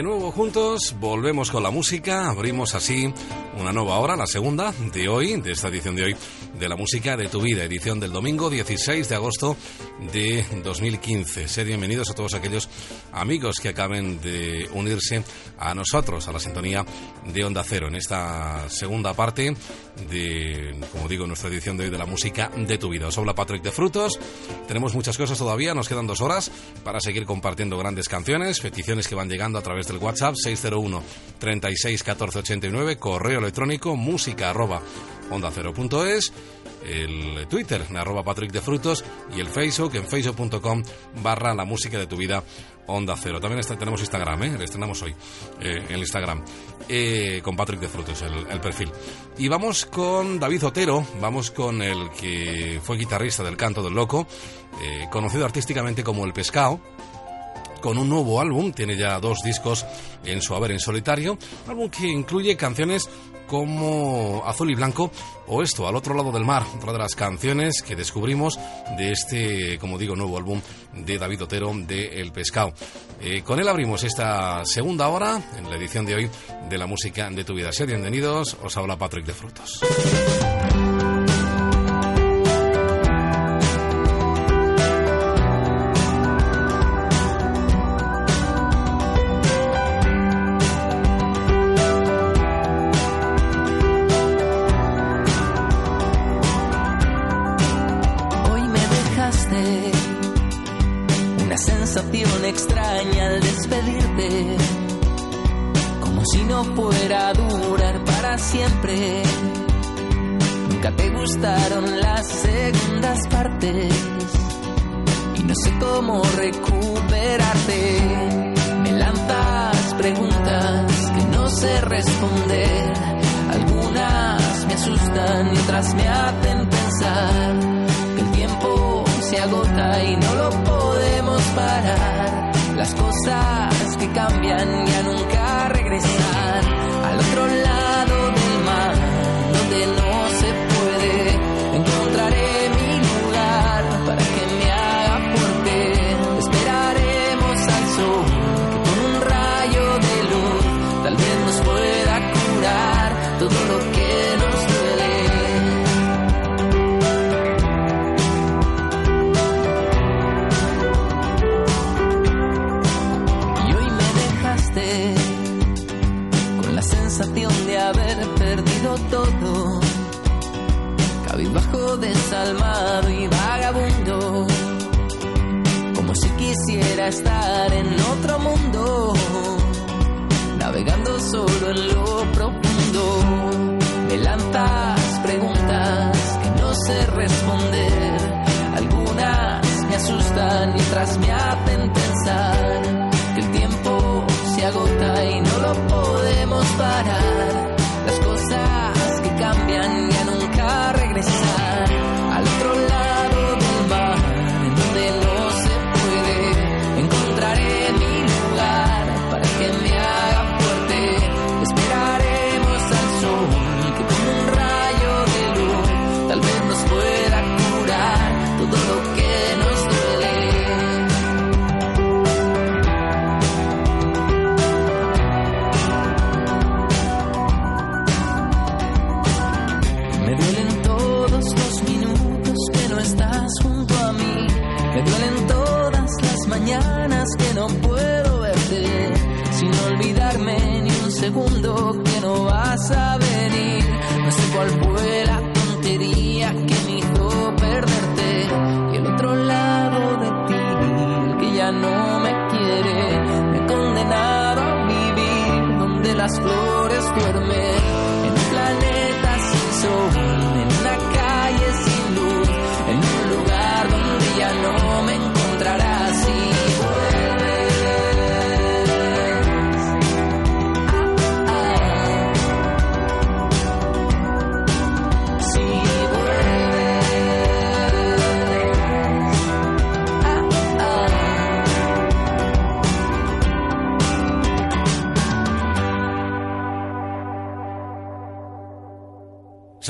De 0.00 0.04
nuevo 0.04 0.32
juntos, 0.32 0.96
volvemos 0.98 1.50
con 1.50 1.62
la 1.62 1.70
música, 1.70 2.30
abrimos 2.30 2.74
así 2.74 3.12
una 3.58 3.72
nueva 3.72 3.98
hora, 3.98 4.16
la 4.16 4.26
segunda 4.26 4.72
de 4.92 5.08
hoy, 5.08 5.40
de 5.40 5.52
esta 5.52 5.68
edición 5.68 5.96
de 5.96 6.04
hoy, 6.04 6.16
de 6.58 6.68
la 6.68 6.76
música 6.76 7.16
de 7.16 7.28
tu 7.28 7.40
vida, 7.40 7.64
edición 7.64 7.98
del 7.98 8.12
domingo 8.12 8.48
16 8.48 9.08
de 9.08 9.14
agosto 9.14 9.56
de 10.12 10.44
2015. 10.62 11.48
Sed 11.48 11.66
bienvenidos 11.66 12.10
a 12.10 12.14
todos 12.14 12.34
aquellos 12.34 12.68
amigos 13.12 13.56
que 13.60 13.70
acaben 13.70 14.20
de 14.20 14.68
unirse 14.72 15.22
a 15.58 15.74
nosotros, 15.74 16.28
a 16.28 16.32
la 16.32 16.38
sintonía 16.38 16.84
de 17.32 17.44
Onda 17.44 17.64
Cero, 17.64 17.88
en 17.88 17.96
esta 17.96 18.68
segunda 18.68 19.14
parte 19.14 19.54
de, 20.08 20.78
como 20.92 21.08
digo, 21.08 21.26
nuestra 21.26 21.48
edición 21.48 21.76
de 21.76 21.84
hoy 21.84 21.90
de 21.90 21.98
la 21.98 22.06
música 22.06 22.50
de 22.56 22.78
tu 22.78 22.88
vida. 22.88 23.08
Os 23.08 23.18
habla 23.18 23.34
Patrick 23.34 23.62
de 23.62 23.72
Frutos, 23.72 24.18
tenemos 24.68 24.94
muchas 24.94 25.16
cosas 25.16 25.38
todavía, 25.38 25.74
nos 25.74 25.88
quedan 25.88 26.06
dos 26.06 26.20
horas 26.20 26.50
para 26.84 27.00
seguir 27.00 27.24
compartiendo 27.24 27.76
grandes 27.78 28.08
canciones, 28.08 28.60
peticiones 28.60 29.08
que 29.08 29.14
van 29.14 29.28
llegando 29.28 29.58
a 29.58 29.62
través 29.62 29.86
del 29.88 29.98
WhatsApp 29.98 30.34
601 30.36 31.02
36 31.38 32.02
14 32.02 32.38
89, 32.38 32.96
correo 32.96 33.39
electrónico 33.40 33.96
música 33.96 34.50
arroba 34.50 34.80
onda 35.30 35.50
cero 35.52 35.72
punto 35.72 36.06
es, 36.06 36.32
el 36.84 37.46
Twitter 37.48 37.86
arroba 37.96 38.24
Patrick 38.24 38.52
de 38.52 38.60
Frutos 38.60 39.04
y 39.36 39.40
el 39.40 39.48
Facebook 39.48 39.94
en 39.96 40.06
facebook.com 40.06 40.82
barra 41.22 41.54
la 41.54 41.64
música 41.64 41.98
de 41.98 42.06
tu 42.06 42.16
vida 42.16 42.42
Onda 42.90 43.16
Cero. 43.16 43.40
También 43.40 43.62
tenemos 43.78 44.00
Instagram, 44.00 44.42
¿eh? 44.42 44.58
Le 44.58 44.64
estrenamos 44.64 45.00
hoy, 45.02 45.14
eh, 45.60 45.86
el 45.88 46.00
Instagram, 46.00 46.44
eh, 46.88 47.40
con 47.42 47.56
Patrick 47.56 47.80
de 47.80 47.88
Frutos, 47.88 48.22
el, 48.22 48.60
perfil. 48.60 48.90
Y 49.38 49.48
vamos 49.48 49.86
con 49.86 50.40
David 50.40 50.66
Otero, 50.66 51.06
vamos 51.20 51.50
con 51.50 51.82
el 51.82 52.10
que 52.10 52.80
fue 52.82 52.96
guitarrista 52.96 53.42
del 53.44 53.56
Canto 53.56 53.82
del 53.82 53.94
Loco, 53.94 54.26
eh, 54.82 55.06
conocido 55.10 55.44
artísticamente 55.44 56.02
como 56.02 56.24
El 56.24 56.32
Pescado, 56.32 56.80
con 57.80 57.96
un 57.96 58.08
nuevo 58.08 58.40
álbum, 58.40 58.72
tiene 58.72 58.96
ya 58.96 59.18
dos 59.20 59.42
discos 59.42 59.86
en 60.24 60.42
su 60.42 60.54
haber 60.54 60.72
en 60.72 60.80
solitario, 60.80 61.38
álbum 61.68 61.88
que 61.88 62.08
incluye 62.08 62.56
canciones 62.56 63.08
como 63.50 64.44
Azul 64.46 64.70
y 64.70 64.76
Blanco 64.76 65.10
o 65.48 65.60
esto, 65.60 65.88
Al 65.88 65.96
otro 65.96 66.14
lado 66.14 66.30
del 66.30 66.44
mar, 66.44 66.62
otra 66.76 66.92
de 66.92 66.98
las 67.00 67.16
canciones 67.16 67.82
que 67.82 67.96
descubrimos 67.96 68.56
de 68.96 69.10
este, 69.10 69.78
como 69.78 69.98
digo, 69.98 70.14
nuevo 70.14 70.38
álbum 70.38 70.62
de 70.94 71.18
David 71.18 71.42
Otero 71.42 71.72
de 71.74 72.20
El 72.20 72.30
Pescado. 72.30 72.72
Eh, 73.20 73.42
con 73.42 73.58
él 73.58 73.68
abrimos 73.68 74.04
esta 74.04 74.64
segunda 74.64 75.08
hora 75.08 75.42
en 75.58 75.68
la 75.68 75.74
edición 75.74 76.06
de 76.06 76.14
hoy 76.14 76.30
de 76.68 76.78
la 76.78 76.86
música 76.86 77.28
de 77.28 77.42
tu 77.42 77.54
vida. 77.54 77.72
Sed 77.72 77.88
bienvenidos, 77.88 78.56
os 78.62 78.76
habla 78.76 78.96
Patrick 78.96 79.26
de 79.26 79.34
Frutos. 79.34 79.80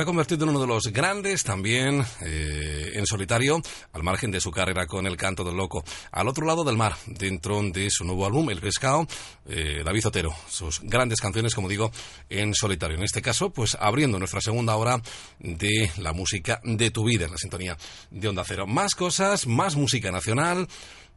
se 0.01 0.05
ha 0.05 0.07
convertido 0.07 0.45
en 0.45 0.51
uno 0.51 0.61
de 0.63 0.67
los 0.67 0.87
grandes 0.87 1.45
también 1.45 2.03
eh, 2.23 2.93
en 2.95 3.05
solitario, 3.05 3.61
al 3.93 4.03
margen 4.03 4.31
de 4.31 4.41
su 4.41 4.51
carrera 4.51 4.87
con 4.87 5.07
El 5.07 5.19
Canto 5.19 5.45
del 5.45 5.59
Loco. 5.59 5.85
Al 6.11 6.27
otro 6.27 6.47
lado 6.47 6.65
del 6.65 6.79
mar, 6.79 6.97
dentro 7.05 7.61
de 7.63 7.91
su 7.91 8.05
nuevo 8.05 8.25
álbum, 8.25 8.49
El 8.49 8.63
Pescado, 8.63 9.07
eh, 9.47 9.83
David 9.85 10.07
Otero. 10.07 10.35
Sus 10.49 10.81
grandes 10.81 11.21
canciones, 11.21 11.55
como 11.55 11.69
digo, 11.69 11.93
en 12.31 12.55
solitario. 12.55 12.97
En 12.97 13.03
este 13.03 13.21
caso, 13.21 13.51
pues 13.51 13.77
abriendo 13.79 14.19
nuestra 14.19 14.41
segunda 14.41 14.75
hora 14.77 15.03
de 15.39 15.91
la 15.99 16.15
música 16.15 16.63
de 16.65 16.91
tu 16.91 17.05
vida 17.05 17.27
en 17.27 17.33
la 17.33 17.37
sintonía 17.37 17.77
de 18.11 18.27
Onda 18.27 18.45
Cero. 18.47 18.67
Más 18.67 18.95
cosas, 18.95 19.47
más 19.47 19.77
música 19.77 20.11
nacional 20.11 20.67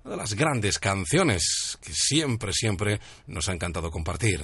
una 0.04 0.16
de 0.16 0.18
las 0.18 0.34
grandes 0.34 0.78
canciones 0.80 1.78
que 1.82 1.94
siempre, 1.94 2.52
siempre 2.52 3.00
nos 3.28 3.48
ha 3.48 3.54
encantado 3.54 3.90
compartir. 3.90 4.44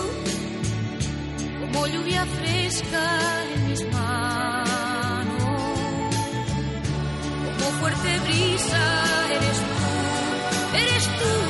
como 1.71 1.87
lluvia 1.87 2.25
fresca 2.25 3.43
en 3.53 3.67
mis 3.67 3.83
manos, 3.91 5.43
como 7.57 7.71
fuerte 7.79 8.19
brisa 8.19 8.83
eres 9.29 9.57
tú, 9.57 10.77
eres 10.77 11.05
tú. 11.05 11.40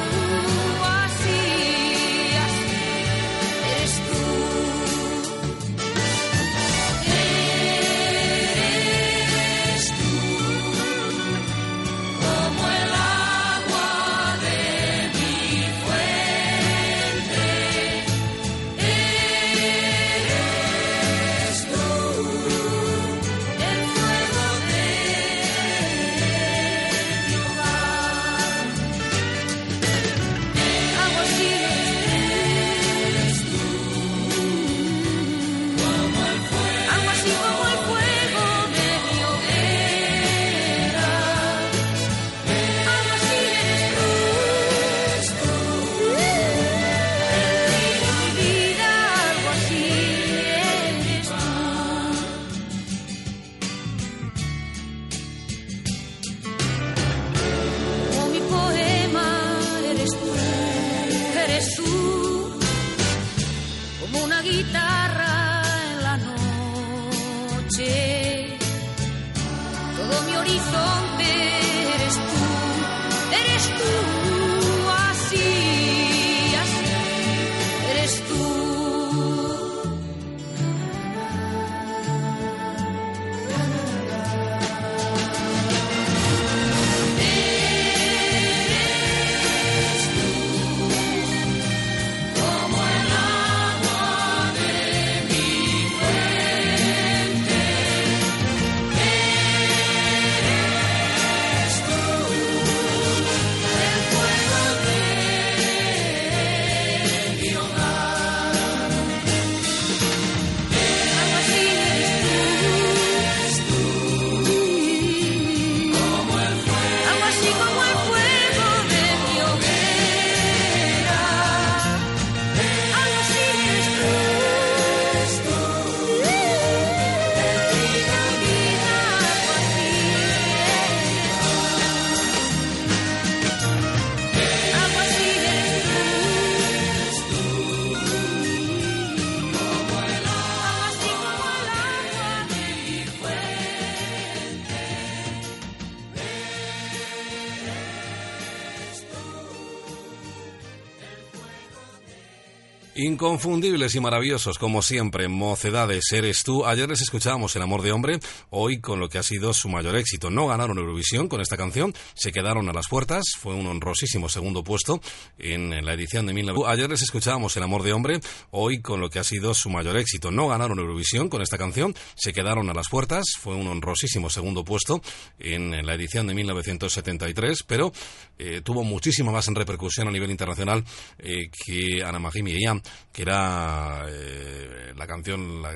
Inconfundibles 153.21 153.93
y 153.93 153.99
maravillosos, 153.99 154.57
como 154.57 154.81
siempre, 154.81 155.27
mocedades, 155.27 156.11
eres 156.11 156.41
tú. 156.41 156.65
Ayer 156.65 156.89
les 156.89 157.01
escuchábamos 157.01 157.55
El 157.55 157.61
amor 157.61 157.83
de 157.83 157.91
hombre, 157.91 158.19
hoy 158.49 158.81
con 158.81 158.99
lo 158.99 159.09
que 159.09 159.19
ha 159.19 159.23
sido 159.23 159.53
su 159.53 159.69
mayor 159.69 159.95
éxito. 159.95 160.31
No 160.31 160.47
ganaron 160.47 160.79
Eurovisión 160.79 161.27
con 161.27 161.39
esta 161.39 161.55
canción, 161.55 161.93
se 162.15 162.31
quedaron 162.31 162.67
a 162.67 162.73
las 162.73 162.87
puertas, 162.87 163.23
fue 163.37 163.53
un 163.53 163.67
honrosísimo 163.67 164.27
segundo 164.27 164.63
puesto 164.63 165.01
en 165.37 165.85
la 165.85 165.93
edición 165.93 166.25
de 166.25 166.33
19... 166.33 166.61
Ayer 166.65 166.89
les 166.89 167.03
escuchábamos 167.03 167.55
El 167.57 167.61
amor 167.61 167.83
de 167.83 167.93
hombre, 167.93 168.19
hoy 168.49 168.81
con 168.81 168.99
lo 168.99 169.11
que 169.11 169.19
ha 169.19 169.23
sido 169.23 169.53
su 169.53 169.69
mayor 169.69 169.97
éxito. 169.97 170.31
No 170.31 170.47
ganaron 170.47 170.79
Eurovisión 170.79 171.29
con 171.29 171.43
esta 171.43 171.59
canción, 171.59 171.93
se 172.15 172.33
quedaron 172.33 172.71
a 172.71 172.73
las 172.73 172.89
puertas, 172.89 173.23
fue 173.39 173.53
un 173.53 173.67
honrosísimo 173.67 174.31
segundo 174.31 174.63
puesto 174.63 174.99
en 175.37 175.85
la 175.85 175.93
edición 175.93 176.25
de 176.25 176.33
1973, 176.33 177.65
pero 177.67 177.93
eh, 178.39 178.61
tuvo 178.63 178.83
muchísima 178.83 179.31
más 179.31 179.47
en 179.47 179.53
repercusión 179.53 180.07
a 180.07 180.11
nivel 180.11 180.31
internacional 180.31 180.83
eh, 181.19 181.51
que 181.51 182.03
Ana 182.03 182.17
Marie 182.17 182.41
Miriam, 182.41 182.81
que 183.11 183.23
era 183.23 184.05
eh, 184.07 184.93
la 184.95 185.07
canción, 185.07 185.61
la, 185.61 185.73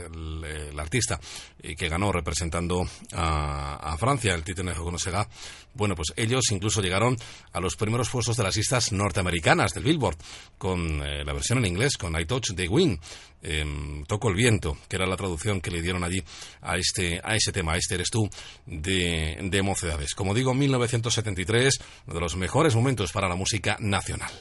la 0.74 0.82
artista 0.82 1.20
eh, 1.60 1.76
que 1.76 1.90
ganó 1.90 2.12
representando 2.12 2.88
a, 3.14 3.76
a 3.94 3.98
Francia, 3.98 4.34
el 4.34 4.44
Titane 4.44 4.74
Sega. 4.98 5.28
Bueno, 5.74 5.96
pues 5.96 6.14
ellos 6.16 6.46
incluso 6.52 6.82
llegaron 6.82 7.18
a 7.52 7.60
los 7.60 7.76
primeros 7.76 8.10
puestos 8.10 8.38
de 8.38 8.44
las 8.44 8.56
listas 8.56 8.92
norteamericanas 8.94 9.74
del 9.74 9.84
Billboard, 9.84 10.18
con 10.58 11.04
eh, 11.06 11.26
la 11.26 11.34
versión 11.34 11.58
en 11.60 11.66
inglés, 11.66 11.98
con 11.98 12.18
I 12.20 12.26
Touch 12.26 12.54
the 12.56 12.68
Wind. 12.68 12.98
em, 13.42 14.06
Toco 14.06 14.30
el 14.30 14.36
viento, 14.36 14.78
que 14.88 14.96
era 14.96 15.06
la 15.06 15.18
traducción 15.18 15.60
que 15.60 15.72
le 15.72 15.82
dieron 15.82 16.04
allí 16.04 16.24
a 16.62 16.78
este 16.78 17.20
a 17.24 17.36
ese 17.36 17.52
tema, 17.52 17.76
este 17.76 17.96
eres 17.96 18.10
tú 18.10 18.30
de, 18.66 19.38
de 19.42 19.62
mocedades. 19.62 20.16
Como 20.16 20.34
digo, 20.34 20.54
1973, 20.54 21.80
uno 22.06 22.14
de 22.16 22.22
los 22.22 22.36
mejores 22.38 22.76
momentos 22.76 23.12
para 23.12 23.28
la 23.28 23.36
música 23.36 23.76
nacional. 23.80 24.32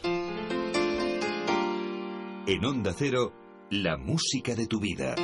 En 2.47 2.62
Onda 2.62 2.95
Cero, 2.95 3.33
la 3.71 3.97
música 3.97 4.55
de 4.55 4.66
tu 4.66 4.79
vida. 4.79 5.15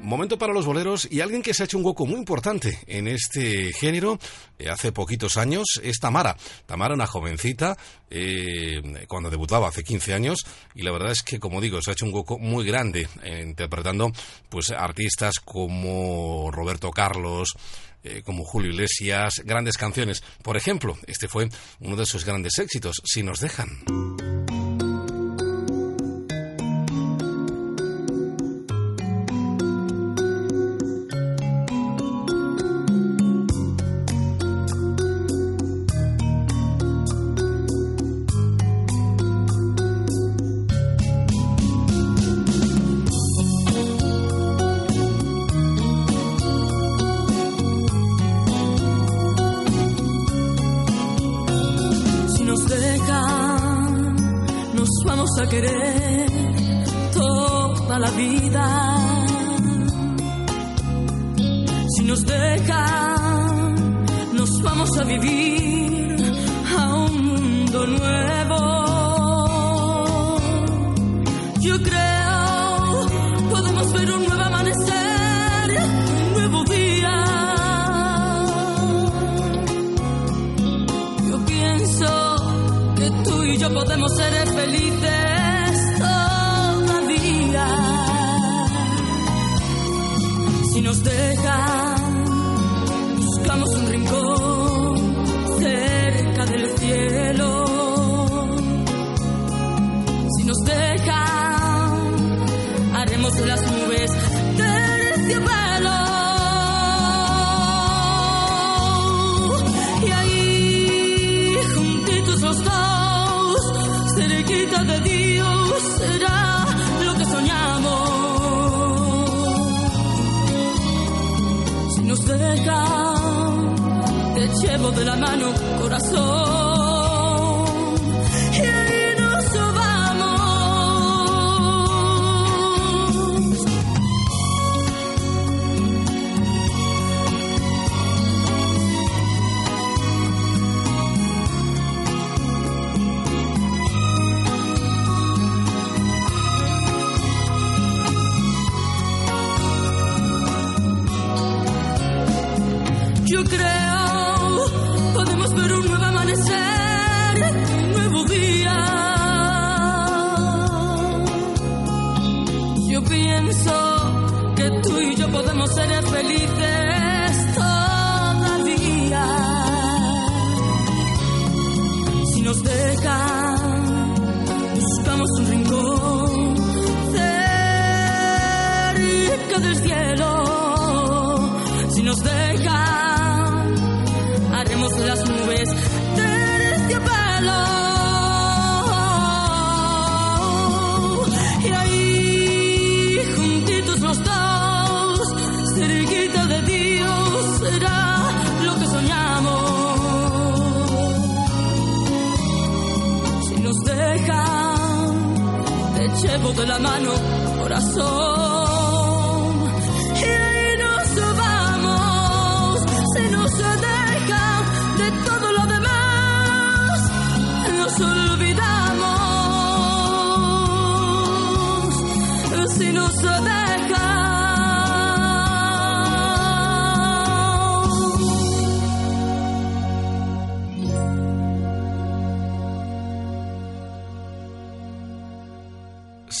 Momento 0.00 0.38
para 0.38 0.54
los 0.54 0.64
boleros 0.64 1.06
y 1.10 1.20
alguien 1.20 1.42
que 1.42 1.52
se 1.52 1.62
ha 1.62 1.66
hecho 1.66 1.76
un 1.76 1.84
hueco 1.84 2.06
muy 2.06 2.16
importante 2.16 2.78
en 2.86 3.06
este 3.06 3.70
género 3.74 4.18
eh, 4.58 4.70
hace 4.70 4.90
poquitos 4.90 5.36
años 5.36 5.66
es 5.82 5.98
Tamara. 5.98 6.38
Tamara, 6.64 6.94
una 6.94 7.06
jovencita, 7.06 7.76
eh, 8.08 9.04
cuando 9.08 9.28
debutaba 9.28 9.68
hace 9.68 9.84
15 9.84 10.14
años, 10.14 10.38
y 10.74 10.80
la 10.80 10.92
verdad 10.92 11.10
es 11.10 11.22
que, 11.22 11.38
como 11.38 11.60
digo, 11.60 11.82
se 11.82 11.90
ha 11.90 11.92
hecho 11.92 12.06
un 12.06 12.14
hueco 12.14 12.38
muy 12.38 12.64
grande 12.64 13.06
eh, 13.22 13.44
interpretando 13.46 14.10
pues 14.48 14.70
artistas 14.70 15.38
como 15.40 16.50
Roberto 16.50 16.90
Carlos, 16.90 17.52
como 18.24 18.44
Julio 18.44 18.70
Iglesias, 18.70 19.42
grandes 19.44 19.76
canciones. 19.76 20.22
Por 20.42 20.56
ejemplo, 20.56 20.96
este 21.06 21.28
fue 21.28 21.50
uno 21.80 21.96
de 21.96 22.06
sus 22.06 22.24
grandes 22.24 22.58
éxitos, 22.58 23.02
Si 23.04 23.22
nos 23.22 23.40
dejan. 23.40 23.68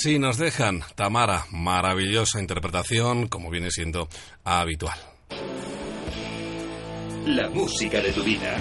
Si 0.08 0.18
nos 0.18 0.38
dejan, 0.38 0.82
Tamara, 0.94 1.44
maravillosa 1.50 2.40
interpretación, 2.40 3.28
como 3.28 3.50
viene 3.50 3.70
siendo 3.70 4.08
habitual. 4.42 4.98
La 7.26 7.50
música 7.50 8.00
de 8.00 8.10
tu 8.12 8.22
vida. 8.22 8.58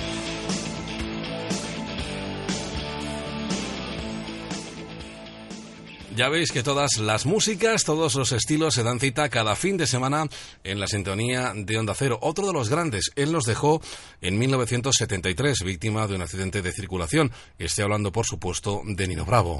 Ya 6.18 6.28
veis 6.28 6.52
que 6.52 6.64
todas 6.64 6.98
las 6.98 7.26
músicas, 7.26 7.86
todos 7.86 8.16
los 8.16 8.34
estilos 8.34 8.74
se 8.74 8.84
dan 8.84 9.00
cita 9.00 9.30
cada 9.30 9.56
fin 9.56 9.78
de 9.78 9.88
semana 9.88 10.28
en 10.66 10.82
la 10.82 10.88
sintonía 10.88 11.54
de 11.56 11.78
Onda 11.78 11.94
Cero. 11.96 12.20
Otro 12.22 12.46
de 12.46 12.52
los 12.52 12.68
grandes, 12.68 13.12
él 13.16 13.32
nos 13.32 13.46
dejó 13.46 13.82
en 14.20 14.38
1973, 14.38 15.60
víctima 15.64 16.08
de 16.08 16.16
un 16.16 16.24
accidente 16.24 16.62
de 16.62 16.74
circulación. 16.74 17.32
Estoy 17.58 17.86
hablando, 17.86 18.12
por 18.12 18.26
supuesto, 18.26 18.82
de 18.84 19.08
Nino 19.08 19.24
Bravo. 19.24 19.60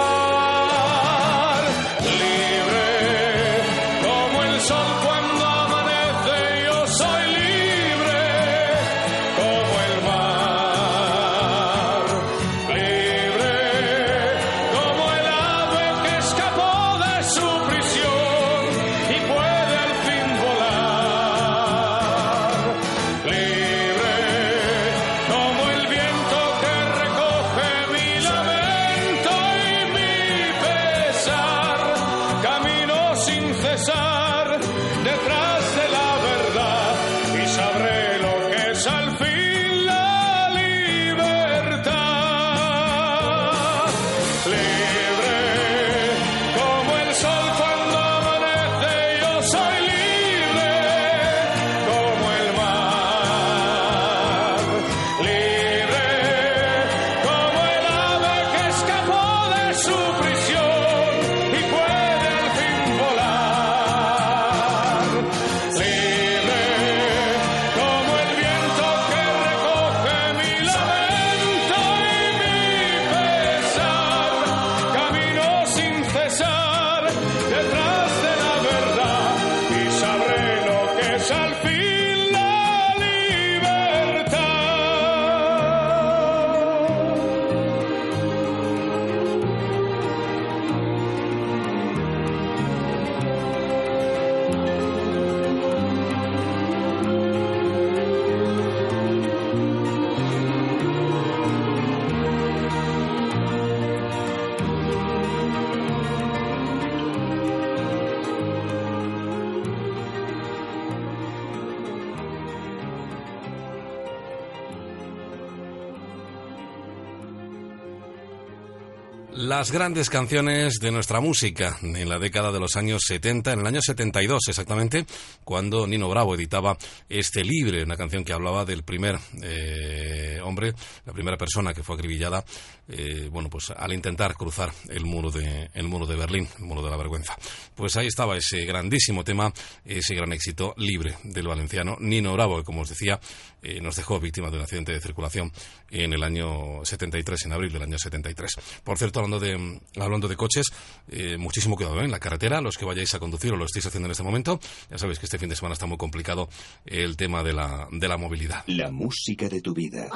Las 119.61 119.71
grandes 119.71 120.09
canciones 120.09 120.79
de 120.79 120.89
nuestra 120.89 121.19
música 121.19 121.77
en 121.83 122.09
la 122.09 122.17
década 122.17 122.51
de 122.51 122.59
los 122.59 122.75
años 122.77 123.03
70, 123.05 123.53
en 123.53 123.59
el 123.59 123.67
año 123.67 123.79
72 123.79 124.39
exactamente, 124.47 125.05
cuando 125.43 125.85
Nino 125.85 126.09
Bravo 126.09 126.33
editaba 126.33 126.75
este 127.07 127.43
Libre, 127.43 127.83
una 127.83 127.95
canción 127.95 128.23
que 128.23 128.33
hablaba 128.33 128.65
del 128.65 128.81
primer 128.81 129.19
eh, 129.43 130.39
hombre, 130.43 130.73
la 131.05 131.13
primera 131.13 131.37
persona 131.37 131.75
que 131.75 131.83
fue 131.83 131.95
acribillada, 131.95 132.43
eh, 132.87 133.29
bueno, 133.31 133.51
pues 133.51 133.69
al 133.69 133.93
intentar 133.93 134.33
cruzar 134.33 134.71
el 134.89 135.05
muro 135.05 135.29
de 135.29 135.69
el 135.75 135.87
muro 135.87 136.07
de 136.07 136.15
Berlín, 136.15 136.47
el 136.57 136.65
muro 136.65 136.81
de 136.81 136.89
la 136.89 136.97
vergüenza. 136.97 137.37
Pues 137.75 137.95
ahí 137.97 138.07
estaba 138.07 138.35
ese 138.35 138.65
grandísimo 138.65 139.23
tema, 139.23 139.53
ese 139.85 140.15
gran 140.15 140.33
éxito 140.33 140.73
Libre 140.77 141.17
del 141.23 141.47
valenciano 141.47 141.97
Nino 141.99 142.33
Bravo, 142.33 142.57
que 142.57 142.63
como 142.63 142.81
os 142.81 142.89
decía, 142.89 143.19
eh, 143.61 143.79
nos 143.79 143.95
dejó 143.95 144.19
víctima 144.19 144.49
de 144.49 144.57
un 144.57 144.63
accidente 144.63 144.91
de 144.91 144.99
circulación 144.99 145.51
en 145.91 146.13
el 146.13 146.23
año 146.23 146.83
73, 146.83 147.45
en 147.45 147.53
abril 147.53 147.71
del 147.71 147.83
año 147.83 147.97
73. 147.97 148.55
Por 148.83 148.97
cierto, 148.97 149.19
hablando 149.19 149.39
de, 149.39 149.50
hablando 149.97 150.27
de 150.27 150.35
coches, 150.35 150.67
eh, 151.09 151.37
muchísimo 151.37 151.75
cuidado 151.75 152.01
¿eh? 152.01 152.05
en 152.05 152.11
la 152.11 152.19
carretera, 152.19 152.61
los 152.61 152.77
que 152.77 152.85
vayáis 152.85 153.13
a 153.15 153.19
conducir 153.19 153.53
o 153.53 153.57
lo 153.57 153.65
estáis 153.65 153.85
haciendo 153.85 154.07
en 154.07 154.11
este 154.11 154.23
momento. 154.23 154.59
Ya 154.89 154.97
sabéis 154.97 155.19
que 155.19 155.25
este 155.25 155.37
fin 155.37 155.49
de 155.49 155.55
semana 155.55 155.73
está 155.73 155.85
muy 155.85 155.97
complicado 155.97 156.49
el 156.85 157.17
tema 157.17 157.43
de 157.43 157.53
la, 157.53 157.87
de 157.91 158.07
la 158.07 158.17
movilidad. 158.17 158.63
La 158.67 158.91
música 158.91 159.47
de 159.47 159.61
tu 159.61 159.73
vida. 159.73 160.09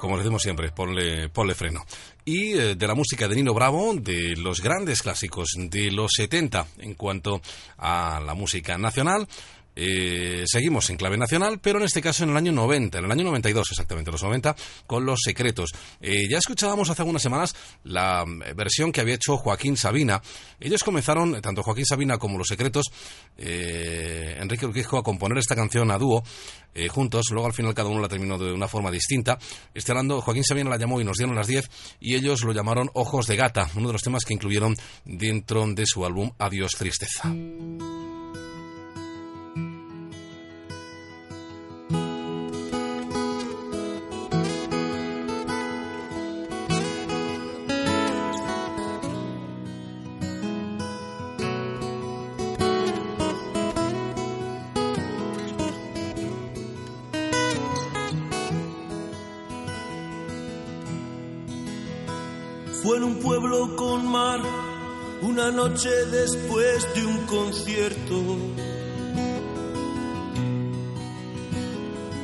Como 0.00 0.16
le 0.16 0.22
decimos 0.22 0.42
siempre, 0.42 0.70
ponle, 0.72 1.28
ponle 1.28 1.54
freno. 1.54 1.84
Y 2.24 2.54
eh, 2.54 2.74
de 2.74 2.86
la 2.86 2.94
música 2.94 3.28
de 3.28 3.36
Nino 3.36 3.52
Bravo, 3.52 3.94
de 3.94 4.34
los 4.34 4.62
grandes 4.62 5.02
clásicos 5.02 5.50
de 5.58 5.92
los 5.92 6.12
70 6.16 6.66
en 6.78 6.94
cuanto 6.94 7.42
a 7.76 8.18
la 8.24 8.32
música 8.32 8.78
nacional, 8.78 9.28
eh, 9.82 10.44
seguimos 10.46 10.90
en 10.90 10.98
clave 10.98 11.16
nacional, 11.16 11.58
pero 11.58 11.78
en 11.78 11.86
este 11.86 12.02
caso 12.02 12.24
en 12.24 12.30
el 12.30 12.36
año 12.36 12.52
90, 12.52 12.98
en 12.98 13.04
el 13.06 13.10
año 13.10 13.24
92 13.24 13.70
exactamente, 13.70 14.10
los 14.10 14.22
90, 14.22 14.54
con 14.86 15.06
Los 15.06 15.20
Secretos. 15.24 15.70
Eh, 16.02 16.28
ya 16.30 16.36
escuchábamos 16.36 16.90
hace 16.90 17.00
algunas 17.00 17.22
semanas 17.22 17.54
la 17.84 18.26
eh, 18.44 18.52
versión 18.54 18.92
que 18.92 19.00
había 19.00 19.14
hecho 19.14 19.38
Joaquín 19.38 19.78
Sabina. 19.78 20.20
Ellos 20.60 20.84
comenzaron, 20.84 21.40
tanto 21.40 21.62
Joaquín 21.62 21.86
Sabina 21.86 22.18
como 22.18 22.36
Los 22.36 22.48
Secretos, 22.48 22.90
eh, 23.38 24.36
Enrique 24.38 24.66
Urquijo, 24.66 24.98
a 24.98 25.02
componer 25.02 25.38
esta 25.38 25.56
canción 25.56 25.90
a 25.90 25.96
dúo 25.96 26.22
eh, 26.74 26.88
juntos. 26.88 27.26
Luego 27.30 27.46
al 27.46 27.54
final 27.54 27.72
cada 27.72 27.88
uno 27.88 28.02
la 28.02 28.08
terminó 28.08 28.36
de 28.36 28.52
una 28.52 28.68
forma 28.68 28.90
distinta. 28.90 29.38
Este 29.72 29.92
hablando, 29.92 30.20
Joaquín 30.20 30.44
Sabina 30.44 30.68
la 30.68 30.76
llamó 30.76 31.00
y 31.00 31.04
nos 31.04 31.16
dieron 31.16 31.34
las 31.34 31.46
10 31.46 31.70
y 32.00 32.16
ellos 32.16 32.44
lo 32.44 32.52
llamaron 32.52 32.90
Ojos 32.92 33.26
de 33.26 33.36
Gata, 33.36 33.70
uno 33.76 33.86
de 33.86 33.94
los 33.94 34.02
temas 34.02 34.26
que 34.26 34.34
incluyeron 34.34 34.76
dentro 35.06 35.66
de 35.66 35.86
su 35.86 36.04
álbum 36.04 36.32
Adiós 36.38 36.72
Tristeza. 36.72 37.32
En 62.96 63.04
un 63.04 63.16
pueblo 63.20 63.76
con 63.76 64.10
mar, 64.10 64.40
una 65.22 65.52
noche 65.52 65.88
después 66.06 66.94
de 66.94 67.06
un 67.06 67.18
concierto. 67.26 68.36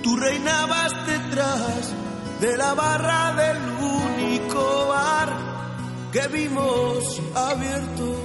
Tú 0.03 0.17
reinabas 0.17 0.93
detrás 1.07 1.95
de 2.41 2.57
la 2.57 2.75
barra 2.75 3.35
del 3.37 3.59
único 3.81 4.89
bar 4.89 5.29
que 6.13 6.27
vimos 6.29 7.23
abierto. 7.35 8.17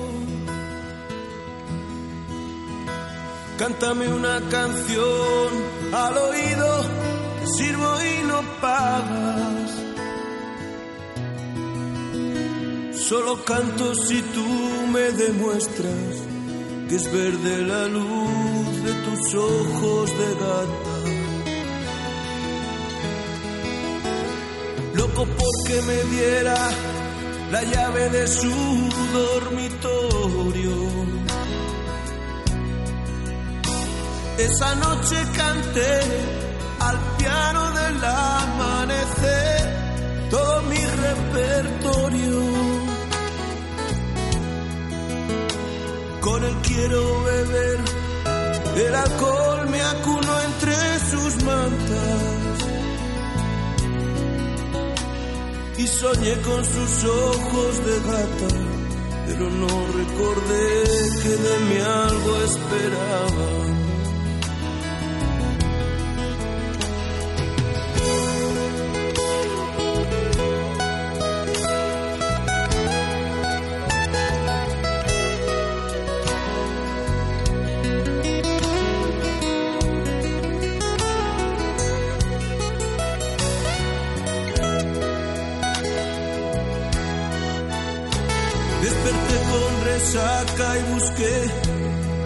Cántame 3.60 4.08
una 4.08 4.42
canción 4.50 5.50
al 5.94 6.18
oído, 6.18 6.84
sirvo 7.56 7.98
y 8.02 8.24
no 8.28 8.42
pagas. 8.60 9.61
Solo 13.12 13.44
canto 13.44 13.94
si 13.94 14.22
tú 14.22 14.48
me 14.88 15.12
demuestras 15.12 16.24
que 16.88 16.96
es 16.96 17.12
verde 17.12 17.58
la 17.68 17.86
luz 17.88 18.84
de 18.86 18.94
tus 19.06 19.36
ojos 19.36 20.18
de 20.18 20.30
gata. 20.44 20.96
Loco 24.94 25.26
porque 25.26 25.82
me 25.82 26.04
diera 26.16 26.56
la 27.52 27.64
llave 27.64 28.10
de 28.12 28.28
su 28.28 28.90
dormitorio. 29.12 30.78
Esa 34.38 34.76
noche 34.76 35.18
canté 35.36 36.00
al 36.80 36.98
piano 37.18 37.72
del 37.72 38.06
amanecer 38.06 39.70
todo 40.30 40.62
mi 40.62 40.78
repertorio. 40.78 42.91
Con 46.22 46.44
él 46.44 46.56
quiero 46.62 47.24
beber, 47.24 47.80
el 48.86 48.96
alcohol 48.96 49.70
me 49.70 49.82
acuno 49.82 50.42
entre 50.42 50.76
sus 51.10 51.44
mantas. 51.44 52.58
Y 55.80 55.88
soñé 55.88 56.36
con 56.42 56.64
sus 56.64 57.04
ojos 57.06 57.86
de 57.86 57.96
gata, 58.12 58.56
pero 59.26 59.50
no 59.50 59.68
recordé 59.68 60.84
que 61.24 61.30
de 61.30 61.60
mí 61.68 61.78
algo 61.80 62.38
esperaba. 62.44 63.81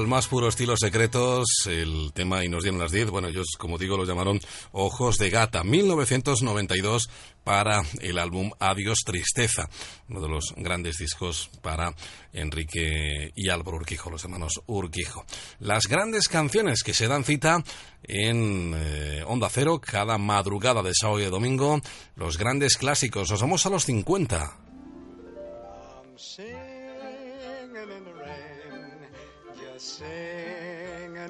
Al 0.00 0.08
más 0.08 0.28
puro 0.28 0.48
estilo 0.48 0.78
secretos, 0.78 1.46
el 1.66 2.12
tema 2.14 2.42
y 2.42 2.48
nos 2.48 2.62
dieron 2.62 2.80
las 2.80 2.90
10, 2.90 3.10
bueno, 3.10 3.28
ellos 3.28 3.48
como 3.58 3.76
digo 3.76 3.98
lo 3.98 4.06
llamaron 4.06 4.40
Ojos 4.72 5.18
de 5.18 5.28
Gata, 5.28 5.62
1992 5.62 7.10
para 7.44 7.82
el 8.00 8.18
álbum 8.18 8.50
Adiós 8.58 9.00
Tristeza, 9.04 9.68
uno 10.08 10.22
de 10.22 10.28
los 10.30 10.54
grandes 10.56 10.96
discos 10.96 11.50
para 11.60 11.94
Enrique 12.32 13.30
y 13.36 13.50
Álvaro 13.50 13.76
Urquijo, 13.76 14.08
los 14.08 14.24
hermanos 14.24 14.62
Urquijo. 14.64 15.26
Las 15.58 15.86
grandes 15.86 16.28
canciones 16.28 16.82
que 16.82 16.94
se 16.94 17.06
dan 17.06 17.24
cita 17.24 17.62
en 18.02 18.72
eh, 18.74 19.22
Onda 19.26 19.50
Cero 19.50 19.82
cada 19.82 20.16
madrugada 20.16 20.82
de 20.82 20.94
sábado 20.94 21.20
y 21.20 21.24
de 21.24 21.30
domingo, 21.30 21.78
los 22.16 22.38
grandes 22.38 22.78
clásicos, 22.78 23.30
nos 23.30 23.42
vamos 23.42 23.66
a 23.66 23.70
los 23.70 23.84
50. 23.84 24.56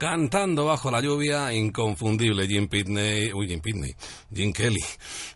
Cantando 0.00 0.64
bajo 0.64 0.90
la 0.90 1.02
lluvia, 1.02 1.52
inconfundible 1.52 2.46
Jim 2.46 2.68
Pitney, 2.68 3.30
uy, 3.34 3.46
Jim 3.46 3.60
Pitney, 3.60 3.94
Jim 4.34 4.50
Kelly. 4.50 4.80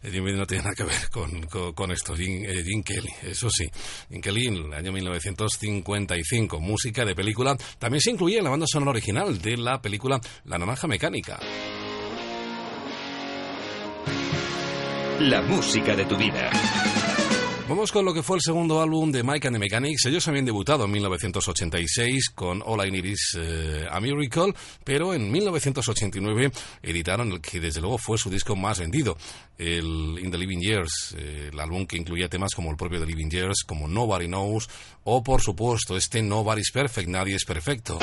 Eh, 0.03 0.11
Jim 0.11 0.25
Pitney 0.25 0.39
no 0.39 0.47
tiene 0.47 0.63
nada 0.65 0.75
que 0.75 0.85
ver 0.85 1.11
con, 1.11 1.75
con- 1.75 1.91
esto, 1.91 2.17
Jim, 2.17 2.43
eh, 2.47 2.65
Jim 2.65 2.83
Kelly, 2.83 3.11
eso 3.25 3.51
sí. 3.51 3.67
Jim 4.09 4.23
Kelly 4.23 4.47
el 4.47 4.73
año 4.73 4.91
1955, 4.91 6.61
música 6.61 7.05
de 7.05 7.15
película. 7.15 7.55
También 7.79 8.01
se 8.01 8.11
incluye 8.13 8.39
en 8.39 8.45
la 8.45 8.49
banda 8.51 8.65
sonora 8.67 8.93
original 8.93 9.39
de 9.43 9.59
la 9.59 9.83
película 9.83 10.19
La 10.47 10.57
Naranja 10.57 10.87
Mecánica. 10.87 11.39
La 15.21 15.43
música 15.43 15.95
de 15.95 16.07
tu 16.07 16.17
vida. 16.17 16.51
Vamos 17.67 17.93
con 17.93 18.05
lo 18.05 18.13
que 18.13 18.23
fue 18.23 18.37
el 18.37 18.43
segundo 18.43 18.83
álbum 18.83 19.11
de 19.11 19.23
Mike 19.23 19.49
and 19.49 19.55
the 19.55 19.59
Mechanics. 19.59 20.05
Ellos 20.05 20.29
habían 20.29 20.45
debutado 20.45 20.85
en 20.85 20.91
1986 20.91 22.29
con 22.35 22.63
All 22.63 22.87
I 22.87 22.91
Need 22.91 23.05
Is 23.07 23.39
eh, 23.41 23.87
a 23.91 24.01
Miracle, 24.01 24.53
pero 24.85 25.15
en 25.15 25.33
1989 25.33 26.53
editaron 26.83 27.33
el 27.33 27.41
que 27.41 27.61
desde 27.61 27.81
luego 27.81 27.97
fue 27.97 28.19
su 28.19 28.29
disco 28.29 28.55
más 28.55 28.81
vendido, 28.81 29.17
el 29.57 30.19
In 30.23 30.31
the 30.31 30.37
Living 30.37 30.61
Years, 30.61 31.17
eh, 31.17 31.49
el 31.51 31.59
álbum 31.59 31.87
que 31.87 31.97
incluía 31.97 32.29
temas 32.29 32.55
como 32.55 32.71
el 32.71 32.77
propio 32.77 33.01
The 33.01 33.07
Living 33.07 33.31
Years, 33.31 33.65
como 33.67 33.89
Nobody 33.89 34.27
Knows, 34.27 34.69
o 35.05 35.23
por 35.23 35.41
supuesto 35.41 35.97
este 35.97 36.23
Nobody's 36.23 36.71
Perfect, 36.71 37.09
Nadie 37.09 37.37
es 37.37 37.47
Perfecto. 37.47 37.99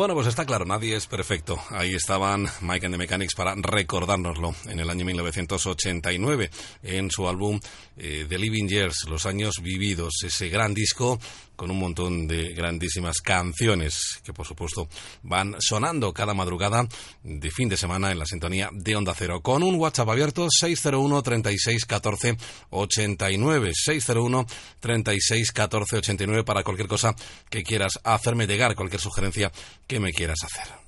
Bueno, 0.00 0.14
pues 0.14 0.28
está 0.28 0.46
claro, 0.46 0.64
nadie 0.64 0.96
es 0.96 1.06
perfecto. 1.06 1.58
Ahí 1.68 1.94
estaban 1.94 2.48
Mike 2.62 2.86
and 2.86 2.94
the 2.94 2.98
Mechanics 2.98 3.34
para 3.34 3.54
recordárnoslo 3.54 4.54
en 4.64 4.80
el 4.80 4.88
año 4.88 5.04
1989 5.04 6.50
en 6.84 7.10
su 7.10 7.28
álbum 7.28 7.60
eh, 7.98 8.24
The 8.26 8.38
Living 8.38 8.66
Years, 8.66 9.04
Los 9.10 9.26
años 9.26 9.56
vividos, 9.62 10.22
ese 10.24 10.48
gran 10.48 10.72
disco 10.72 11.20
con 11.54 11.70
un 11.70 11.78
montón 11.78 12.26
de 12.26 12.54
grandísimas 12.54 13.20
canciones 13.20 14.18
que 14.24 14.32
por 14.32 14.46
supuesto 14.46 14.88
van 15.22 15.56
sonando 15.58 16.14
cada 16.14 16.32
madrugada 16.32 16.88
fin 17.50 17.68
de 17.68 17.76
semana 17.76 18.10
en 18.10 18.18
la 18.18 18.26
sintonía 18.26 18.70
de 18.72 18.96
Onda 18.96 19.14
Cero. 19.16 19.40
Con 19.40 19.62
un 19.62 19.76
WhatsApp 19.76 20.08
abierto 20.08 20.48
601 20.50 21.22
36 21.22 21.84
14 21.84 22.36
89 22.70 23.70
601 23.74 24.46
36 24.80 25.52
14 25.52 25.96
89 25.96 26.44
para 26.44 26.62
cualquier 26.62 26.88
cosa 26.88 27.14
que 27.48 27.62
quieras 27.62 28.00
hacerme 28.04 28.46
llegar, 28.46 28.74
cualquier 28.74 29.00
sugerencia 29.00 29.52
que 29.86 30.00
me 30.00 30.12
quieras 30.12 30.38
hacer. 30.44 30.79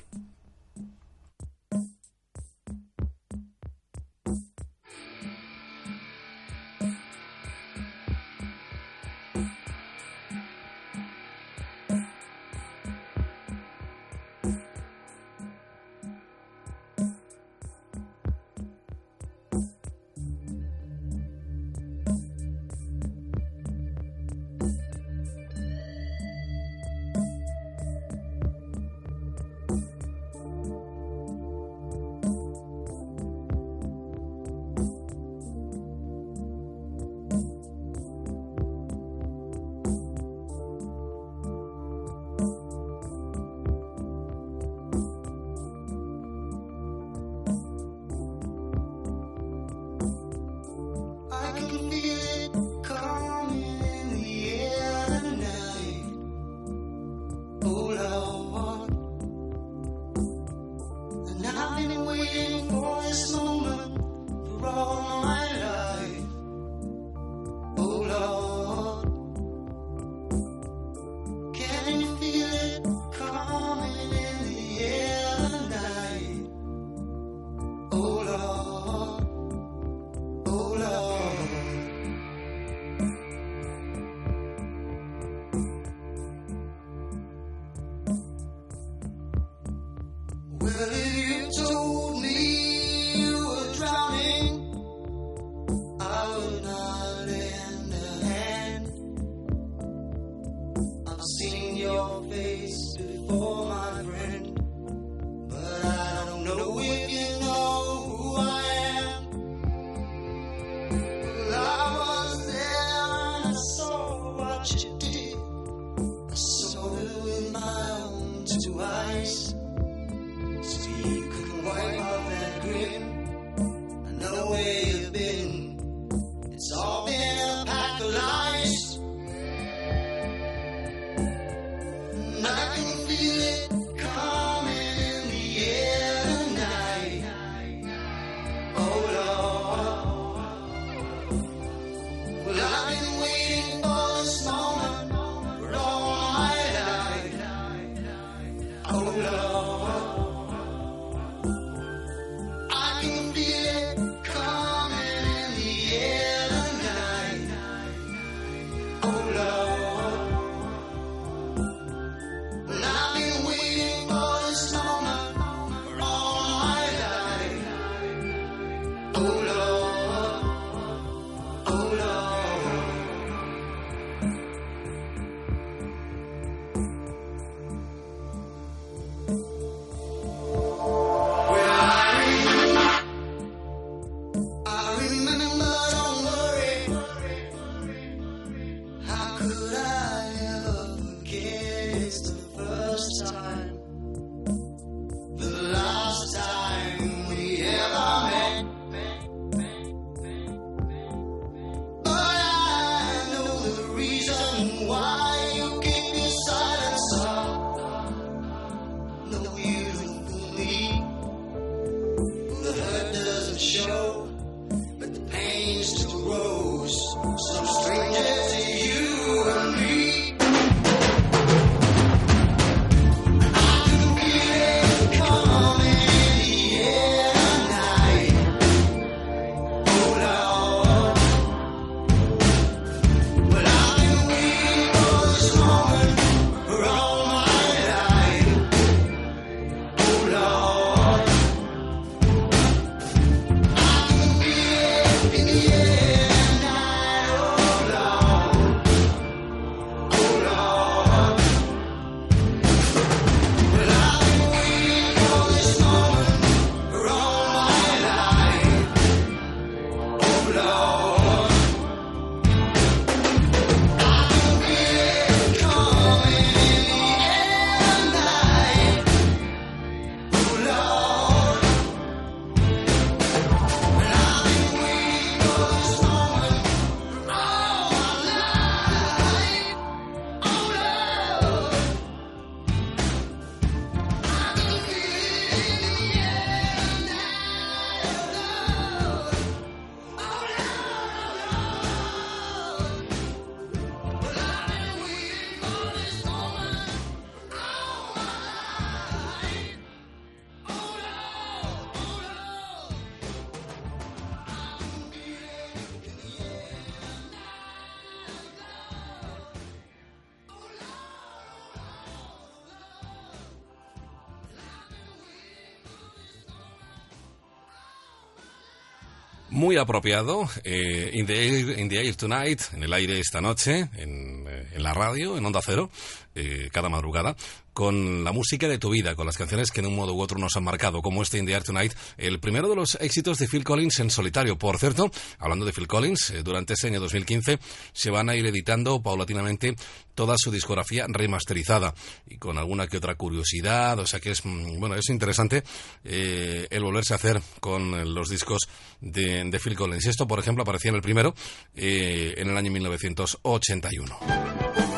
Muy 319.63 319.77
apropiado, 319.77 320.49
eh, 320.65 321.11
in, 321.13 321.25
the 321.25 321.35
air, 321.35 321.79
in 321.79 321.89
the 321.89 322.05
Air 322.05 322.17
Tonight, 322.17 322.63
en 322.75 322.83
el 322.83 322.93
aire 322.93 323.21
esta 323.21 323.41
noche, 323.41 323.89
en, 323.95 324.45
eh, 324.49 324.67
la 324.79 324.93
radio, 324.93 325.39
en 325.39 325.47
Onda 325.47 325.61
Cero, 325.65 325.89
eh, 326.35 326.69
cada 326.73 326.89
madrugada, 326.89 327.37
con 327.83 328.23
la 328.23 328.31
música 328.31 328.69
de 328.69 328.79
tu 328.79 328.91
vida, 328.91 329.17
con 329.17 329.27
las 329.27 329.37
canciones 329.37 329.73
que 329.73 329.83
de 329.83 329.89
un 329.89 329.97
modo 329.97 330.15
u 330.15 330.21
otro 330.21 330.39
nos 330.39 330.57
han 330.57 330.63
marcado, 330.63 331.03
como 331.03 331.21
este 331.21 331.39
In 331.39 331.47
the 331.47 331.53
Air 331.53 331.65
Tonight, 331.65 331.93
el 332.17 332.39
primero 332.39 332.69
de 332.69 332.77
los 332.77 332.95
éxitos 333.01 333.39
de 333.39 333.49
Phil 333.49 333.65
Collins 333.65 333.99
en 333.99 334.09
solitario. 334.09 334.57
Por 334.57 334.79
cierto, 334.79 335.11
hablando 335.41 335.65
de 335.65 335.73
Phil 335.73 335.89
Collins, 335.89 336.31
eh, 336.31 336.43
durante 336.45 336.75
ese 336.75 336.87
año 336.87 337.01
2015 337.01 337.59
se 337.93 338.11
van 338.11 338.29
a 338.29 338.37
ir 338.37 338.47
editando 338.47 339.03
paulatinamente 339.03 339.75
toda 340.15 340.37
su 340.39 340.53
discografía 340.53 341.07
remasterizada 341.09 341.93
y 342.29 342.37
con 342.37 342.57
alguna 342.57 342.87
que 342.87 342.99
otra 342.99 343.17
curiosidad, 343.17 343.99
o 343.99 344.07
sea 344.07 344.21
que 344.21 344.31
es, 344.31 344.45
mm, 344.45 344.79
bueno, 344.79 344.95
es 344.95 345.09
interesante 345.09 345.65
eh, 346.05 346.69
el 346.71 346.85
volverse 346.85 347.15
a 347.15 347.17
hacer 347.17 347.43
con 347.59 348.15
los 348.15 348.29
discos 348.29 348.69
de, 349.01 349.59
Phil 349.61 349.75
Collins. 349.75 350.07
Esto, 350.07 350.29
por 350.29 350.39
ejemplo, 350.39 350.63
aparecía 350.63 350.91
en 350.91 350.97
el 350.99 351.03
primero 351.03 351.35
eh, 351.75 352.35
en 352.37 352.49
el 352.49 352.57
año 352.57 352.71
1981. 352.71 354.92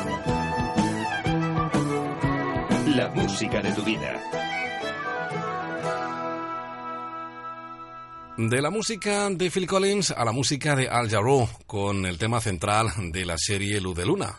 La 2.95 3.09
música 3.09 3.61
de 3.61 3.73
tu 3.73 3.83
vida. 3.83 4.21
De 8.37 8.63
la 8.63 8.71
música 8.71 9.29
de 9.31 9.51
Phil 9.51 9.67
Collins 9.67 10.13
a 10.13 10.25
la 10.25 10.31
música 10.31 10.77
de 10.77 10.89
Al 10.89 11.11
Jarreau, 11.11 11.49
con 11.67 12.07
el 12.07 12.19
tema 12.19 12.41
central 12.41 12.93
de 13.11 13.27
la 13.27 13.37
serie 13.37 13.81
Luz 13.81 13.97
de 13.97 14.07
Luna. 14.07 14.39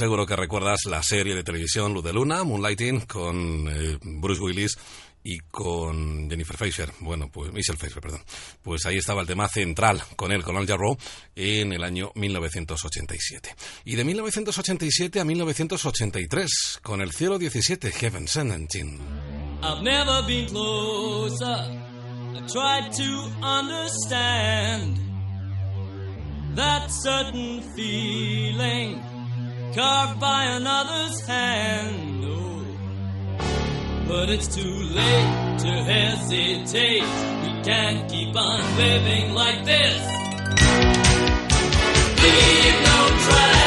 Seguro 0.00 0.24
que 0.24 0.34
recuerdas 0.34 0.86
la 0.86 1.02
serie 1.02 1.34
de 1.34 1.44
televisión 1.44 1.92
Luz 1.92 2.02
de 2.02 2.14
Luna, 2.14 2.42
Moonlighting, 2.42 3.00
con 3.00 3.68
eh, 3.68 3.98
Bruce 4.00 4.40
Willis 4.40 4.78
y 5.22 5.40
con 5.40 6.26
Jennifer 6.30 6.56
Fisher. 6.56 6.90
Bueno, 7.00 7.28
pues 7.30 7.52
Michelle 7.52 7.78
Fisher, 7.78 8.00
perdón. 8.00 8.22
Pues 8.62 8.86
ahí 8.86 8.96
estaba 8.96 9.20
el 9.20 9.26
tema 9.26 9.46
central 9.46 10.02
con 10.16 10.32
él, 10.32 10.42
con 10.42 10.56
Al 10.56 10.66
Jarreau, 10.66 10.96
en 11.36 11.74
el 11.74 11.84
año 11.84 12.12
1987. 12.14 13.54
Y 13.84 13.96
de 13.96 14.04
1987 14.04 15.20
a 15.20 15.24
1983, 15.26 16.78
con 16.82 17.02
el 17.02 17.12
Cielo 17.12 17.38
17, 17.38 17.92
Heaven 17.92 18.24
17. 18.24 18.96
I've 19.62 19.82
never 19.82 20.24
been 20.26 20.46
closer. 20.46 21.44
I 21.44 22.40
tried 22.50 22.90
to 22.92 23.28
understand 23.42 24.98
that 26.56 26.88
certain 26.88 27.60
feeling 27.76 29.09
carved 29.74 30.18
by 30.18 30.44
another's 30.44 31.20
hand. 31.26 32.24
Oh, 32.24 32.66
but 34.08 34.28
it's 34.30 34.48
too 34.48 34.62
late 34.62 35.58
to 35.60 35.68
hesitate. 35.68 37.02
We 37.02 37.62
can't 37.62 38.10
keep 38.10 38.34
on 38.34 38.76
living 38.76 39.32
like 39.34 39.64
this. 39.64 40.00
Leave 42.22 42.82
no 42.82 43.08
track. 43.24 43.59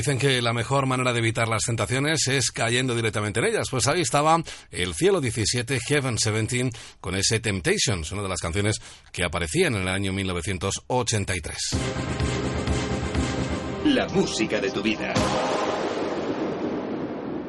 Dicen 0.00 0.18
que 0.18 0.40
la 0.40 0.54
mejor 0.54 0.86
manera 0.86 1.12
de 1.12 1.18
evitar 1.18 1.46
las 1.46 1.64
tentaciones 1.64 2.26
es 2.26 2.50
cayendo 2.52 2.96
directamente 2.96 3.38
en 3.38 3.44
ellas. 3.48 3.66
Pues 3.70 3.86
ahí 3.86 4.00
estaba 4.00 4.42
el 4.70 4.94
Cielo 4.94 5.20
17, 5.20 5.78
Heaven 5.78 6.16
17, 6.16 6.70
con 7.02 7.16
ese 7.16 7.38
Temptations, 7.38 8.10
una 8.10 8.22
de 8.22 8.30
las 8.30 8.40
canciones 8.40 8.80
que 9.12 9.24
aparecían 9.24 9.74
en 9.74 9.82
el 9.82 9.88
año 9.88 10.14
1983. 10.14 11.58
La 13.84 14.08
música 14.08 14.58
de 14.58 14.70
tu 14.70 14.80
vida. 14.80 15.12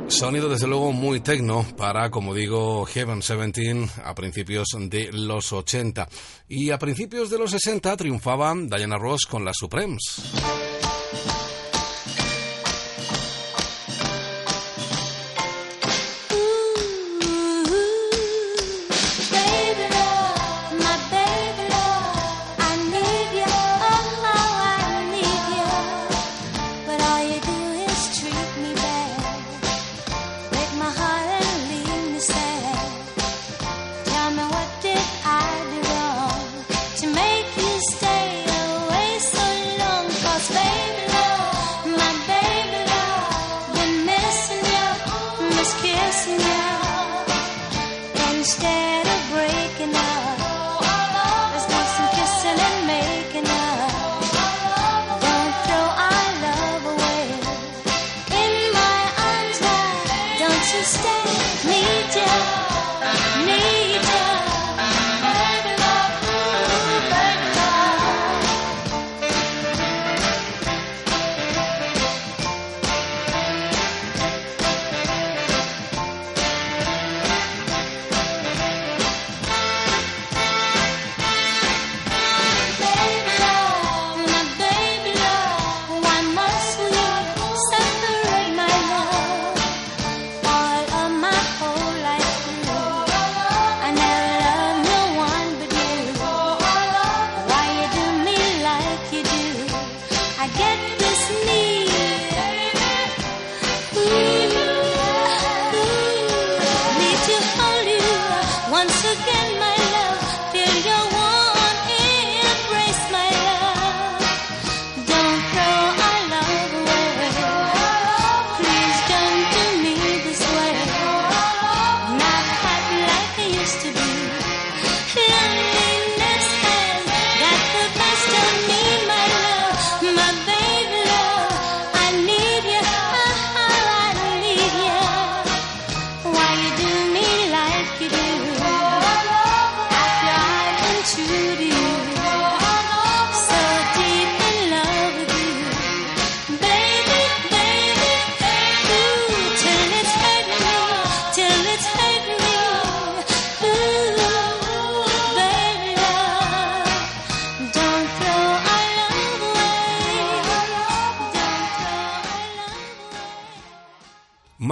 Sonido 0.09 0.49
desde 0.49 0.67
luego 0.67 0.91
muy 0.91 1.21
tecno 1.21 1.65
para, 1.77 2.11
como 2.11 2.33
digo, 2.33 2.85
Heaven 2.85 3.21
17 3.21 4.01
a 4.03 4.13
principios 4.13 4.67
de 4.77 5.09
los 5.13 5.53
80. 5.53 6.05
Y 6.49 6.71
a 6.71 6.77
principios 6.77 7.29
de 7.29 7.37
los 7.37 7.51
60 7.51 7.95
triunfaba 7.95 8.53
Diana 8.53 8.97
Ross 8.97 9.25
con 9.25 9.45
las 9.45 9.55
Supremes. 9.57 10.33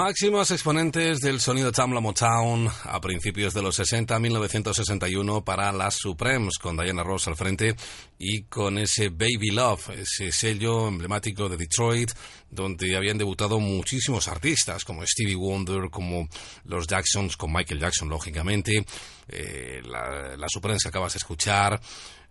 Máximos 0.09 0.49
exponentes 0.49 1.19
del 1.19 1.39
sonido 1.39 1.71
Tamla 1.71 1.99
Motown 1.99 2.67
a 2.85 2.99
principios 2.99 3.53
de 3.53 3.61
los 3.61 3.75
60, 3.75 4.17
1961 4.17 5.45
para 5.45 5.71
las 5.71 5.97
Supremes, 5.97 6.57
con 6.57 6.75
Diana 6.75 7.03
Ross 7.03 7.27
al 7.27 7.35
frente 7.35 7.75
y 8.17 8.41
con 8.45 8.79
ese 8.79 9.09
Baby 9.09 9.51
Love, 9.51 9.89
ese 9.89 10.31
sello 10.31 10.87
emblemático 10.87 11.47
de 11.47 11.57
Detroit, 11.57 12.09
donde 12.49 12.97
habían 12.97 13.19
debutado 13.19 13.59
muchísimos 13.59 14.27
artistas, 14.27 14.83
como 14.83 15.05
Stevie 15.05 15.35
Wonder, 15.35 15.91
como 15.91 16.27
los 16.63 16.87
Jacksons, 16.87 17.37
con 17.37 17.53
Michael 17.53 17.79
Jackson, 17.79 18.09
lógicamente, 18.09 18.83
eh, 19.27 19.79
la, 19.85 20.35
las 20.35 20.51
Supremes 20.51 20.81
que 20.81 20.89
acabas 20.89 21.13
de 21.13 21.17
escuchar, 21.17 21.79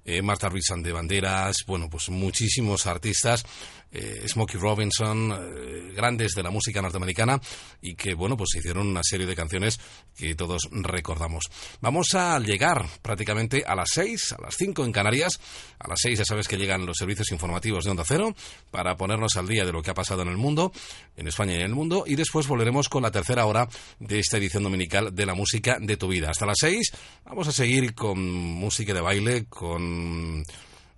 eh, 0.04 0.22
Martha 0.22 0.48
Reeves 0.48 0.72
de 0.82 0.90
Banderas, 0.90 1.64
bueno, 1.66 1.90
pues 1.90 2.08
muchísimos 2.08 2.86
artistas, 2.86 3.44
eh, 3.90 4.24
Smokey 4.26 4.60
Robinson, 4.60 5.32
eh, 5.32 5.92
grandes 5.94 6.34
de 6.34 6.42
la 6.42 6.50
música 6.50 6.82
norteamericana 6.82 7.40
y 7.80 7.94
que, 7.94 8.14
bueno, 8.14 8.36
pues 8.36 8.54
hicieron 8.56 8.86
una 8.86 9.02
serie 9.02 9.26
de 9.26 9.34
canciones 9.34 9.80
que 10.16 10.34
todos 10.34 10.68
recordamos. 10.70 11.44
Vamos 11.80 12.14
a 12.14 12.38
llegar 12.38 12.86
prácticamente 13.02 13.64
a 13.66 13.74
las 13.74 13.88
6, 13.92 14.32
a 14.32 14.42
las 14.42 14.54
5 14.56 14.84
en 14.84 14.92
Canarias. 14.92 15.40
A 15.78 15.88
las 15.88 16.00
6 16.02 16.18
ya 16.18 16.24
sabes 16.24 16.48
que 16.48 16.56
llegan 16.56 16.86
los 16.86 16.98
servicios 16.98 17.30
informativos 17.32 17.84
de 17.84 17.90
Onda 17.90 18.04
Cero 18.06 18.34
para 18.70 18.96
ponernos 18.96 19.36
al 19.36 19.48
día 19.48 19.64
de 19.64 19.72
lo 19.72 19.82
que 19.82 19.90
ha 19.90 19.94
pasado 19.94 20.22
en 20.22 20.28
el 20.28 20.36
mundo, 20.36 20.72
en 21.16 21.28
España 21.28 21.52
y 21.52 21.56
en 21.56 21.62
el 21.62 21.74
mundo, 21.74 22.04
y 22.06 22.14
después 22.14 22.46
volveremos 22.46 22.88
con 22.88 23.02
la 23.02 23.10
tercera 23.10 23.46
hora 23.46 23.68
de 23.98 24.18
esta 24.18 24.36
edición 24.36 24.62
dominical 24.62 25.14
de 25.14 25.26
la 25.26 25.34
música 25.34 25.78
de 25.80 25.96
tu 25.96 26.08
vida. 26.08 26.30
Hasta 26.30 26.46
las 26.46 26.58
6 26.60 26.92
vamos 27.24 27.48
a 27.48 27.52
seguir 27.52 27.94
con 27.94 28.20
música 28.20 28.92
de 28.92 29.00
baile, 29.00 29.46
con 29.46 30.44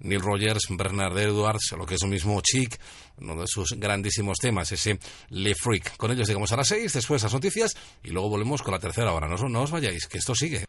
Neil 0.01 0.21
Rogers, 0.21 0.63
Bernard 0.71 1.19
Edwards, 1.19 1.73
lo 1.77 1.87
que 1.87 1.95
es 1.95 2.03
lo 2.03 2.09
mismo 2.09 2.41
Chic, 2.41 2.79
uno 3.19 3.41
de 3.41 3.47
sus 3.47 3.75
grandísimos 3.77 4.39
temas, 4.39 4.73
ese 4.73 4.99
Le 5.31 5.55
Freak. 5.55 5.97
Con 5.97 6.11
ellos 6.11 6.27
llegamos 6.27 6.53
a 6.53 6.57
las 6.57 6.69
6, 6.69 6.93
después 6.93 7.23
las 7.23 7.33
noticias 7.33 7.77
y 8.03 8.11
luego 8.11 8.29
volvemos 8.29 8.63
con 8.63 8.73
la 8.73 8.81
tercera 8.81 9.13
hora. 9.13 9.29
No, 9.29 9.37
no 9.49 9.63
os 9.63 9.71
vayáis, 9.71 10.07
que 10.07 10.19
esto 10.19 10.35
sigue. 10.35 10.65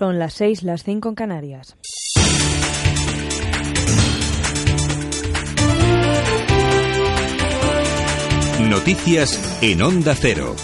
Son 0.00 0.18
las 0.18 0.32
6, 0.32 0.62
las 0.62 0.82
5 0.84 1.10
en 1.10 1.14
Canarias. 1.14 1.76
Noticias 8.66 9.58
en 9.60 9.82
Onda 9.82 10.14
Cero. 10.14 10.56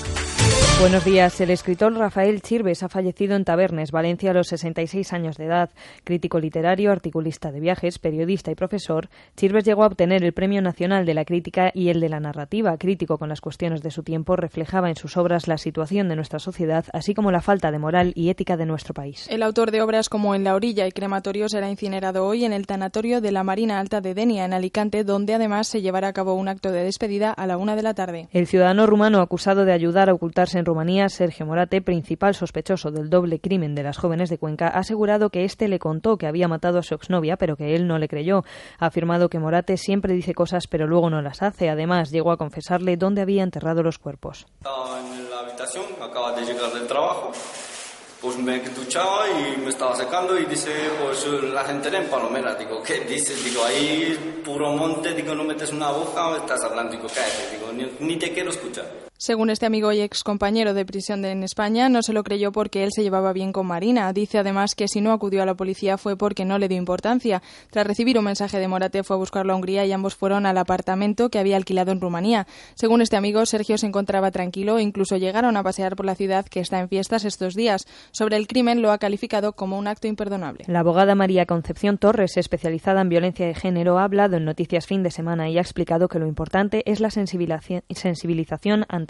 Buenos 0.78 1.07
días. 1.07 1.40
El 1.40 1.48
escritor 1.48 1.94
Rafael 1.94 2.43
Chirves 2.43 2.82
ha 2.82 2.90
fallecido 2.90 3.35
en 3.35 3.47
Tabernes, 3.47 3.93
Valencia, 3.93 4.32
a 4.32 4.35
los 4.35 4.48
66 4.48 5.11
años 5.15 5.39
de 5.39 5.47
edad. 5.47 5.70
Crítico 6.05 6.39
literario, 6.39 6.93
articulista 6.93 7.51
de 7.51 7.61
viajes, 7.61 7.98
periodista 7.98 8.51
y 8.51 8.57
profesor, 8.57 9.09
Chirves 9.36 9.65
llegó 9.65 9.85
a 9.85 9.86
obtener 9.86 10.23
el 10.23 10.35
Premio 10.35 10.61
Nacional 10.61 11.07
de 11.07 11.15
la 11.15 11.24
Crítica 11.24 11.70
y 11.73 11.89
el 11.89 11.98
de 11.98 12.11
la 12.11 12.20
Narrativa. 12.20 12.77
Crítico 12.77 13.16
con 13.16 13.31
las 13.31 13.40
cuestiones 13.40 13.81
de 13.81 13.90
su 13.90 14.03
tiempo, 14.03 14.36
reflejaba 14.36 14.90
en 14.90 14.97
sus 14.97 15.16
obras 15.16 15.48
la 15.48 15.57
situación 15.57 16.11
de 16.11 16.16
nuestra 16.16 16.39
sociedad, 16.39 16.85
así 16.93 17.15
como 17.15 17.32
la 17.32 17.40
falta 17.40 17.70
de 17.70 17.78
moral 17.78 18.12
y 18.15 18.28
ética 18.28 18.59
de 18.59 18.66
nuestro 18.66 18.93
país. 18.93 19.27
El 19.31 19.43
autor 19.43 19.70
de 19.70 19.81
obras 19.81 20.11
como 20.11 20.35
En 20.35 20.44
la 20.44 20.55
orilla 20.55 20.86
y 20.86 20.93
Crematorio 20.93 21.48
será 21.48 21.70
incinerado 21.70 22.27
hoy 22.27 22.44
en 22.44 22.53
el 22.53 22.66
tanatorio 22.66 23.23
de 23.23 23.32
la 23.32 23.44
Marina 23.44 23.81
Alta 23.81 24.03
de 24.03 24.12
Denia, 24.12 24.44
en 24.44 24.53
Alicante, 24.53 25.05
donde 25.05 25.35
además 25.35 25.69
se 25.69 25.81
llevará 25.81 26.09
a 26.09 26.12
cabo 26.12 26.35
un 26.35 26.48
acto 26.48 26.70
de 26.70 26.85
despedida 26.85 27.32
a 27.32 27.47
la 27.47 27.57
una 27.57 27.77
de 27.77 27.82
la 27.82 27.94
tarde. 27.94 28.28
El 28.31 28.47
ciudadano 28.47 28.86
rumano 28.86 29.23
acusado 29.23 29.65
de 29.65 29.73
ayudar 29.73 30.11
a 30.11 30.15
ocultarse 30.15 30.59
en 30.59 30.65
Rumanía, 30.66 31.09
Sergio 31.09 31.47
Morate, 31.47 31.80
principal 31.80 32.34
sospechoso 32.34 32.90
del 32.90 33.09
doble 33.09 33.40
crimen 33.40 33.74
de 33.74 33.82
las 33.82 33.97
jóvenes 33.97 34.28
de 34.28 34.36
Cuenca, 34.38 34.66
ha 34.68 34.80
asegurado 34.80 35.30
que 35.30 35.44
éste 35.44 35.68
le 35.68 35.78
contó 35.78 36.18
que 36.18 36.26
había 36.26 36.48
matado 36.48 36.78
a 36.78 36.82
su 36.82 36.94
exnovia, 36.94 37.36
pero 37.36 37.56
que 37.56 37.74
él 37.74 37.86
no 37.86 37.98
le 37.98 38.09
creyó. 38.09 38.44
Ha 38.78 38.86
afirmado 38.86 39.30
que 39.30 39.38
Morate 39.38 39.76
siempre 39.78 40.12
dice 40.12 40.34
cosas, 40.34 40.66
pero 40.66 40.86
luego 40.86 41.09
no 41.09 41.22
las 41.22 41.43
hace. 41.43 41.70
Además, 41.70 42.10
llegó 42.10 42.32
a 42.32 42.36
confesarle 42.36 42.97
dónde 42.97 43.22
había 43.22 43.43
enterrado 43.43 43.82
los 43.82 43.98
cuerpos. 43.98 44.47
Estaba 44.59 45.01
en 45.01 45.30
la 45.30 45.40
habitación, 45.40 45.84
acaba 46.02 46.32
de 46.32 46.44
llegar 46.44 46.72
del 46.72 46.86
trabajo. 46.86 47.32
Pues 48.20 48.38
me 48.38 48.59
duchaba 48.60 49.26
y 49.28 49.60
me 49.60 49.68
estaba 49.68 49.94
secando 49.94 50.38
y 50.38 50.47
dice, 50.47 50.72
pues 51.01 51.26
la 51.52 51.62
gente 51.64 51.94
en 51.97 52.09
Palomera. 52.09 52.55
Digo, 52.55 52.82
¿qué 52.82 53.01
dices? 53.01 53.44
Digo, 53.44 53.62
ahí 53.64 54.43
puro 54.44 54.72
monte, 54.72 55.14
digo, 55.14 55.34
no 55.34 55.44
metes 55.44 55.72
una 55.72 55.88
aguja 55.88 56.38
estás 56.38 56.64
hablando. 56.64 56.93
Digo, 56.93 57.06
cállate, 57.06 57.56
digo, 57.56 57.72
ni, 57.72 58.06
ni 58.06 58.16
te 58.16 58.32
quiero 58.32 58.51
escuchar. 58.51 59.06
Según 59.18 59.48
este 59.48 59.64
amigo 59.64 59.93
y 59.93 60.02
ex 60.02 60.22
compañero 60.22 60.74
de 60.74 60.84
prisión 60.84 61.24
en 61.24 61.43
España, 61.43 61.88
no 61.88 62.02
se 62.02 62.12
lo 62.12 62.22
creyó 62.22 62.52
porque 62.52 62.84
él 62.84 62.90
se 62.93 63.02
llevaba 63.02 63.32
bien 63.32 63.51
con 63.51 63.66
Marina. 63.66 64.12
Dice 64.12 64.38
además 64.38 64.74
que 64.74 64.88
si 64.88 65.01
no 65.01 65.10
acudió 65.10 65.43
a 65.43 65.47
la 65.47 65.55
policía 65.55 65.97
fue 65.97 66.18
porque 66.18 66.44
no 66.44 66.59
le 66.59 66.68
dio 66.68 66.76
importancia. 66.76 67.43
Tras 67.70 67.86
recibir 67.86 68.18
un 68.18 68.26
mensaje 68.26 68.59
de 68.59 68.68
Morate 68.68 69.02
fue 69.05 69.16
a 69.16 69.18
buscarlo 69.18 69.55
a 69.55 69.56
Hungría 69.56 69.86
y 69.86 69.93
ambos 69.93 70.14
fueron 70.14 70.44
al 70.44 70.59
apartamento 70.59 71.30
que 71.30 71.38
había 71.38 71.56
alquilado 71.56 71.93
en 71.93 72.01
Rumanía. 72.02 72.47
Según 72.74 73.01
este 73.01 73.16
amigo, 73.16 73.47
Sergio 73.47 73.78
se 73.78 73.86
encontraba 73.86 74.30
tranquilo 74.30 74.76
e 74.76 74.82
incluso 74.82 75.16
llegaron 75.16 75.56
a 75.56 75.62
pasear 75.62 75.97
por 75.97 76.05
la 76.05 76.14
ciudad 76.14 76.44
que 76.44 76.60
está 76.60 76.78
en 76.80 76.90
fiestas 76.90 77.24
estos 77.24 77.55
días. 77.55 77.86
Sobre 78.12 78.36
el 78.36 78.47
crimen 78.47 78.82
lo 78.82 78.93
ha 78.93 78.98
calificado 78.98 79.55
como 79.55 79.78
un 79.78 79.88
acto 79.88 80.09
imperdonable. 80.09 80.64
La 80.66 80.80
abogada 80.80 81.14
María 81.14 81.47
Concepción 81.47 81.97
Torres, 81.97 82.36
especializada 82.36 83.01
en 83.01 83.09
violencia 83.09 83.47
de 83.47 83.55
género, 83.55 83.98
ha 83.98 84.05
hablado 84.05 84.36
en 84.36 84.44
Noticias 84.44 84.86
Fin 84.86 85.02
de 85.02 85.10
Semana 85.10 85.48
y 85.48 85.56
ha 85.56 85.62
explicado 85.62 86.09
que 86.09 86.18
lo 86.18 86.26
importante 86.26 86.82
es 86.84 87.01
la 87.01 87.09
sensibilización 87.10 88.84
ante 88.88 89.06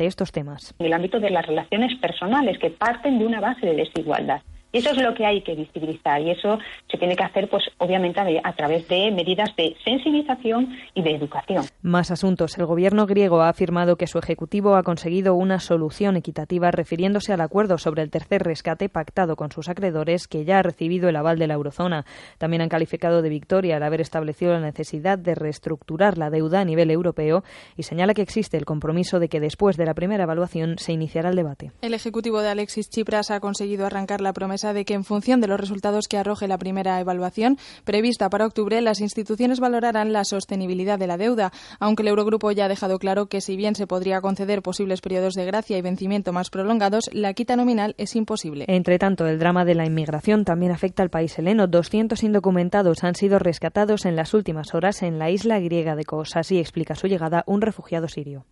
En 0.78 0.86
el 0.86 0.92
ámbito 0.92 1.20
de 1.20 1.30
las 1.30 1.46
relaciones 1.46 1.98
personales 2.00 2.58
que 2.58 2.70
parten 2.70 3.18
de 3.18 3.26
una 3.26 3.40
base 3.40 3.66
de 3.66 3.74
desigualdad. 3.74 4.42
Y 4.76 4.80
eso 4.80 4.90
es 4.90 4.98
lo 4.98 5.14
que 5.14 5.24
hay 5.24 5.40
que 5.40 5.54
visibilizar 5.54 6.20
y 6.20 6.32
eso 6.32 6.58
se 6.90 6.98
tiene 6.98 7.16
que 7.16 7.24
hacer, 7.24 7.48
pues, 7.48 7.64
obviamente, 7.78 8.20
a, 8.20 8.26
a, 8.46 8.52
través 8.52 8.86
de 8.88 9.10
medidas 9.10 9.56
de 9.56 9.74
sensibilización 9.82 10.76
y 10.92 11.00
de 11.00 11.14
educación. 11.14 11.64
Más 11.80 12.10
asuntos. 12.10 12.58
El 12.58 12.66
gobierno 12.66 13.06
griego 13.06 13.40
ha 13.40 13.48
afirmado 13.48 13.96
que 13.96 14.06
su 14.06 14.18
ejecutivo 14.18 14.76
ha 14.76 14.82
conseguido 14.82 15.34
una 15.34 15.60
solución 15.60 16.16
equitativa 16.16 16.70
refiriéndose 16.70 17.32
al 17.32 17.40
acuerdo 17.40 17.78
sobre 17.78 18.02
el 18.02 18.10
tercer 18.10 18.42
rescate 18.42 18.90
pactado 18.90 19.34
con 19.34 19.50
sus 19.50 19.70
acreedores 19.70 20.28
que 20.28 20.44
ya 20.44 20.58
ha 20.58 20.62
recibido 20.62 21.08
el 21.08 21.16
aval 21.16 21.38
de 21.38 21.46
la 21.46 21.54
eurozona. 21.54 22.04
También 22.36 22.60
han 22.60 22.68
calificado 22.68 23.22
de 23.22 23.30
victoria 23.30 23.76
al 23.76 23.82
haber 23.82 24.02
establecido 24.02 24.52
la 24.52 24.60
necesidad 24.60 25.18
de 25.18 25.34
reestructurar 25.34 26.18
la 26.18 26.28
deuda 26.28 26.60
a 26.60 26.64
nivel 26.66 26.90
europeo 26.90 27.44
y 27.78 27.84
señala 27.84 28.12
que 28.12 28.20
existe 28.20 28.58
el 28.58 28.66
compromiso 28.66 29.20
de 29.20 29.30
que 29.30 29.40
después 29.40 29.78
de 29.78 29.86
la 29.86 29.94
primera 29.94 30.24
evaluación 30.24 30.76
se 30.76 30.92
iniciará 30.92 31.30
el 31.30 31.36
debate. 31.36 31.72
El 31.80 31.94
ejecutivo 31.94 32.42
de 32.42 32.50
Alexis 32.50 32.90
Tsipras 32.90 33.30
ha 33.30 33.40
conseguido 33.40 33.86
arrancar 33.86 34.20
la 34.20 34.34
promesa 34.34 34.65
de 34.72 34.84
que 34.84 34.94
en 34.94 35.04
función 35.04 35.40
de 35.40 35.48
los 35.48 35.60
resultados 35.60 36.08
que 36.08 36.18
arroje 36.18 36.48
la 36.48 36.58
primera 36.58 37.00
evaluación 37.00 37.58
prevista 37.84 38.30
para 38.30 38.46
octubre, 38.46 38.80
las 38.80 39.00
instituciones 39.00 39.60
valorarán 39.60 40.12
la 40.12 40.24
sostenibilidad 40.24 40.98
de 40.98 41.06
la 41.06 41.16
deuda, 41.16 41.52
aunque 41.78 42.02
el 42.02 42.08
Eurogrupo 42.08 42.50
ya 42.52 42.66
ha 42.66 42.68
dejado 42.68 42.98
claro 42.98 43.26
que 43.26 43.40
si 43.40 43.56
bien 43.56 43.74
se 43.74 43.86
podría 43.86 44.20
conceder 44.20 44.62
posibles 44.62 45.00
periodos 45.00 45.34
de 45.34 45.44
gracia 45.44 45.78
y 45.78 45.82
vencimiento 45.82 46.32
más 46.32 46.50
prolongados, 46.50 47.10
la 47.12 47.34
quita 47.34 47.56
nominal 47.56 47.94
es 47.98 48.16
imposible. 48.16 48.64
Entre 48.68 48.98
tanto, 48.98 49.26
el 49.26 49.38
drama 49.38 49.64
de 49.64 49.74
la 49.74 49.86
inmigración 49.86 50.44
también 50.44 50.72
afecta 50.72 51.02
al 51.02 51.10
país 51.10 51.38
heleno. 51.38 51.66
200 51.66 52.22
indocumentados 52.22 53.04
han 53.04 53.14
sido 53.14 53.38
rescatados 53.38 54.04
en 54.04 54.16
las 54.16 54.34
últimas 54.34 54.74
horas 54.74 55.02
en 55.02 55.18
la 55.18 55.30
isla 55.30 55.58
griega 55.60 55.96
de 55.96 56.04
Kos. 56.04 56.36
Así 56.36 56.58
explica 56.58 56.94
su 56.94 57.06
llegada 57.06 57.44
un 57.46 57.60
refugiado 57.60 58.08
sirio. 58.08 58.44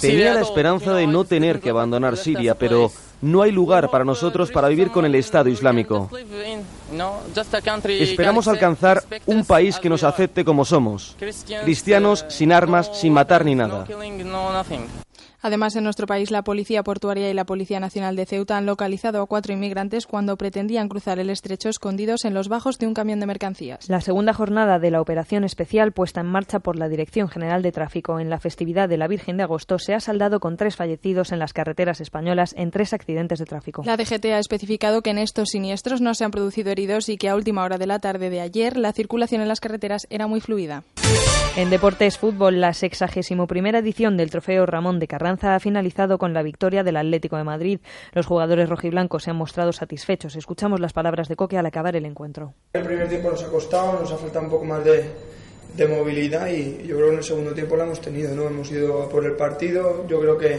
Tenía 0.00 0.34
la 0.34 0.40
esperanza 0.40 0.94
de 0.94 1.06
no 1.06 1.24
tener 1.24 1.60
que 1.60 1.70
abandonar 1.70 2.16
Siria, 2.16 2.54
pero 2.54 2.90
no 3.22 3.42
hay 3.42 3.52
lugar 3.52 3.90
para 3.90 4.04
nosotros 4.04 4.50
para 4.50 4.68
vivir 4.68 4.90
con 4.90 5.04
el 5.04 5.14
Estado 5.14 5.48
Islámico. 5.48 6.10
Esperamos 7.88 8.48
alcanzar 8.48 9.02
un 9.26 9.44
país 9.44 9.78
que 9.78 9.88
nos 9.88 10.04
acepte 10.04 10.44
como 10.44 10.64
somos, 10.64 11.16
cristianos 11.64 12.26
sin 12.28 12.52
armas, 12.52 12.90
sin 12.92 13.12
matar 13.12 13.44
ni 13.44 13.54
nada. 13.54 13.86
Además, 15.42 15.74
en 15.74 15.82
nuestro 15.82 16.06
país, 16.06 16.30
la 16.30 16.42
Policía 16.42 16.84
Portuaria 16.84 17.28
y 17.28 17.34
la 17.34 17.44
Policía 17.44 17.80
Nacional 17.80 18.14
de 18.14 18.26
Ceuta 18.26 18.56
han 18.56 18.64
localizado 18.64 19.20
a 19.20 19.26
cuatro 19.26 19.52
inmigrantes 19.52 20.06
cuando 20.06 20.36
pretendían 20.36 20.88
cruzar 20.88 21.18
el 21.18 21.30
estrecho 21.30 21.68
escondidos 21.68 22.24
en 22.24 22.32
los 22.32 22.48
bajos 22.48 22.78
de 22.78 22.86
un 22.86 22.94
camión 22.94 23.18
de 23.18 23.26
mercancías. 23.26 23.88
La 23.88 24.00
segunda 24.00 24.32
jornada 24.32 24.78
de 24.78 24.92
la 24.92 25.00
operación 25.00 25.42
especial 25.42 25.90
puesta 25.90 26.20
en 26.20 26.28
marcha 26.28 26.60
por 26.60 26.78
la 26.78 26.88
Dirección 26.88 27.28
General 27.28 27.60
de 27.62 27.72
Tráfico 27.72 28.20
en 28.20 28.30
la 28.30 28.38
festividad 28.38 28.88
de 28.88 28.98
la 28.98 29.08
Virgen 29.08 29.36
de 29.36 29.42
Agosto 29.42 29.80
se 29.80 29.94
ha 29.94 30.00
saldado 30.00 30.38
con 30.38 30.56
tres 30.56 30.76
fallecidos 30.76 31.32
en 31.32 31.40
las 31.40 31.52
carreteras 31.52 32.00
españolas 32.00 32.54
en 32.56 32.70
tres 32.70 32.92
accidentes 32.92 33.40
de 33.40 33.46
tráfico. 33.46 33.82
La 33.84 33.96
DGT 33.96 34.26
ha 34.26 34.38
especificado 34.38 35.02
que 35.02 35.10
en 35.10 35.18
estos 35.18 35.48
siniestros 35.50 36.00
no 36.00 36.14
se 36.14 36.24
han 36.24 36.30
producido 36.30 36.70
heridos 36.70 37.08
y 37.08 37.16
que 37.16 37.28
a 37.28 37.34
última 37.34 37.64
hora 37.64 37.78
de 37.78 37.86
la 37.86 37.98
tarde 37.98 38.30
de 38.30 38.40
ayer 38.40 38.76
la 38.76 38.92
circulación 38.92 39.42
en 39.42 39.48
las 39.48 39.58
carreteras 39.58 40.06
era 40.08 40.28
muy 40.28 40.40
fluida. 40.40 40.84
En 41.54 41.68
Deportes 41.68 42.16
Fútbol, 42.16 42.62
la 42.62 42.72
61 42.72 43.46
primera 43.46 43.80
edición 43.80 44.16
del 44.16 44.30
Trofeo 44.30 44.64
Ramón 44.64 44.98
de 44.98 45.06
Carranza 45.06 45.54
ha 45.54 45.60
finalizado 45.60 46.16
con 46.16 46.32
la 46.32 46.42
victoria 46.42 46.82
del 46.82 46.96
Atlético 46.96 47.36
de 47.36 47.44
Madrid. 47.44 47.80
Los 48.14 48.24
jugadores 48.24 48.70
rojiblancos 48.70 49.24
se 49.24 49.32
han 49.32 49.36
mostrado 49.36 49.70
satisfechos. 49.70 50.34
Escuchamos 50.34 50.80
las 50.80 50.94
palabras 50.94 51.28
de 51.28 51.36
Coque 51.36 51.58
al 51.58 51.66
acabar 51.66 51.94
el 51.94 52.06
encuentro. 52.06 52.54
El 52.72 52.84
primer 52.84 53.06
tiempo 53.06 53.30
nos 53.30 53.42
ha 53.42 53.48
costado, 53.48 54.00
nos 54.00 54.10
ha 54.10 54.16
faltado 54.16 54.46
un 54.46 54.50
poco 54.50 54.64
más 54.64 54.82
de, 54.82 55.04
de 55.76 55.88
movilidad 55.88 56.48
y 56.48 56.86
yo 56.86 56.96
creo 56.96 57.08
que 57.08 57.12
en 57.12 57.18
el 57.18 57.24
segundo 57.24 57.52
tiempo 57.52 57.76
la 57.76 57.84
hemos 57.84 58.00
tenido, 58.00 58.34
¿no? 58.34 58.46
Hemos 58.46 58.70
ido 58.70 59.06
por 59.10 59.22
el 59.26 59.36
partido, 59.36 60.06
yo 60.08 60.20
creo 60.20 60.38
que 60.38 60.58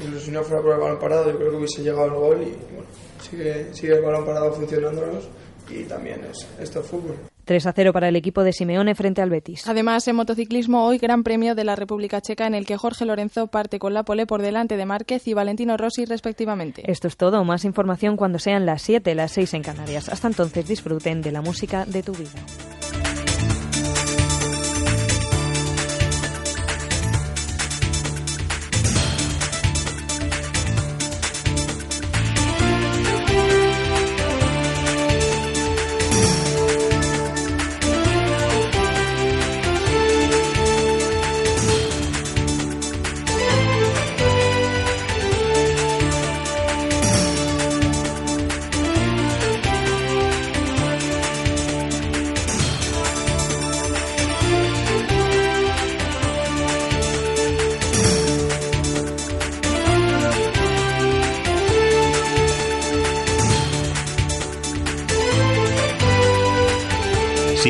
incluso 0.00 0.26
si 0.26 0.32
no 0.32 0.42
fuera 0.42 0.60
por 0.60 0.74
el 0.74 0.80
balón 0.80 0.98
parado, 0.98 1.30
yo 1.30 1.36
creo 1.38 1.50
que 1.50 1.56
hubiese 1.58 1.80
llegado 1.80 2.06
el 2.06 2.14
gol 2.14 2.42
y 2.42 2.74
bueno, 2.74 2.90
sigue, 3.20 3.72
sigue 3.72 3.94
el 3.94 4.02
balón 4.02 4.26
parado 4.26 4.52
funcionándonos 4.52 5.28
y 5.70 5.84
también 5.84 6.24
es, 6.28 6.44
esto 6.58 6.80
es 6.80 6.86
fútbol. 6.86 7.14
3 7.44 7.66
a 7.66 7.72
0 7.72 7.92
para 7.92 8.08
el 8.08 8.16
equipo 8.16 8.42
de 8.42 8.52
Simeone 8.52 8.94
frente 8.94 9.22
al 9.22 9.30
Betis. 9.30 9.66
Además, 9.68 10.06
en 10.08 10.16
motociclismo, 10.16 10.86
hoy 10.86 10.98
Gran 10.98 11.22
Premio 11.22 11.54
de 11.54 11.64
la 11.64 11.76
República 11.76 12.20
Checa 12.20 12.46
en 12.46 12.54
el 12.54 12.66
que 12.66 12.76
Jorge 12.76 13.04
Lorenzo 13.04 13.46
parte 13.48 13.78
con 13.78 13.94
la 13.94 14.02
pole 14.02 14.26
por 14.26 14.42
delante 14.42 14.76
de 14.76 14.86
Márquez 14.86 15.26
y 15.28 15.34
Valentino 15.34 15.76
Rossi 15.76 16.04
respectivamente. 16.04 16.82
Esto 16.90 17.08
es 17.08 17.16
todo. 17.16 17.44
Más 17.44 17.64
información 17.64 18.16
cuando 18.16 18.38
sean 18.38 18.66
las 18.66 18.82
7, 18.82 19.14
las 19.14 19.32
6 19.32 19.54
en 19.54 19.62
Canarias. 19.62 20.08
Hasta 20.08 20.28
entonces 20.28 20.66
disfruten 20.66 21.22
de 21.22 21.32
la 21.32 21.42
música 21.42 21.84
de 21.84 22.02
tu 22.02 22.12
vida. 22.12 22.30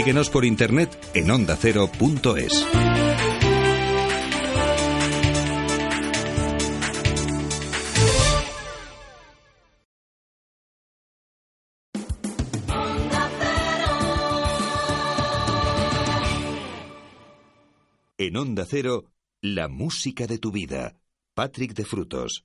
Síguenos 0.04 0.28
por 0.28 0.44
internet 0.44 0.90
en 1.14 1.30
ondacero.es. 1.30 2.66
En 18.18 18.36
Onda 18.36 18.66
Cero, 18.68 19.06
la 19.40 19.68
música 19.68 20.26
de 20.26 20.36
tu 20.36 20.52
vida. 20.52 20.98
Patrick 21.34 21.72
de 21.72 21.86
Frutos. 21.86 22.44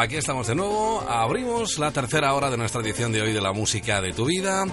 Aquí 0.00 0.16
estamos 0.16 0.46
de 0.46 0.54
nuevo. 0.54 1.04
Abrimos 1.06 1.78
la 1.78 1.90
tercera 1.90 2.32
hora 2.32 2.50
de 2.50 2.56
nuestra 2.56 2.80
edición 2.80 3.12
de 3.12 3.20
hoy 3.20 3.32
de 3.34 3.40
la 3.40 3.52
música 3.52 4.00
de 4.00 4.12
tu 4.12 4.24
vida. 4.24 4.64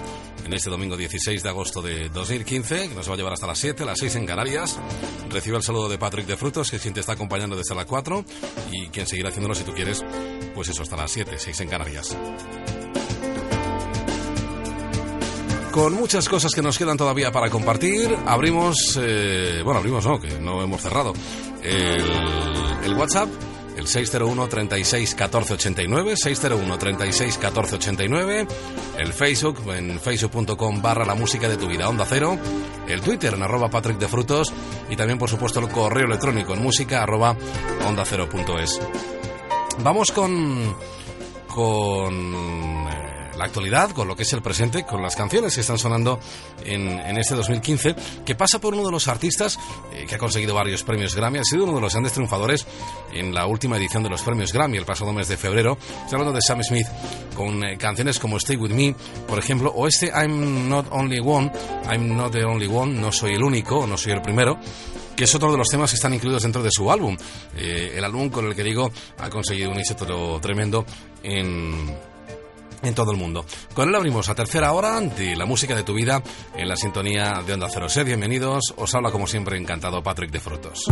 En 0.44 0.52
este 0.54 0.70
domingo 0.70 0.96
16 0.96 1.42
de 1.42 1.48
agosto 1.48 1.82
de 1.82 2.08
2015, 2.08 2.88
que 2.88 2.94
nos 2.94 3.08
va 3.10 3.12
a 3.12 3.16
llevar 3.16 3.34
hasta 3.34 3.46
las 3.46 3.58
7, 3.58 3.84
las 3.84 3.98
6 3.98 4.16
en 4.16 4.26
Canarias. 4.26 4.78
Recibe 5.28 5.58
el 5.58 5.62
saludo 5.62 5.90
de 5.90 5.98
Patrick 5.98 6.26
de 6.26 6.38
Frutos, 6.38 6.70
que 6.70 6.78
quien 6.78 6.94
te 6.94 7.00
está 7.00 7.12
acompañando 7.12 7.56
desde 7.56 7.74
las 7.74 7.84
4 7.84 8.24
y 8.72 8.86
quien 8.88 9.06
seguirá 9.06 9.28
haciéndolo 9.28 9.54
si 9.54 9.64
tú 9.64 9.74
quieres, 9.74 10.02
pues 10.54 10.70
eso, 10.70 10.82
hasta 10.82 10.96
las 10.96 11.10
7, 11.10 11.32
6 11.36 11.60
en 11.60 11.68
Canarias. 11.68 12.16
Con 15.70 15.92
muchas 15.92 16.26
cosas 16.26 16.52
que 16.54 16.62
nos 16.62 16.78
quedan 16.78 16.96
todavía 16.96 17.30
para 17.30 17.50
compartir, 17.50 18.16
abrimos, 18.26 18.98
eh, 19.00 19.60
bueno, 19.62 19.80
abrimos 19.80 20.06
no, 20.06 20.18
que 20.18 20.40
no 20.40 20.62
hemos 20.62 20.80
cerrado, 20.80 21.12
el, 21.62 22.02
el 22.84 22.94
WhatsApp, 22.94 23.28
el 23.78 23.86
601 23.86 24.48
36 24.48 25.14
14 25.14 25.54
89, 25.54 26.16
601 26.16 26.78
36 26.78 27.38
14 27.38 27.76
89, 27.76 28.46
el 28.98 29.12
Facebook, 29.12 29.62
en 29.72 30.00
facebook.com 30.00 30.82
barra 30.82 31.04
la 31.04 31.14
música 31.14 31.48
de 31.48 31.56
tu 31.56 31.68
vida, 31.68 31.88
onda 31.88 32.04
cero, 32.06 32.36
el 32.88 33.00
Twitter 33.00 33.34
en 33.34 33.42
arroba 33.42 33.70
Patrick 33.70 33.98
de 33.98 34.08
Frutos. 34.08 34.52
Y 34.90 34.96
también 34.96 35.18
por 35.18 35.30
supuesto 35.30 35.60
el 35.60 35.68
correo 35.68 36.06
electrónico 36.06 36.54
en 36.54 36.62
música 36.62 37.02
arroba 37.02 37.36
onda 37.86 38.04
cero 38.04 38.28
punto 38.28 38.58
es. 38.58 38.80
Vamos 39.82 40.10
con, 40.10 40.74
con 41.46 42.97
la 43.38 43.44
actualidad, 43.44 43.92
con 43.92 44.08
lo 44.08 44.16
que 44.16 44.24
es 44.24 44.32
el 44.32 44.42
presente, 44.42 44.84
con 44.84 45.00
las 45.00 45.14
canciones 45.14 45.54
que 45.54 45.60
están 45.60 45.78
sonando 45.78 46.18
en, 46.64 46.88
en 46.88 47.16
este 47.18 47.36
2015, 47.36 47.94
que 48.26 48.34
pasa 48.34 48.60
por 48.60 48.74
uno 48.74 48.84
de 48.84 48.90
los 48.90 49.06
artistas 49.06 49.58
eh, 49.92 50.04
que 50.08 50.16
ha 50.16 50.18
conseguido 50.18 50.54
varios 50.54 50.82
premios 50.82 51.14
Grammy, 51.14 51.38
ha 51.38 51.44
sido 51.44 51.64
uno 51.64 51.76
de 51.76 51.80
los 51.80 51.92
grandes 51.92 52.12
triunfadores 52.12 52.66
en 53.12 53.32
la 53.32 53.46
última 53.46 53.76
edición 53.76 54.02
de 54.02 54.10
los 54.10 54.22
premios 54.22 54.52
Grammy, 54.52 54.76
el 54.76 54.84
pasado 54.84 55.12
mes 55.12 55.28
de 55.28 55.36
febrero. 55.36 55.78
Estoy 55.80 56.18
hablando 56.18 56.32
de 56.32 56.42
Sam 56.42 56.62
Smith, 56.64 56.86
con 57.36 57.64
eh, 57.64 57.78
canciones 57.78 58.18
como 58.18 58.38
Stay 58.38 58.56
With 58.56 58.72
Me, 58.72 58.94
por 59.26 59.38
ejemplo, 59.38 59.72
o 59.74 59.86
este 59.86 60.08
I'm 60.08 60.68
Not 60.68 60.88
Only 60.90 61.20
One, 61.20 61.52
I'm 61.90 62.16
Not 62.16 62.32
the 62.32 62.44
Only 62.44 62.66
One, 62.66 63.00
no 63.00 63.12
soy 63.12 63.34
el 63.34 63.44
único, 63.44 63.86
no 63.86 63.96
soy 63.96 64.12
el 64.12 64.20
primero, 64.20 64.58
que 65.14 65.24
es 65.24 65.34
otro 65.34 65.52
de 65.52 65.58
los 65.58 65.68
temas 65.68 65.90
que 65.90 65.96
están 65.96 66.12
incluidos 66.12 66.42
dentro 66.42 66.62
de 66.62 66.70
su 66.72 66.90
álbum. 66.90 67.16
Eh, 67.56 67.94
el 67.96 68.04
álbum 68.04 68.30
con 68.30 68.46
el 68.46 68.54
que 68.54 68.64
digo 68.64 68.90
ha 69.18 69.30
conseguido 69.30 69.70
un 69.70 69.78
éxito 69.78 70.38
tremendo 70.40 70.84
en, 71.22 71.96
en 72.82 72.94
todo 72.94 73.12
el 73.12 73.16
mundo. 73.16 73.44
Con 73.74 73.88
él 73.88 73.94
abrimos 73.94 74.28
la 74.28 74.34
tercera 74.34 74.72
hora 74.72 75.00
de 75.00 75.36
la 75.36 75.46
música 75.46 75.74
de 75.74 75.82
tu 75.82 75.94
vida 75.94 76.22
en 76.56 76.68
la 76.68 76.76
sintonía 76.76 77.42
de 77.46 77.54
Onda 77.54 77.68
Cero. 77.70 77.88
Sed 77.88 78.06
bienvenidos. 78.06 78.74
Os 78.76 78.94
habla 78.94 79.10
como 79.10 79.26
siempre 79.26 79.56
encantado 79.56 80.02
Patrick 80.02 80.30
de 80.30 80.40
Frutos. 80.40 80.84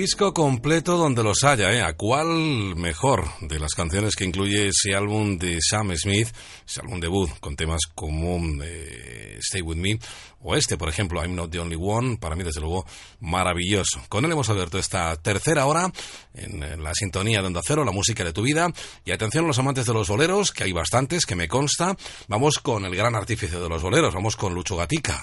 Disco 0.00 0.32
completo 0.32 0.96
donde 0.96 1.22
los 1.22 1.44
haya, 1.44 1.70
¿eh? 1.74 1.82
¿A 1.82 1.92
cuál 1.92 2.74
mejor 2.74 3.28
de 3.42 3.58
las 3.58 3.74
canciones 3.74 4.16
que 4.16 4.24
incluye 4.24 4.68
ese 4.68 4.94
álbum 4.94 5.36
de 5.36 5.58
Sam 5.60 5.94
Smith, 5.94 6.28
ese 6.66 6.80
álbum 6.80 7.00
debut, 7.00 7.28
con 7.38 7.54
temas 7.54 7.82
como 7.94 8.40
eh, 8.64 9.36
Stay 9.40 9.60
With 9.60 9.76
Me, 9.76 9.98
o 10.40 10.56
este, 10.56 10.78
por 10.78 10.88
ejemplo, 10.88 11.20
I'm 11.22 11.34
Not 11.34 11.50
The 11.50 11.58
Only 11.58 11.76
One, 11.78 12.16
para 12.16 12.34
mí, 12.34 12.42
desde 12.42 12.62
luego, 12.62 12.86
maravilloso. 13.20 14.00
Con 14.08 14.24
él 14.24 14.32
hemos 14.32 14.48
abierto 14.48 14.78
esta 14.78 15.14
tercera 15.16 15.66
hora 15.66 15.92
en, 16.32 16.62
en 16.62 16.82
la 16.82 16.94
sintonía 16.94 17.42
de 17.42 17.48
Onda 17.48 17.60
Cero, 17.62 17.84
la 17.84 17.92
música 17.92 18.24
de 18.24 18.32
tu 18.32 18.40
vida. 18.40 18.72
Y 19.04 19.12
atención 19.12 19.44
a 19.44 19.48
los 19.48 19.58
amantes 19.58 19.84
de 19.84 19.92
los 19.92 20.08
boleros, 20.08 20.50
que 20.50 20.64
hay 20.64 20.72
bastantes, 20.72 21.26
que 21.26 21.36
me 21.36 21.46
consta. 21.46 21.94
Vamos 22.26 22.58
con 22.58 22.86
el 22.86 22.96
gran 22.96 23.14
artífice 23.16 23.60
de 23.60 23.68
los 23.68 23.82
boleros, 23.82 24.14
vamos 24.14 24.34
con 24.36 24.54
Lucho 24.54 24.76
Gatica. 24.76 25.22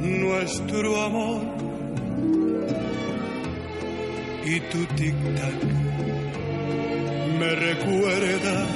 nuestro 0.00 1.02
amor. 1.02 1.42
Y 4.44 4.60
tu 4.70 4.84
tic-tac 4.96 5.60
me 7.38 7.54
recuerda 7.54 8.66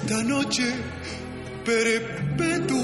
esta 0.00 0.22
noche 0.22 0.72
perpetua 1.64 2.77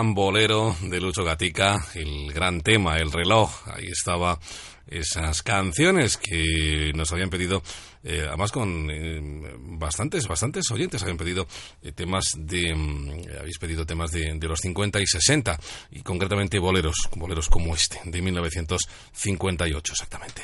gran 0.00 0.14
bolero 0.14 0.74
de 0.80 0.98
Lucho 0.98 1.24
Gatica, 1.24 1.84
el 1.92 2.32
gran 2.32 2.62
tema, 2.62 2.96
el 2.96 3.12
reloj. 3.12 3.50
Ahí 3.66 3.88
estaba 3.88 4.40
esas 4.86 5.42
canciones 5.42 6.16
que 6.16 6.90
nos 6.94 7.12
habían 7.12 7.28
pedido, 7.28 7.62
eh, 8.02 8.24
además 8.26 8.50
con 8.50 8.90
eh, 8.90 9.20
bastantes, 9.58 10.26
bastantes 10.26 10.70
oyentes 10.70 11.02
habían 11.02 11.18
pedido 11.18 11.46
eh, 11.82 11.92
temas 11.92 12.24
de, 12.34 12.74
mm, 12.74 13.10
habéis 13.40 13.58
pedido 13.58 13.84
temas 13.84 14.10
de, 14.10 14.38
de 14.38 14.48
los 14.48 14.60
50 14.60 15.02
y 15.02 15.06
60, 15.06 15.60
y 15.90 16.00
concretamente 16.00 16.58
boleros, 16.58 16.96
boleros 17.14 17.50
como 17.50 17.74
este, 17.74 18.00
de 18.02 18.22
1958 18.22 19.92
exactamente. 19.92 20.42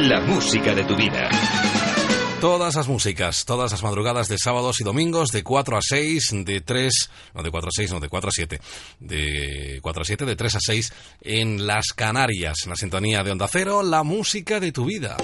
La 0.00 0.20
música 0.20 0.74
de 0.74 0.84
tu 0.84 0.94
vida. 0.96 1.30
Todas 2.42 2.74
las 2.74 2.88
músicas, 2.88 3.44
todas 3.44 3.70
las 3.70 3.84
madrugadas 3.84 4.26
de 4.26 4.36
sábados 4.36 4.80
y 4.80 4.84
domingos 4.84 5.28
de 5.28 5.44
4 5.44 5.76
a 5.76 5.80
6, 5.80 6.44
de 6.44 6.60
3, 6.60 7.10
no 7.34 7.42
de 7.44 7.52
4 7.52 7.68
a 7.68 7.70
6, 7.72 7.92
no 7.92 8.00
de 8.00 8.08
4 8.08 8.28
a 8.28 8.32
7, 8.32 8.60
de 8.98 9.78
4 9.80 10.02
a 10.02 10.04
7, 10.04 10.24
de 10.24 10.34
3 10.34 10.54
a 10.56 10.58
6 10.60 10.92
en 11.20 11.68
las 11.68 11.92
Canarias, 11.94 12.56
en 12.64 12.70
la 12.70 12.74
sintonía 12.74 13.22
de 13.22 13.30
Onda 13.30 13.46
Cero, 13.46 13.84
la 13.84 14.02
música 14.02 14.58
de 14.58 14.72
tu 14.72 14.86
vida. 14.86 15.16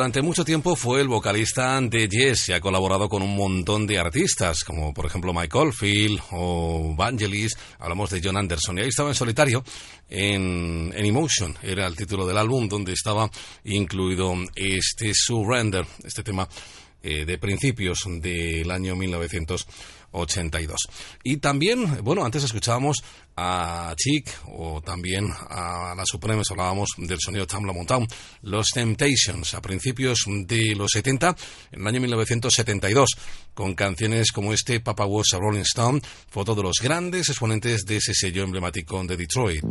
Durante 0.00 0.22
mucho 0.22 0.46
tiempo 0.46 0.76
fue 0.76 1.02
el 1.02 1.08
vocalista 1.08 1.78
de 1.78 2.08
Yes 2.08 2.48
y 2.48 2.54
ha 2.54 2.60
colaborado 2.62 3.06
con 3.06 3.20
un 3.20 3.36
montón 3.36 3.86
de 3.86 3.98
artistas, 3.98 4.64
como 4.64 4.94
por 4.94 5.04
ejemplo 5.04 5.34
Mike 5.34 5.58
Oldfield 5.58 6.18
o 6.30 6.94
Vangelis. 6.96 7.54
Hablamos 7.78 8.08
de 8.08 8.22
John 8.24 8.38
Anderson. 8.38 8.78
Y 8.78 8.80
ahí 8.80 8.88
estaba 8.88 9.10
en 9.10 9.14
solitario 9.14 9.62
en, 10.08 10.90
en 10.96 11.04
Emotion, 11.04 11.54
era 11.62 11.86
el 11.86 11.96
título 11.96 12.26
del 12.26 12.38
álbum 12.38 12.66
donde 12.66 12.94
estaba 12.94 13.30
incluido 13.64 14.34
este 14.56 15.12
Surrender, 15.12 15.84
este 16.02 16.22
tema 16.22 16.48
eh, 17.02 17.26
de 17.26 17.36
principios 17.36 18.04
del 18.06 18.70
año 18.70 18.94
1982. 20.12 20.78
Y 21.24 21.36
también, 21.38 22.02
bueno, 22.02 22.24
antes 22.24 22.44
escuchábamos 22.44 22.98
a 23.36 23.94
Chic 23.96 24.28
o 24.48 24.80
también 24.82 25.28
a 25.48 25.94
la 25.96 26.04
Supremes, 26.04 26.50
hablábamos 26.50 26.90
del 26.98 27.18
sonido 27.20 27.46
Tamla 27.46 27.72
Mountain, 27.72 28.06
los 28.42 28.68
Temptations 28.68 29.54
a 29.54 29.62
principios 29.62 30.24
de 30.26 30.74
los 30.74 30.90
70, 30.92 31.36
en 31.72 31.80
el 31.80 31.86
año 31.86 32.00
1972, 32.00 33.08
con 33.54 33.74
canciones 33.74 34.32
como 34.32 34.52
este 34.52 34.80
Papa 34.80 35.06
Was 35.06 35.32
a 35.32 35.38
Rolling 35.38 35.60
Stone, 35.60 36.00
foto 36.28 36.54
de 36.54 36.62
los 36.62 36.76
grandes 36.82 37.28
exponentes 37.28 37.84
de 37.84 37.96
ese 37.96 38.14
sello 38.14 38.42
emblemático 38.42 39.02
de 39.04 39.16
Detroit. 39.16 39.64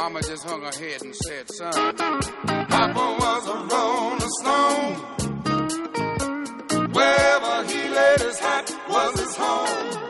Mama 0.00 0.22
just 0.22 0.44
hung 0.48 0.62
her 0.62 0.70
head 0.80 1.02
and 1.02 1.14
said, 1.14 1.50
son, 1.50 1.72
Papa 1.74 3.16
was 3.20 3.46
a 3.48 3.56
rolling 3.70 4.30
stone. 4.40 4.94
Wherever 6.90 7.64
he 7.64 7.88
laid 7.90 8.20
his 8.20 8.38
hat 8.38 8.74
was 8.88 9.20
his 9.20 9.36
home. 9.36 10.09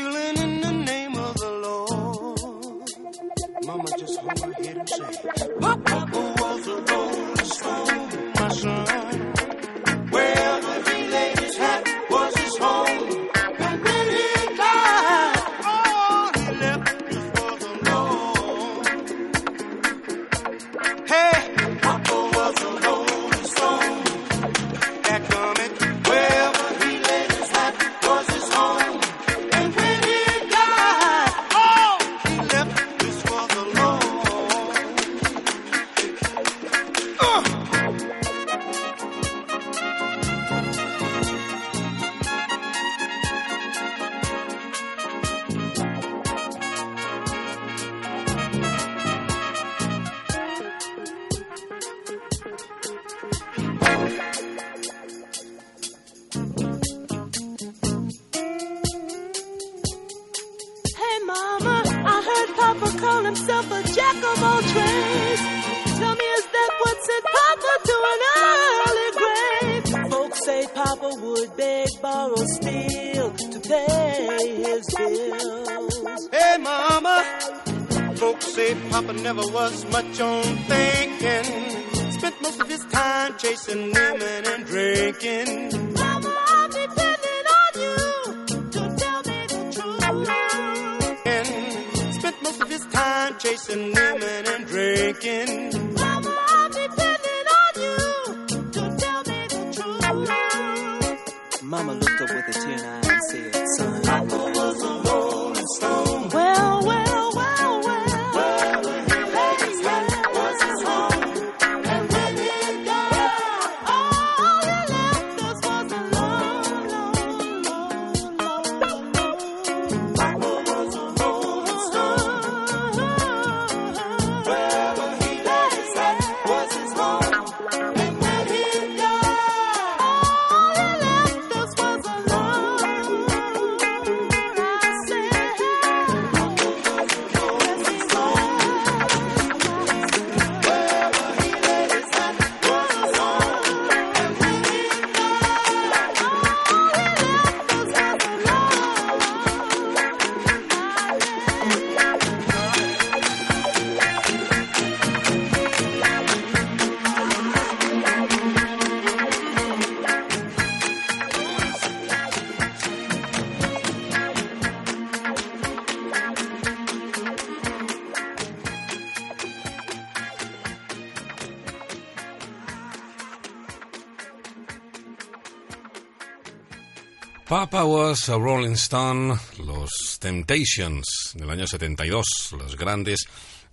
A 178.11 178.35
Rolling 178.35 178.73
Stone, 178.73 179.39
los 179.65 180.19
Temptations 180.19 181.31
del 181.33 181.49
año 181.49 181.65
72, 181.65 182.25
los 182.57 182.75
grandes 182.75 183.25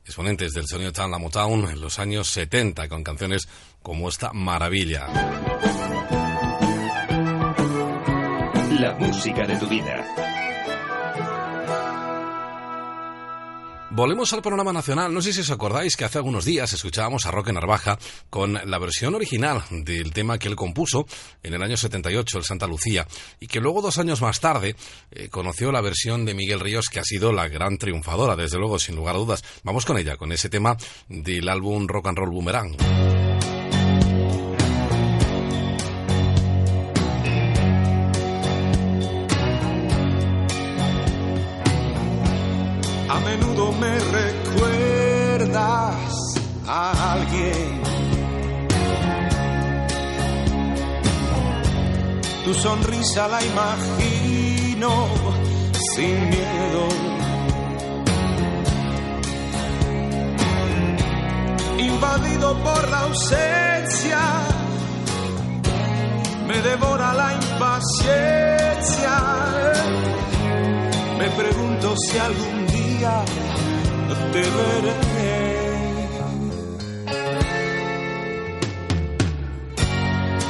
exponentes 0.05 0.53
del 0.53 0.65
sonido 0.69 0.93
Town 0.93 1.11
La 1.11 1.19
Motown 1.19 1.69
en 1.69 1.81
los 1.81 1.99
años 1.99 2.29
70 2.29 2.89
con 2.89 3.03
canciones 3.03 3.49
como 3.83 4.09
esta 4.09 4.33
maravilla. 4.33 5.09
La 8.79 8.95
música 9.01 9.45
de 9.45 9.57
tu 9.57 9.67
vida. 9.67 10.29
Volvemos 13.99 14.33
al 14.33 14.43
programa 14.43 14.73
nacional. 14.73 15.13
No 15.13 15.21
sé 15.21 15.33
si 15.33 15.41
os 15.41 15.51
acordáis 15.51 15.97
que 15.97 16.05
hace 16.05 16.19
algunos 16.19 16.45
días 16.45 16.73
escuchábamos 16.73 17.27
a 17.27 17.33
Roque 17.33 17.53
Narvaja 17.53 17.99
con 18.31 18.53
la 18.53 18.79
versión 18.79 19.17
original 19.17 19.65
del 19.71 20.13
tema 20.13 20.39
que 20.39 20.47
él 20.47 20.55
compuso 20.55 21.05
en 21.43 21.55
el 21.55 21.63
año 21.65 21.77
78, 21.77 22.39
el 22.39 22.45
Santa 22.45 22.69
Lucía, 22.69 23.09
que 23.49 23.61
luego 23.61 23.83
dos 23.83 23.99
años 23.99 24.23
más 24.23 24.41
tarde 24.41 24.77
eh, 25.11 25.29
conoció 25.29 25.73
la 25.73 25.81
versión 25.81 26.25
de 26.25 26.35
Miguel 26.35 26.61
Ríos 26.61 26.89
que 26.89 27.01
ha 27.01 27.05
sido 27.05 27.33
la 27.33 27.49
gran 27.49 27.79
triunfadora, 27.79 28.37
desde 28.37 28.59
luego, 28.59 28.79
sin 28.79 28.95
lugar 28.95 29.17
a 29.17 29.19
dudas. 29.19 29.43
Vamos 29.65 29.85
con 29.85 29.99
ella, 29.99 30.17
con 30.17 30.31
ese 30.33 30.49
tema 30.49 30.77
del 31.09 31.49
álbum 31.49 31.89
Rock 31.89 32.09
and 32.09 32.19
Roll 32.19 32.31
Boomerang. 32.31 32.77
A 43.09 43.21
menudo 43.21 43.73
me 43.73 43.99
recuerdas 43.99 45.55
a 46.67 47.13
alguien. 47.15 47.78
Tu 52.49 52.55
sonrisa 52.55 53.29
la 53.29 53.45
imagino 53.45 54.91
sin 55.95 56.31
miedo. 56.31 56.89
Invadido 61.79 62.57
por 62.65 62.89
la 62.89 63.01
ausencia, 63.01 64.21
me 66.47 66.63
devora 66.63 67.13
la 67.13 67.35
impaciencia. 67.35 69.15
Me 71.19 71.29
pregunto 71.29 71.95
si 71.99 72.17
algún 72.17 72.67
día 72.67 73.25
te 74.33 74.41
veré. 74.41 75.38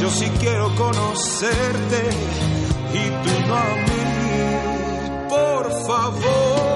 Yo 0.00 0.10
sí 0.10 0.30
quiero 0.40 0.74
conocerte 0.76 2.10
y 2.92 3.08
tú 3.24 3.46
no 3.48 3.54
a 3.54 3.74
mí. 3.86 5.28
Por 5.28 5.86
favor, 5.86 6.75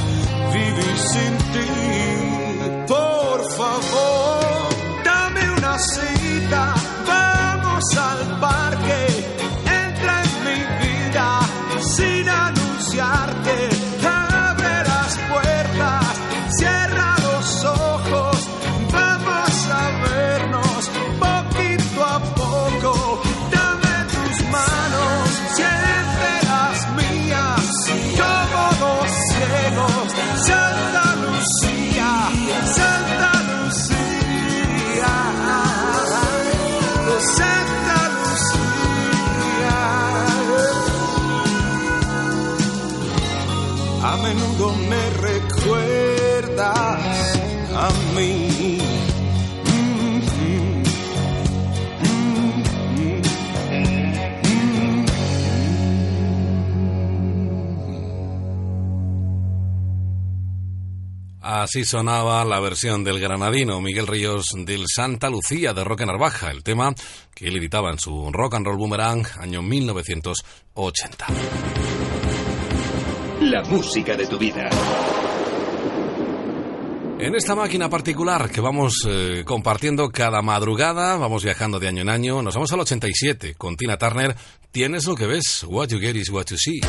vivir 0.51 0.97
sin 1.11 1.37
ti. 1.53 1.67
Por 2.87 3.39
favor, 3.57 4.69
dame 5.03 5.49
una 5.57 5.77
cita. 5.79 6.73
Vamos 7.07 7.83
al 7.97 8.39
parque. 8.39 9.40
Así 61.61 61.85
sonaba 61.85 62.43
la 62.43 62.59
versión 62.59 63.03
del 63.03 63.19
granadino 63.19 63.79
Miguel 63.81 64.07
Ríos 64.07 64.47
del 64.55 64.85
Santa 64.87 65.29
Lucía 65.29 65.73
de 65.73 65.83
Roque 65.83 66.07
Narvaja, 66.07 66.49
el 66.49 66.63
tema 66.63 66.91
que 67.35 67.49
él 67.49 67.57
editaba 67.57 67.91
en 67.91 67.99
su 67.99 68.31
Rock 68.31 68.55
and 68.55 68.65
Roll 68.65 68.77
Boomerang 68.77 69.27
año 69.39 69.61
1980. 69.61 71.27
La 73.41 73.61
música 73.65 74.17
de 74.17 74.25
tu 74.25 74.39
vida. 74.39 74.71
En 77.19 77.35
esta 77.35 77.53
máquina 77.53 77.87
particular 77.91 78.49
que 78.49 78.59
vamos 78.59 78.95
eh, 79.07 79.43
compartiendo 79.45 80.09
cada 80.09 80.41
madrugada, 80.41 81.15
vamos 81.17 81.43
viajando 81.43 81.79
de 81.79 81.89
año 81.89 82.01
en 82.01 82.09
año, 82.09 82.41
nos 82.41 82.55
vamos 82.55 82.73
al 82.73 82.79
87 82.79 83.53
con 83.53 83.77
Tina 83.77 83.97
Turner. 83.99 84.35
Tienes 84.71 85.05
lo 85.05 85.15
que 85.15 85.27
ves, 85.27 85.63
what 85.67 85.89
you 85.89 85.99
get 85.99 86.15
is 86.15 86.31
what 86.31 86.47
you 86.47 86.57
see. 86.57 86.81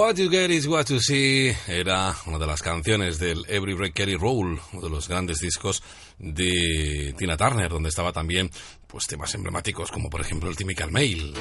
What 0.00 0.16
You 0.16 0.30
Get 0.30 0.50
Is 0.50 0.66
What 0.66 0.86
You 0.88 0.98
See 0.98 1.54
era 1.68 2.16
una 2.24 2.38
de 2.38 2.46
las 2.46 2.62
canciones 2.62 3.18
del 3.18 3.44
Every 3.46 3.74
Break 3.74 3.92
Carry 3.92 4.16
Roll, 4.16 4.58
uno 4.72 4.82
de 4.82 4.88
los 4.88 5.06
grandes 5.06 5.40
discos 5.40 5.82
de 6.18 7.14
Tina 7.18 7.36
Turner, 7.36 7.68
donde 7.68 7.90
estaba 7.90 8.10
también 8.10 8.50
pues 8.86 9.06
temas 9.06 9.34
emblemáticos 9.34 9.90
como 9.90 10.08
por 10.08 10.22
ejemplo 10.22 10.48
el 10.48 10.56
Typical 10.56 10.90
Mail. 10.90 11.34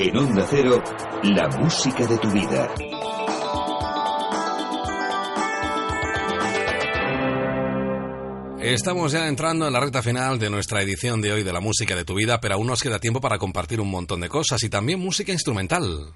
En 0.00 0.16
Onda 0.16 0.44
Cero, 0.50 0.82
la 1.22 1.48
música 1.60 2.04
de 2.04 2.18
tu 2.18 2.28
vida. 2.32 2.91
Estamos 8.62 9.10
ya 9.10 9.26
entrando 9.26 9.66
en 9.66 9.72
la 9.72 9.80
recta 9.80 10.02
final 10.02 10.38
de 10.38 10.48
nuestra 10.48 10.82
edición 10.82 11.20
de 11.20 11.32
hoy 11.32 11.42
de 11.42 11.52
la 11.52 11.58
música 11.58 11.96
de 11.96 12.04
tu 12.04 12.14
vida, 12.14 12.40
pero 12.40 12.54
aún 12.54 12.68
nos 12.68 12.80
queda 12.80 13.00
tiempo 13.00 13.20
para 13.20 13.36
compartir 13.36 13.80
un 13.80 13.90
montón 13.90 14.20
de 14.20 14.28
cosas 14.28 14.62
y 14.62 14.68
también 14.68 15.00
música 15.00 15.32
instrumental. 15.32 16.14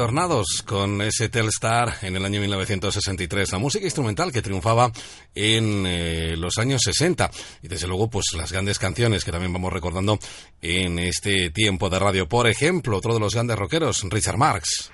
Tornados 0.00 0.62
con 0.64 1.02
ese 1.02 1.28
Telstar 1.28 1.98
en 2.00 2.16
el 2.16 2.24
año 2.24 2.40
1963. 2.40 3.52
La 3.52 3.58
música 3.58 3.84
instrumental 3.84 4.32
que 4.32 4.40
triunfaba 4.40 4.90
en 5.34 5.84
eh, 5.86 6.38
los 6.38 6.56
años 6.56 6.80
60. 6.82 7.30
Y 7.60 7.68
desde 7.68 7.86
luego, 7.86 8.08
pues 8.08 8.28
las 8.34 8.50
grandes 8.50 8.78
canciones 8.78 9.26
que 9.26 9.30
también 9.30 9.52
vamos 9.52 9.70
recordando 9.70 10.18
en 10.62 10.98
este 11.00 11.50
tiempo 11.50 11.90
de 11.90 11.98
radio. 11.98 12.26
Por 12.26 12.48
ejemplo, 12.48 12.96
otro 12.96 13.12
de 13.12 13.20
los 13.20 13.34
grandes 13.34 13.58
rockeros, 13.58 14.02
Richard 14.08 14.38
Marx. 14.38 14.90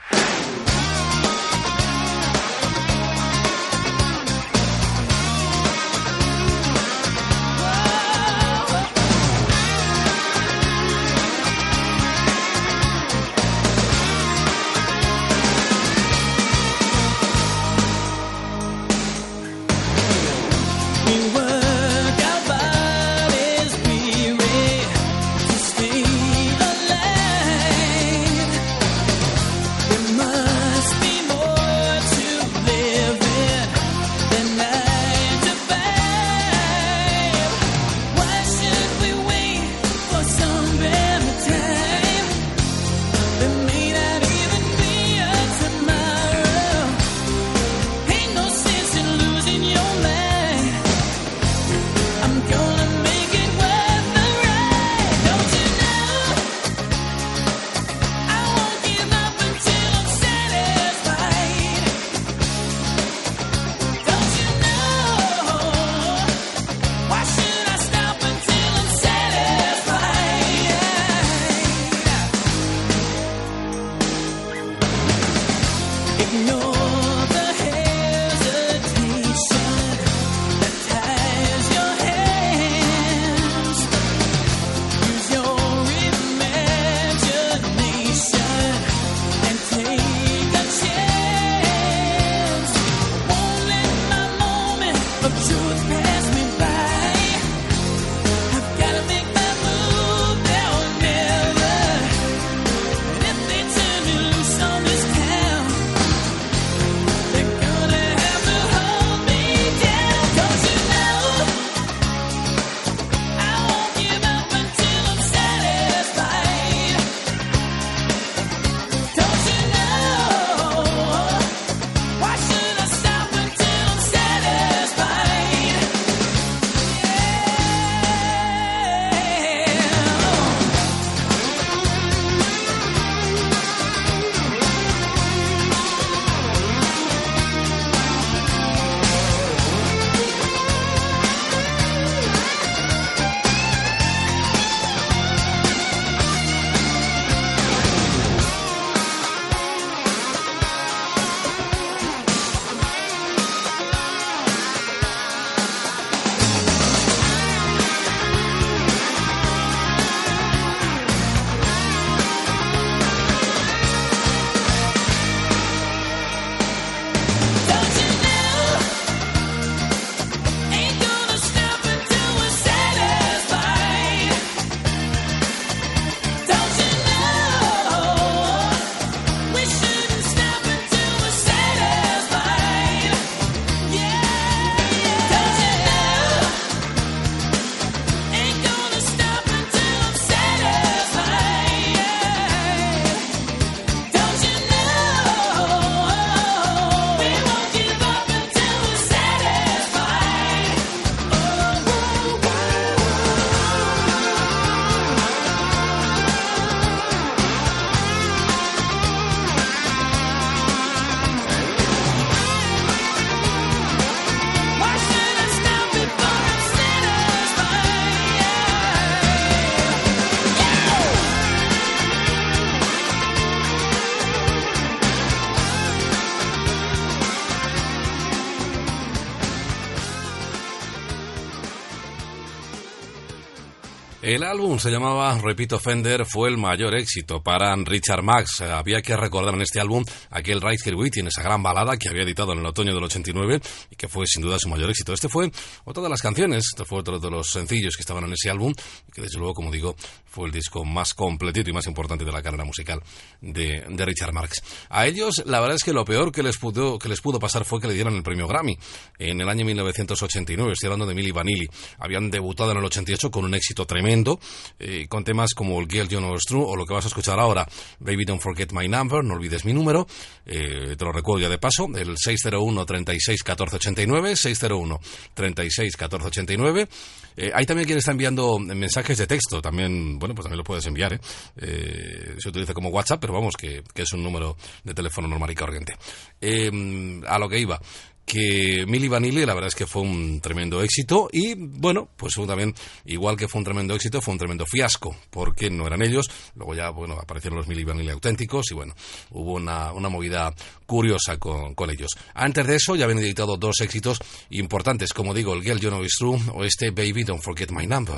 El 234.27 234.43
álbum 234.57 234.79
se 234.79 234.91
llamaba 234.91 235.37
Repito 235.39 235.79
Fender, 235.79 236.25
fue 236.25 236.49
el 236.49 236.57
mayor 236.57 236.95
éxito 236.95 237.43
para 237.43 237.77
Richard 237.77 238.23
Max. 238.23 238.63
Eh, 238.63 238.65
Había 238.65 239.03
que 239.03 239.15
recordar 239.15 239.55
en 239.55 239.61
este 239.61 239.81
álbum 239.81 240.03
aquel 240.31 240.63
Right 240.63 240.81
Here 240.83 240.97
You, 240.97 241.27
esa 241.29 241.43
gran 241.43 241.63
balada 241.63 241.99
que 241.99 242.09
había 242.09 242.23
editado 242.23 242.55
en 242.55 242.61
el 242.61 242.67
otoño 242.67 242.95
del 242.95 243.05
89 243.05 243.61
y 243.91 243.97
que 243.97 244.09
fue 244.09 244.27
sin 244.27 244.41
duda 244.41 244.57
su 244.59 244.71
mayor 244.71 244.89
éxito. 244.89 245.13
Este 245.13 245.29
fue 245.29 245.51
otra 245.85 246.03
de 246.03 246.09
las 246.09 246.23
canciones, 246.23 246.65
este 246.73 246.87
fue 246.87 247.01
otro 247.01 247.19
de 247.19 247.31
los 247.31 247.49
sencillos 247.49 247.97
que 247.97 248.01
estaban 248.01 248.25
en 248.25 248.33
ese 248.33 248.49
álbum 248.49 248.73
y 249.07 249.13
que 249.13 249.21
desde 249.21 249.37
luego, 249.39 249.53
como 249.53 249.71
digo, 249.71 249.95
fue 250.25 250.47
el 250.47 250.53
disco 250.53 250.85
más 250.85 251.13
completito 251.13 251.69
y 251.69 251.73
más 251.75 251.87
importante 251.87 252.25
de 252.25 252.33
la 252.33 252.43
carrera 252.43 252.65
musical 252.65 253.03
de, 253.43 253.85
de 253.89 254.05
Richard 254.07 254.33
Marx. 254.33 254.63
A 254.89 255.07
ellos, 255.07 255.43
la 255.45 255.61
verdad 255.61 255.77
es 255.77 255.85
que 255.85 255.93
lo 255.93 256.05
peor 256.07 256.33
que 256.33 256.43
les, 256.43 256.57
pudo, 256.57 256.99
que 256.99 257.11
les 257.11 257.21
pudo 257.21 257.39
pasar 257.39 257.65
fue 257.67 257.81
que 257.81 257.89
le 257.89 257.95
dieran 257.95 258.15
el 258.15 258.23
premio 258.23 258.49
Grammy 258.49 258.79
en 259.19 259.41
el 259.41 259.49
año 259.49 259.67
1989. 259.67 260.73
Estoy 260.73 260.87
hablando 260.89 261.07
de 261.07 261.15
Milli 261.15 261.31
Vanilli. 261.31 261.67
Habían 261.99 262.31
debutado 262.31 262.73
en 262.73 262.79
el 262.79 262.85
88 262.85 263.31
con 263.31 263.45
un 263.45 263.55
éxito 263.55 263.87
tremendo, 263.87 264.39
eh, 264.79 265.07
con 265.09 265.25
temas 265.25 265.55
como 265.55 265.81
el 265.81 265.89
Girl 265.89 266.09
You 266.09 266.19
Know 266.19 266.37
True 266.47 266.65
o 266.65 266.77
lo 266.77 266.87
que 266.87 266.95
vas 266.95 267.05
a 267.05 267.09
escuchar 267.09 267.39
ahora, 267.39 267.67
Baby 267.99 268.25
Don't 268.25 268.43
Forget 268.43 268.73
My 268.73 268.89
Number, 268.89 269.25
no 269.25 269.35
olvides 269.35 269.65
mi 269.65 269.73
número. 269.73 270.07
Eh, 270.45 270.95
te 270.97 271.05
lo 271.05 271.13
recuerdo 271.13 271.43
ya 271.43 271.49
de 271.49 271.59
paso, 271.59 271.89
el 271.95 272.17
601 272.17 272.87
36 272.87 273.43
14 273.43 273.77
89, 273.77 274.37
601 274.37 275.01
36 275.35 275.97
14 275.97 276.27
89. 276.29 276.89
Eh, 277.37 277.51
hay 277.55 277.67
también 277.67 277.87
quien 277.87 277.99
está 277.99 278.13
enviando 278.13 278.59
mensajes 278.59 279.19
de 279.19 279.27
texto, 279.27 279.61
también, 279.61 280.19
bueno, 280.19 280.35
pues 280.35 280.45
también 280.45 280.59
lo 280.59 280.65
puedes 280.65 280.87
enviar, 280.87 281.13
¿eh? 281.13 281.21
Eh, 281.59 282.37
se 282.39 282.49
utiliza 282.49 282.73
como 282.73 282.89
WhatsApp, 282.89 283.21
pero 283.21 283.35
vamos, 283.35 283.55
que, 283.57 283.83
que 283.95 284.03
es 284.03 284.13
un 284.15 284.23
número 284.23 284.57
de 284.85 284.95
teléfono 284.95 285.29
normal 285.29 285.51
y 285.51 285.55
corriente. 285.55 285.97
Eh, 286.41 287.23
a 287.27 287.39
lo 287.39 287.49
que 287.49 287.59
iba 287.59 287.81
que 288.27 288.85
Milli 288.87 289.07
Vanilli 289.09 289.47
la 289.47 289.55
verdad 289.55 289.69
es 289.69 289.75
que 289.75 289.87
fue 289.87 290.03
un 290.03 290.41
tremendo 290.41 290.83
éxito 290.83 291.29
y 291.33 291.55
bueno, 291.55 292.09
pues 292.17 292.35
también 292.47 292.75
igual 293.05 293.37
que 293.37 293.49
fue 293.49 293.61
un 293.61 293.65
tremendo 293.65 293.95
éxito, 293.95 294.21
fue 294.21 294.33
un 294.33 294.39
tremendo 294.39 294.67
fiasco, 294.67 295.17
porque 295.31 295.71
no 295.71 295.87
eran 295.87 296.03
ellos, 296.03 296.29
luego 296.57 296.75
ya 296.75 296.91
bueno, 296.91 297.15
aparecieron 297.15 297.57
los 297.57 297.69
Milli 297.69 297.85
Vanilli 297.85 298.11
auténticos 298.11 298.71
y 298.73 298.75
bueno, 298.75 298.95
hubo 299.31 299.55
una, 299.55 299.93
una 299.93 300.09
movida 300.09 300.53
curiosa 300.85 301.39
con, 301.39 301.75
con 301.75 301.89
ellos. 301.91 302.11
Antes 302.35 302.67
de 302.67 302.77
eso 302.77 302.97
ya 302.97 303.05
habían 303.05 303.21
editado 303.21 303.57
dos 303.57 303.81
éxitos 303.81 304.19
importantes, 304.51 305.13
como 305.13 305.33
digo, 305.33 305.55
el 305.55 305.63
Girl 305.63 305.79
You 305.79 305.91
Know 305.91 306.03
It's 306.03 306.17
True 306.19 306.39
o 306.53 306.65
este 306.65 306.91
Baby 306.91 307.23
Don't 307.23 307.43
Forget 307.43 307.71
My 307.71 307.87
Number. 307.87 308.17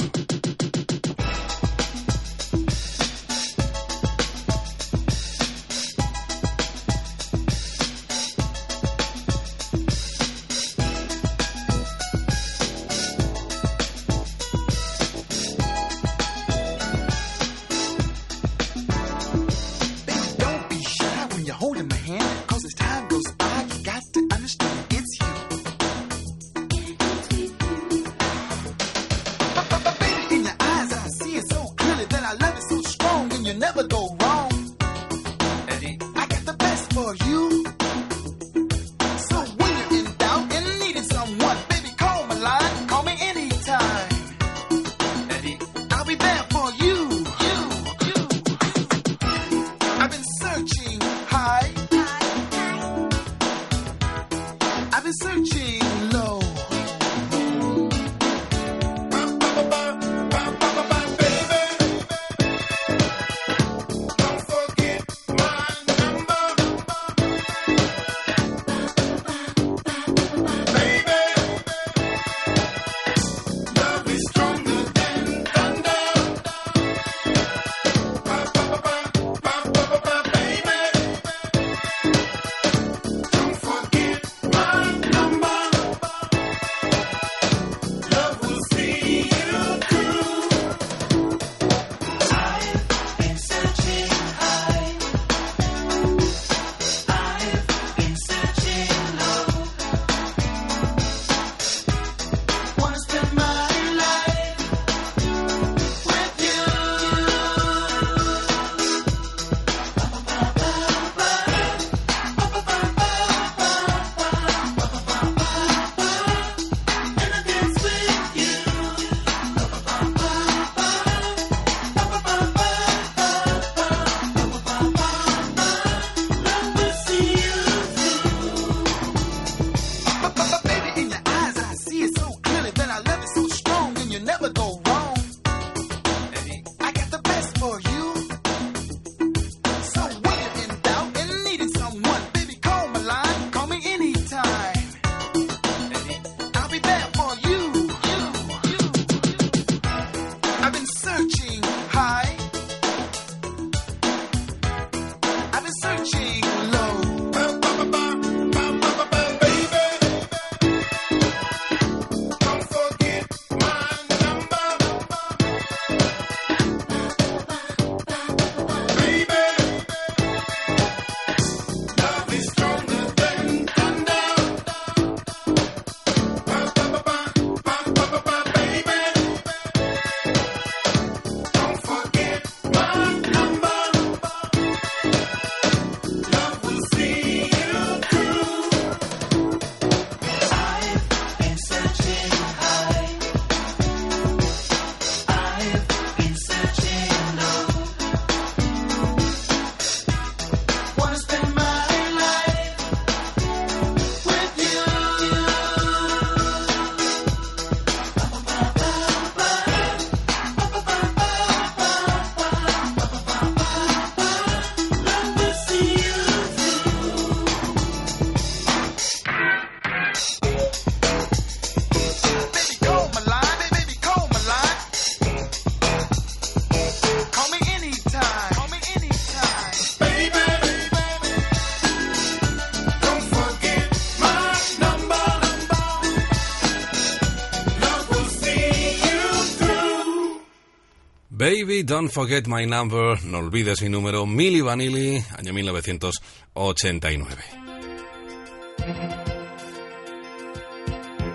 Baby, 241.48 241.82
Don't 241.82 242.10
Forget 242.10 242.46
My 242.46 242.66
Number, 242.66 243.24
No 243.24 243.38
Olvides 243.38 243.80
Mi 243.80 243.88
Número, 243.88 244.26
Milli 244.26 244.60
Vanilli, 244.60 245.24
año 245.38 245.54
1989. 245.54 247.42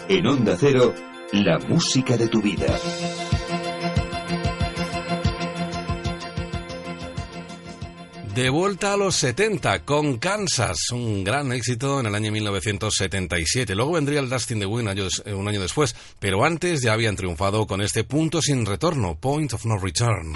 En 0.10 0.28
Onda 0.28 0.56
Cero, 0.56 0.94
la 1.32 1.58
música 1.68 2.16
de 2.16 2.28
tu 2.28 2.44
vida. 2.44 2.78
De 8.36 8.50
vuelta 8.50 8.94
a 8.94 8.98
los 8.98 9.16
70 9.18 9.86
con 9.86 10.18
Kansas, 10.18 10.90
un 10.92 11.24
gran 11.24 11.52
éxito 11.52 12.00
en 12.00 12.08
el 12.08 12.16
año 12.16 12.32
1977. 12.32 13.76
Luego 13.76 13.92
vendría 13.92 14.22
el 14.22 14.30
Dustin 14.30 14.58
the 14.60 14.66
Wind 14.66 14.90
eh, 15.26 15.34
un 15.36 15.48
año 15.48 15.62
después, 15.62 15.96
pero 16.18 16.44
antes 16.44 16.82
ya 16.82 16.94
habían 16.94 17.16
triunfado 17.16 17.68
con 17.68 17.80
este 17.82 18.04
punto 18.04 18.42
sin 18.42 18.66
retorno, 18.66 19.14
Point 19.20 19.54
of 19.54 19.66
No 19.66 19.78
Return. 19.78 20.34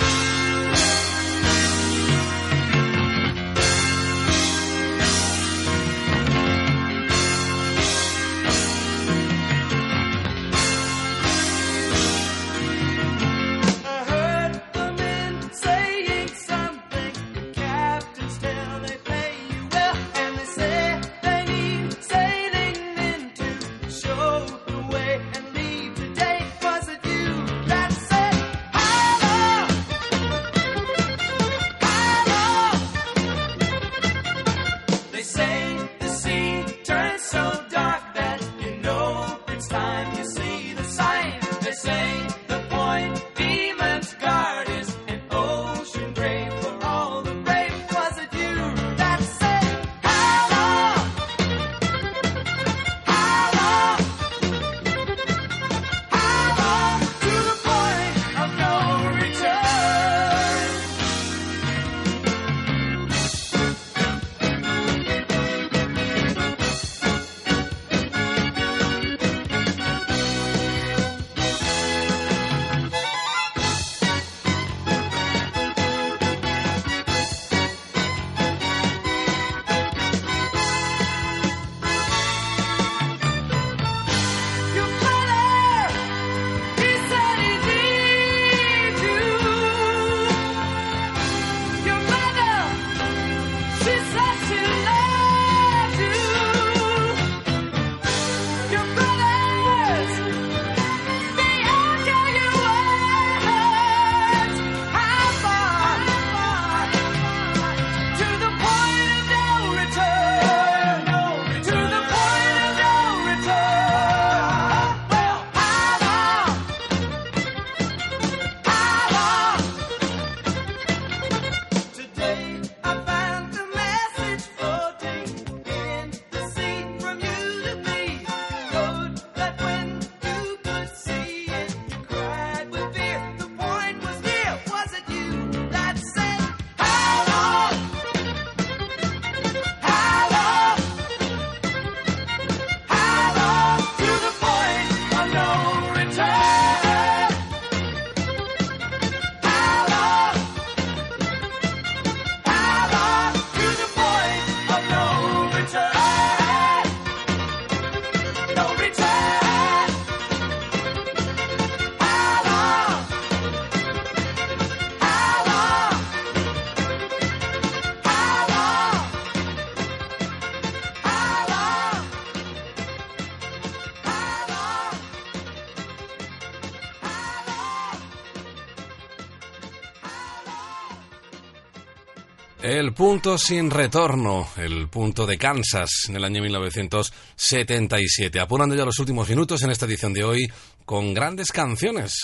punto 182.98 183.38
sin 183.38 183.69
retorno, 183.69 184.48
el 184.58 184.88
punto 184.88 185.27
de 185.27 185.38
Kansas 185.38 186.06
en 186.09 186.16
el 186.16 186.24
año 186.24 186.42
1977. 186.42 188.40
Apurando 188.40 188.74
ya 188.74 188.85
los 188.85 188.98
últimos 188.98 189.30
minutos 189.30 189.61
en 189.61 189.69
esta 189.69 189.85
edición 189.85 190.14
de 190.14 190.24
hoy 190.24 190.51
con 190.84 191.14
grandes 191.14 191.51
canciones. 191.51 192.19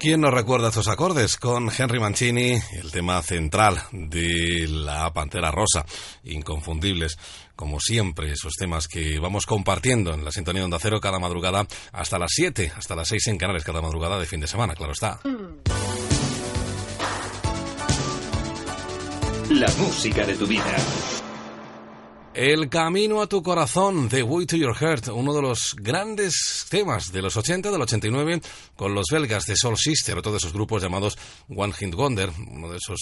¿Quién 0.00 0.22
nos 0.22 0.32
recuerda 0.32 0.68
estos 0.68 0.88
acordes? 0.88 1.36
Con 1.36 1.70
Henry 1.76 2.00
Mancini, 2.00 2.58
el 2.72 2.90
tema 2.90 3.20
central 3.20 3.82
de 3.92 4.66
la 4.66 5.12
Pantera 5.12 5.50
Rosa, 5.50 5.84
inconfundibles, 6.24 7.18
como 7.54 7.78
siempre, 7.80 8.32
esos 8.32 8.54
temas 8.54 8.88
que 8.88 9.18
vamos 9.18 9.44
compartiendo 9.44 10.14
en 10.14 10.24
la 10.24 10.32
sintonía 10.32 10.62
de 10.62 10.64
Onda 10.64 10.78
Cero 10.80 11.00
cada 11.02 11.18
madrugada 11.18 11.66
hasta 11.92 12.18
las 12.18 12.30
7, 12.34 12.72
hasta 12.74 12.96
las 12.96 13.08
6 13.08 13.26
en 13.26 13.36
Canales 13.36 13.62
cada 13.62 13.82
madrugada 13.82 14.18
de 14.18 14.24
fin 14.24 14.40
de 14.40 14.46
semana, 14.46 14.74
claro 14.74 14.92
está. 14.92 15.20
La 19.50 19.68
música 19.76 20.24
de 20.24 20.34
tu 20.34 20.46
vida. 20.46 21.19
El 22.32 22.68
camino 22.68 23.20
a 23.20 23.26
tu 23.26 23.42
corazón, 23.42 24.08
The 24.08 24.22
Way 24.22 24.46
to 24.46 24.56
Your 24.56 24.76
Heart, 24.76 25.08
uno 25.08 25.34
de 25.34 25.42
los 25.42 25.74
grandes 25.76 26.64
temas 26.70 27.10
de 27.10 27.22
los 27.22 27.36
80, 27.36 27.72
del 27.72 27.82
89, 27.82 28.40
con 28.76 28.94
los 28.94 29.06
belgas 29.10 29.46
de 29.46 29.56
Soul 29.56 29.76
Sister, 29.76 30.16
otro 30.16 30.30
de 30.30 30.38
esos 30.38 30.52
grupos 30.52 30.80
llamados 30.80 31.18
One 31.48 31.72
Hit 31.72 31.92
Wonder, 31.92 32.30
uno 32.52 32.70
de 32.70 32.76
esos 32.76 33.00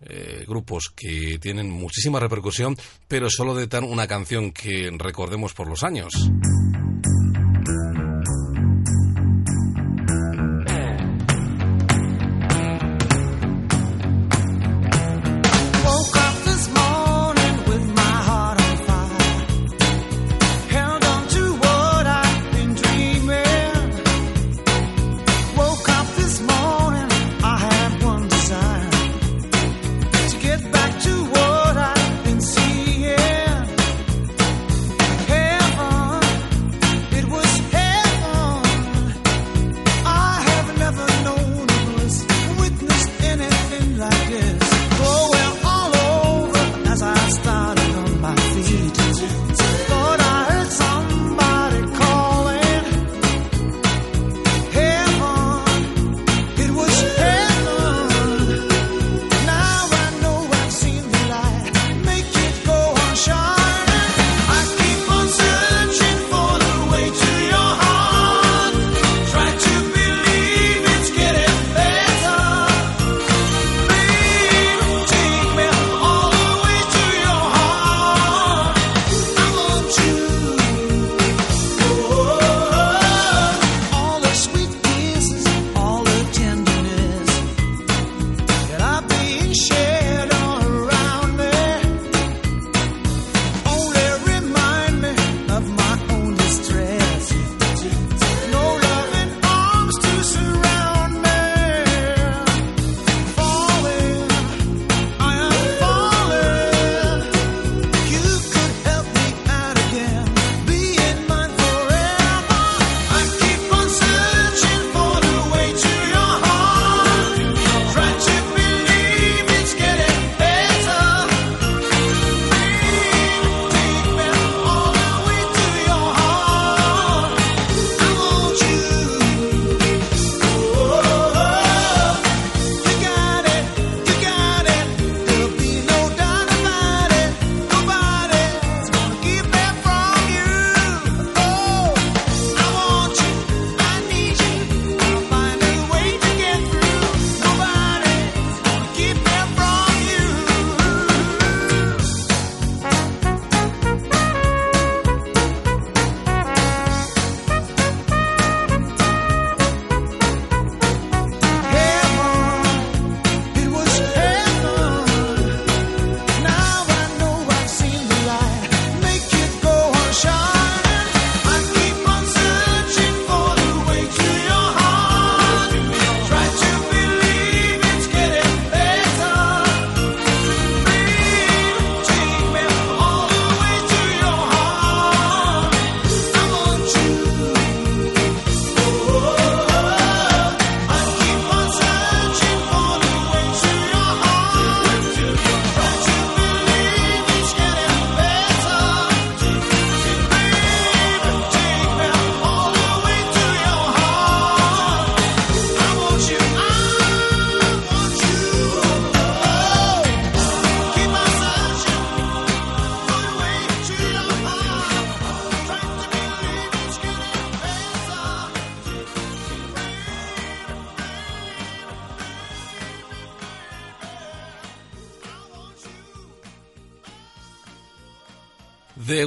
eh, 0.00 0.46
grupos 0.48 0.90
que 0.96 1.38
tienen 1.38 1.70
muchísima 1.70 2.20
repercusión, 2.20 2.74
pero 3.06 3.28
solo 3.28 3.54
de 3.54 3.66
tan 3.66 3.84
una 3.84 4.06
canción 4.06 4.50
que 4.50 4.90
recordemos 4.96 5.52
por 5.52 5.68
los 5.68 5.82
años. 5.82 6.14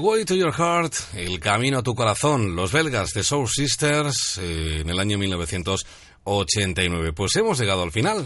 Way 0.03 0.25
to 0.25 0.35
Your 0.35 0.51
Heart, 0.51 0.95
El 1.15 1.39
Camino 1.39 1.77
a 1.77 1.81
tu 1.81 1.95
Corazón, 1.95 2.57
los 2.57 2.73
belgas 2.73 3.11
de 3.13 3.23
Soul 3.23 3.47
Sisters 3.47 4.37
eh, 4.37 4.81
en 4.81 4.89
el 4.89 4.99
año 4.99 5.17
1989. 5.17 7.13
Pues 7.13 7.33
hemos 7.37 7.57
llegado 7.57 7.83
al 7.83 7.93
final. 7.93 8.25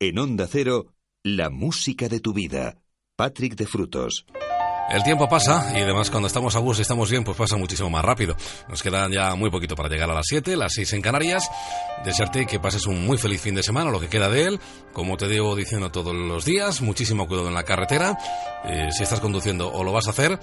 En 0.00 0.18
Onda 0.18 0.48
Cero, 0.50 0.88
la 1.22 1.50
música 1.50 2.08
de 2.08 2.18
tu 2.18 2.32
vida. 2.32 2.78
Patrick 3.14 3.54
de 3.54 3.66
Frutos. 3.66 4.26
El 4.88 5.02
tiempo 5.02 5.28
pasa 5.28 5.70
y 5.78 5.82
además 5.82 6.10
cuando 6.10 6.28
estamos 6.28 6.56
a 6.56 6.60
gusto 6.60 6.80
y 6.80 6.82
estamos 6.82 7.10
bien, 7.10 7.22
pues 7.22 7.36
pasa 7.36 7.58
muchísimo 7.58 7.90
más 7.90 8.02
rápido. 8.02 8.34
Nos 8.70 8.82
queda 8.82 9.06
ya 9.10 9.34
muy 9.34 9.50
poquito 9.50 9.76
para 9.76 9.90
llegar 9.90 10.10
a 10.10 10.14
las 10.14 10.24
7, 10.26 10.56
las 10.56 10.72
6 10.72 10.94
en 10.94 11.02
Canarias. 11.02 11.50
Desearte 12.08 12.46
que 12.46 12.58
pases 12.58 12.86
un 12.86 13.04
muy 13.04 13.18
feliz 13.18 13.42
fin 13.42 13.54
de 13.54 13.62
semana, 13.62 13.90
lo 13.90 14.00
que 14.00 14.08
queda 14.08 14.30
de 14.30 14.44
él. 14.44 14.60
Como 14.94 15.18
te 15.18 15.28
digo 15.28 15.54
diciendo 15.54 15.90
todos 15.90 16.14
los 16.14 16.42
días, 16.46 16.80
muchísimo 16.80 17.28
cuidado 17.28 17.48
en 17.48 17.54
la 17.54 17.64
carretera. 17.64 18.16
Eh, 18.64 18.88
si 18.96 19.02
estás 19.02 19.20
conduciendo 19.20 19.70
o 19.70 19.84
lo 19.84 19.92
vas 19.92 20.06
a 20.06 20.12
hacer, 20.12 20.40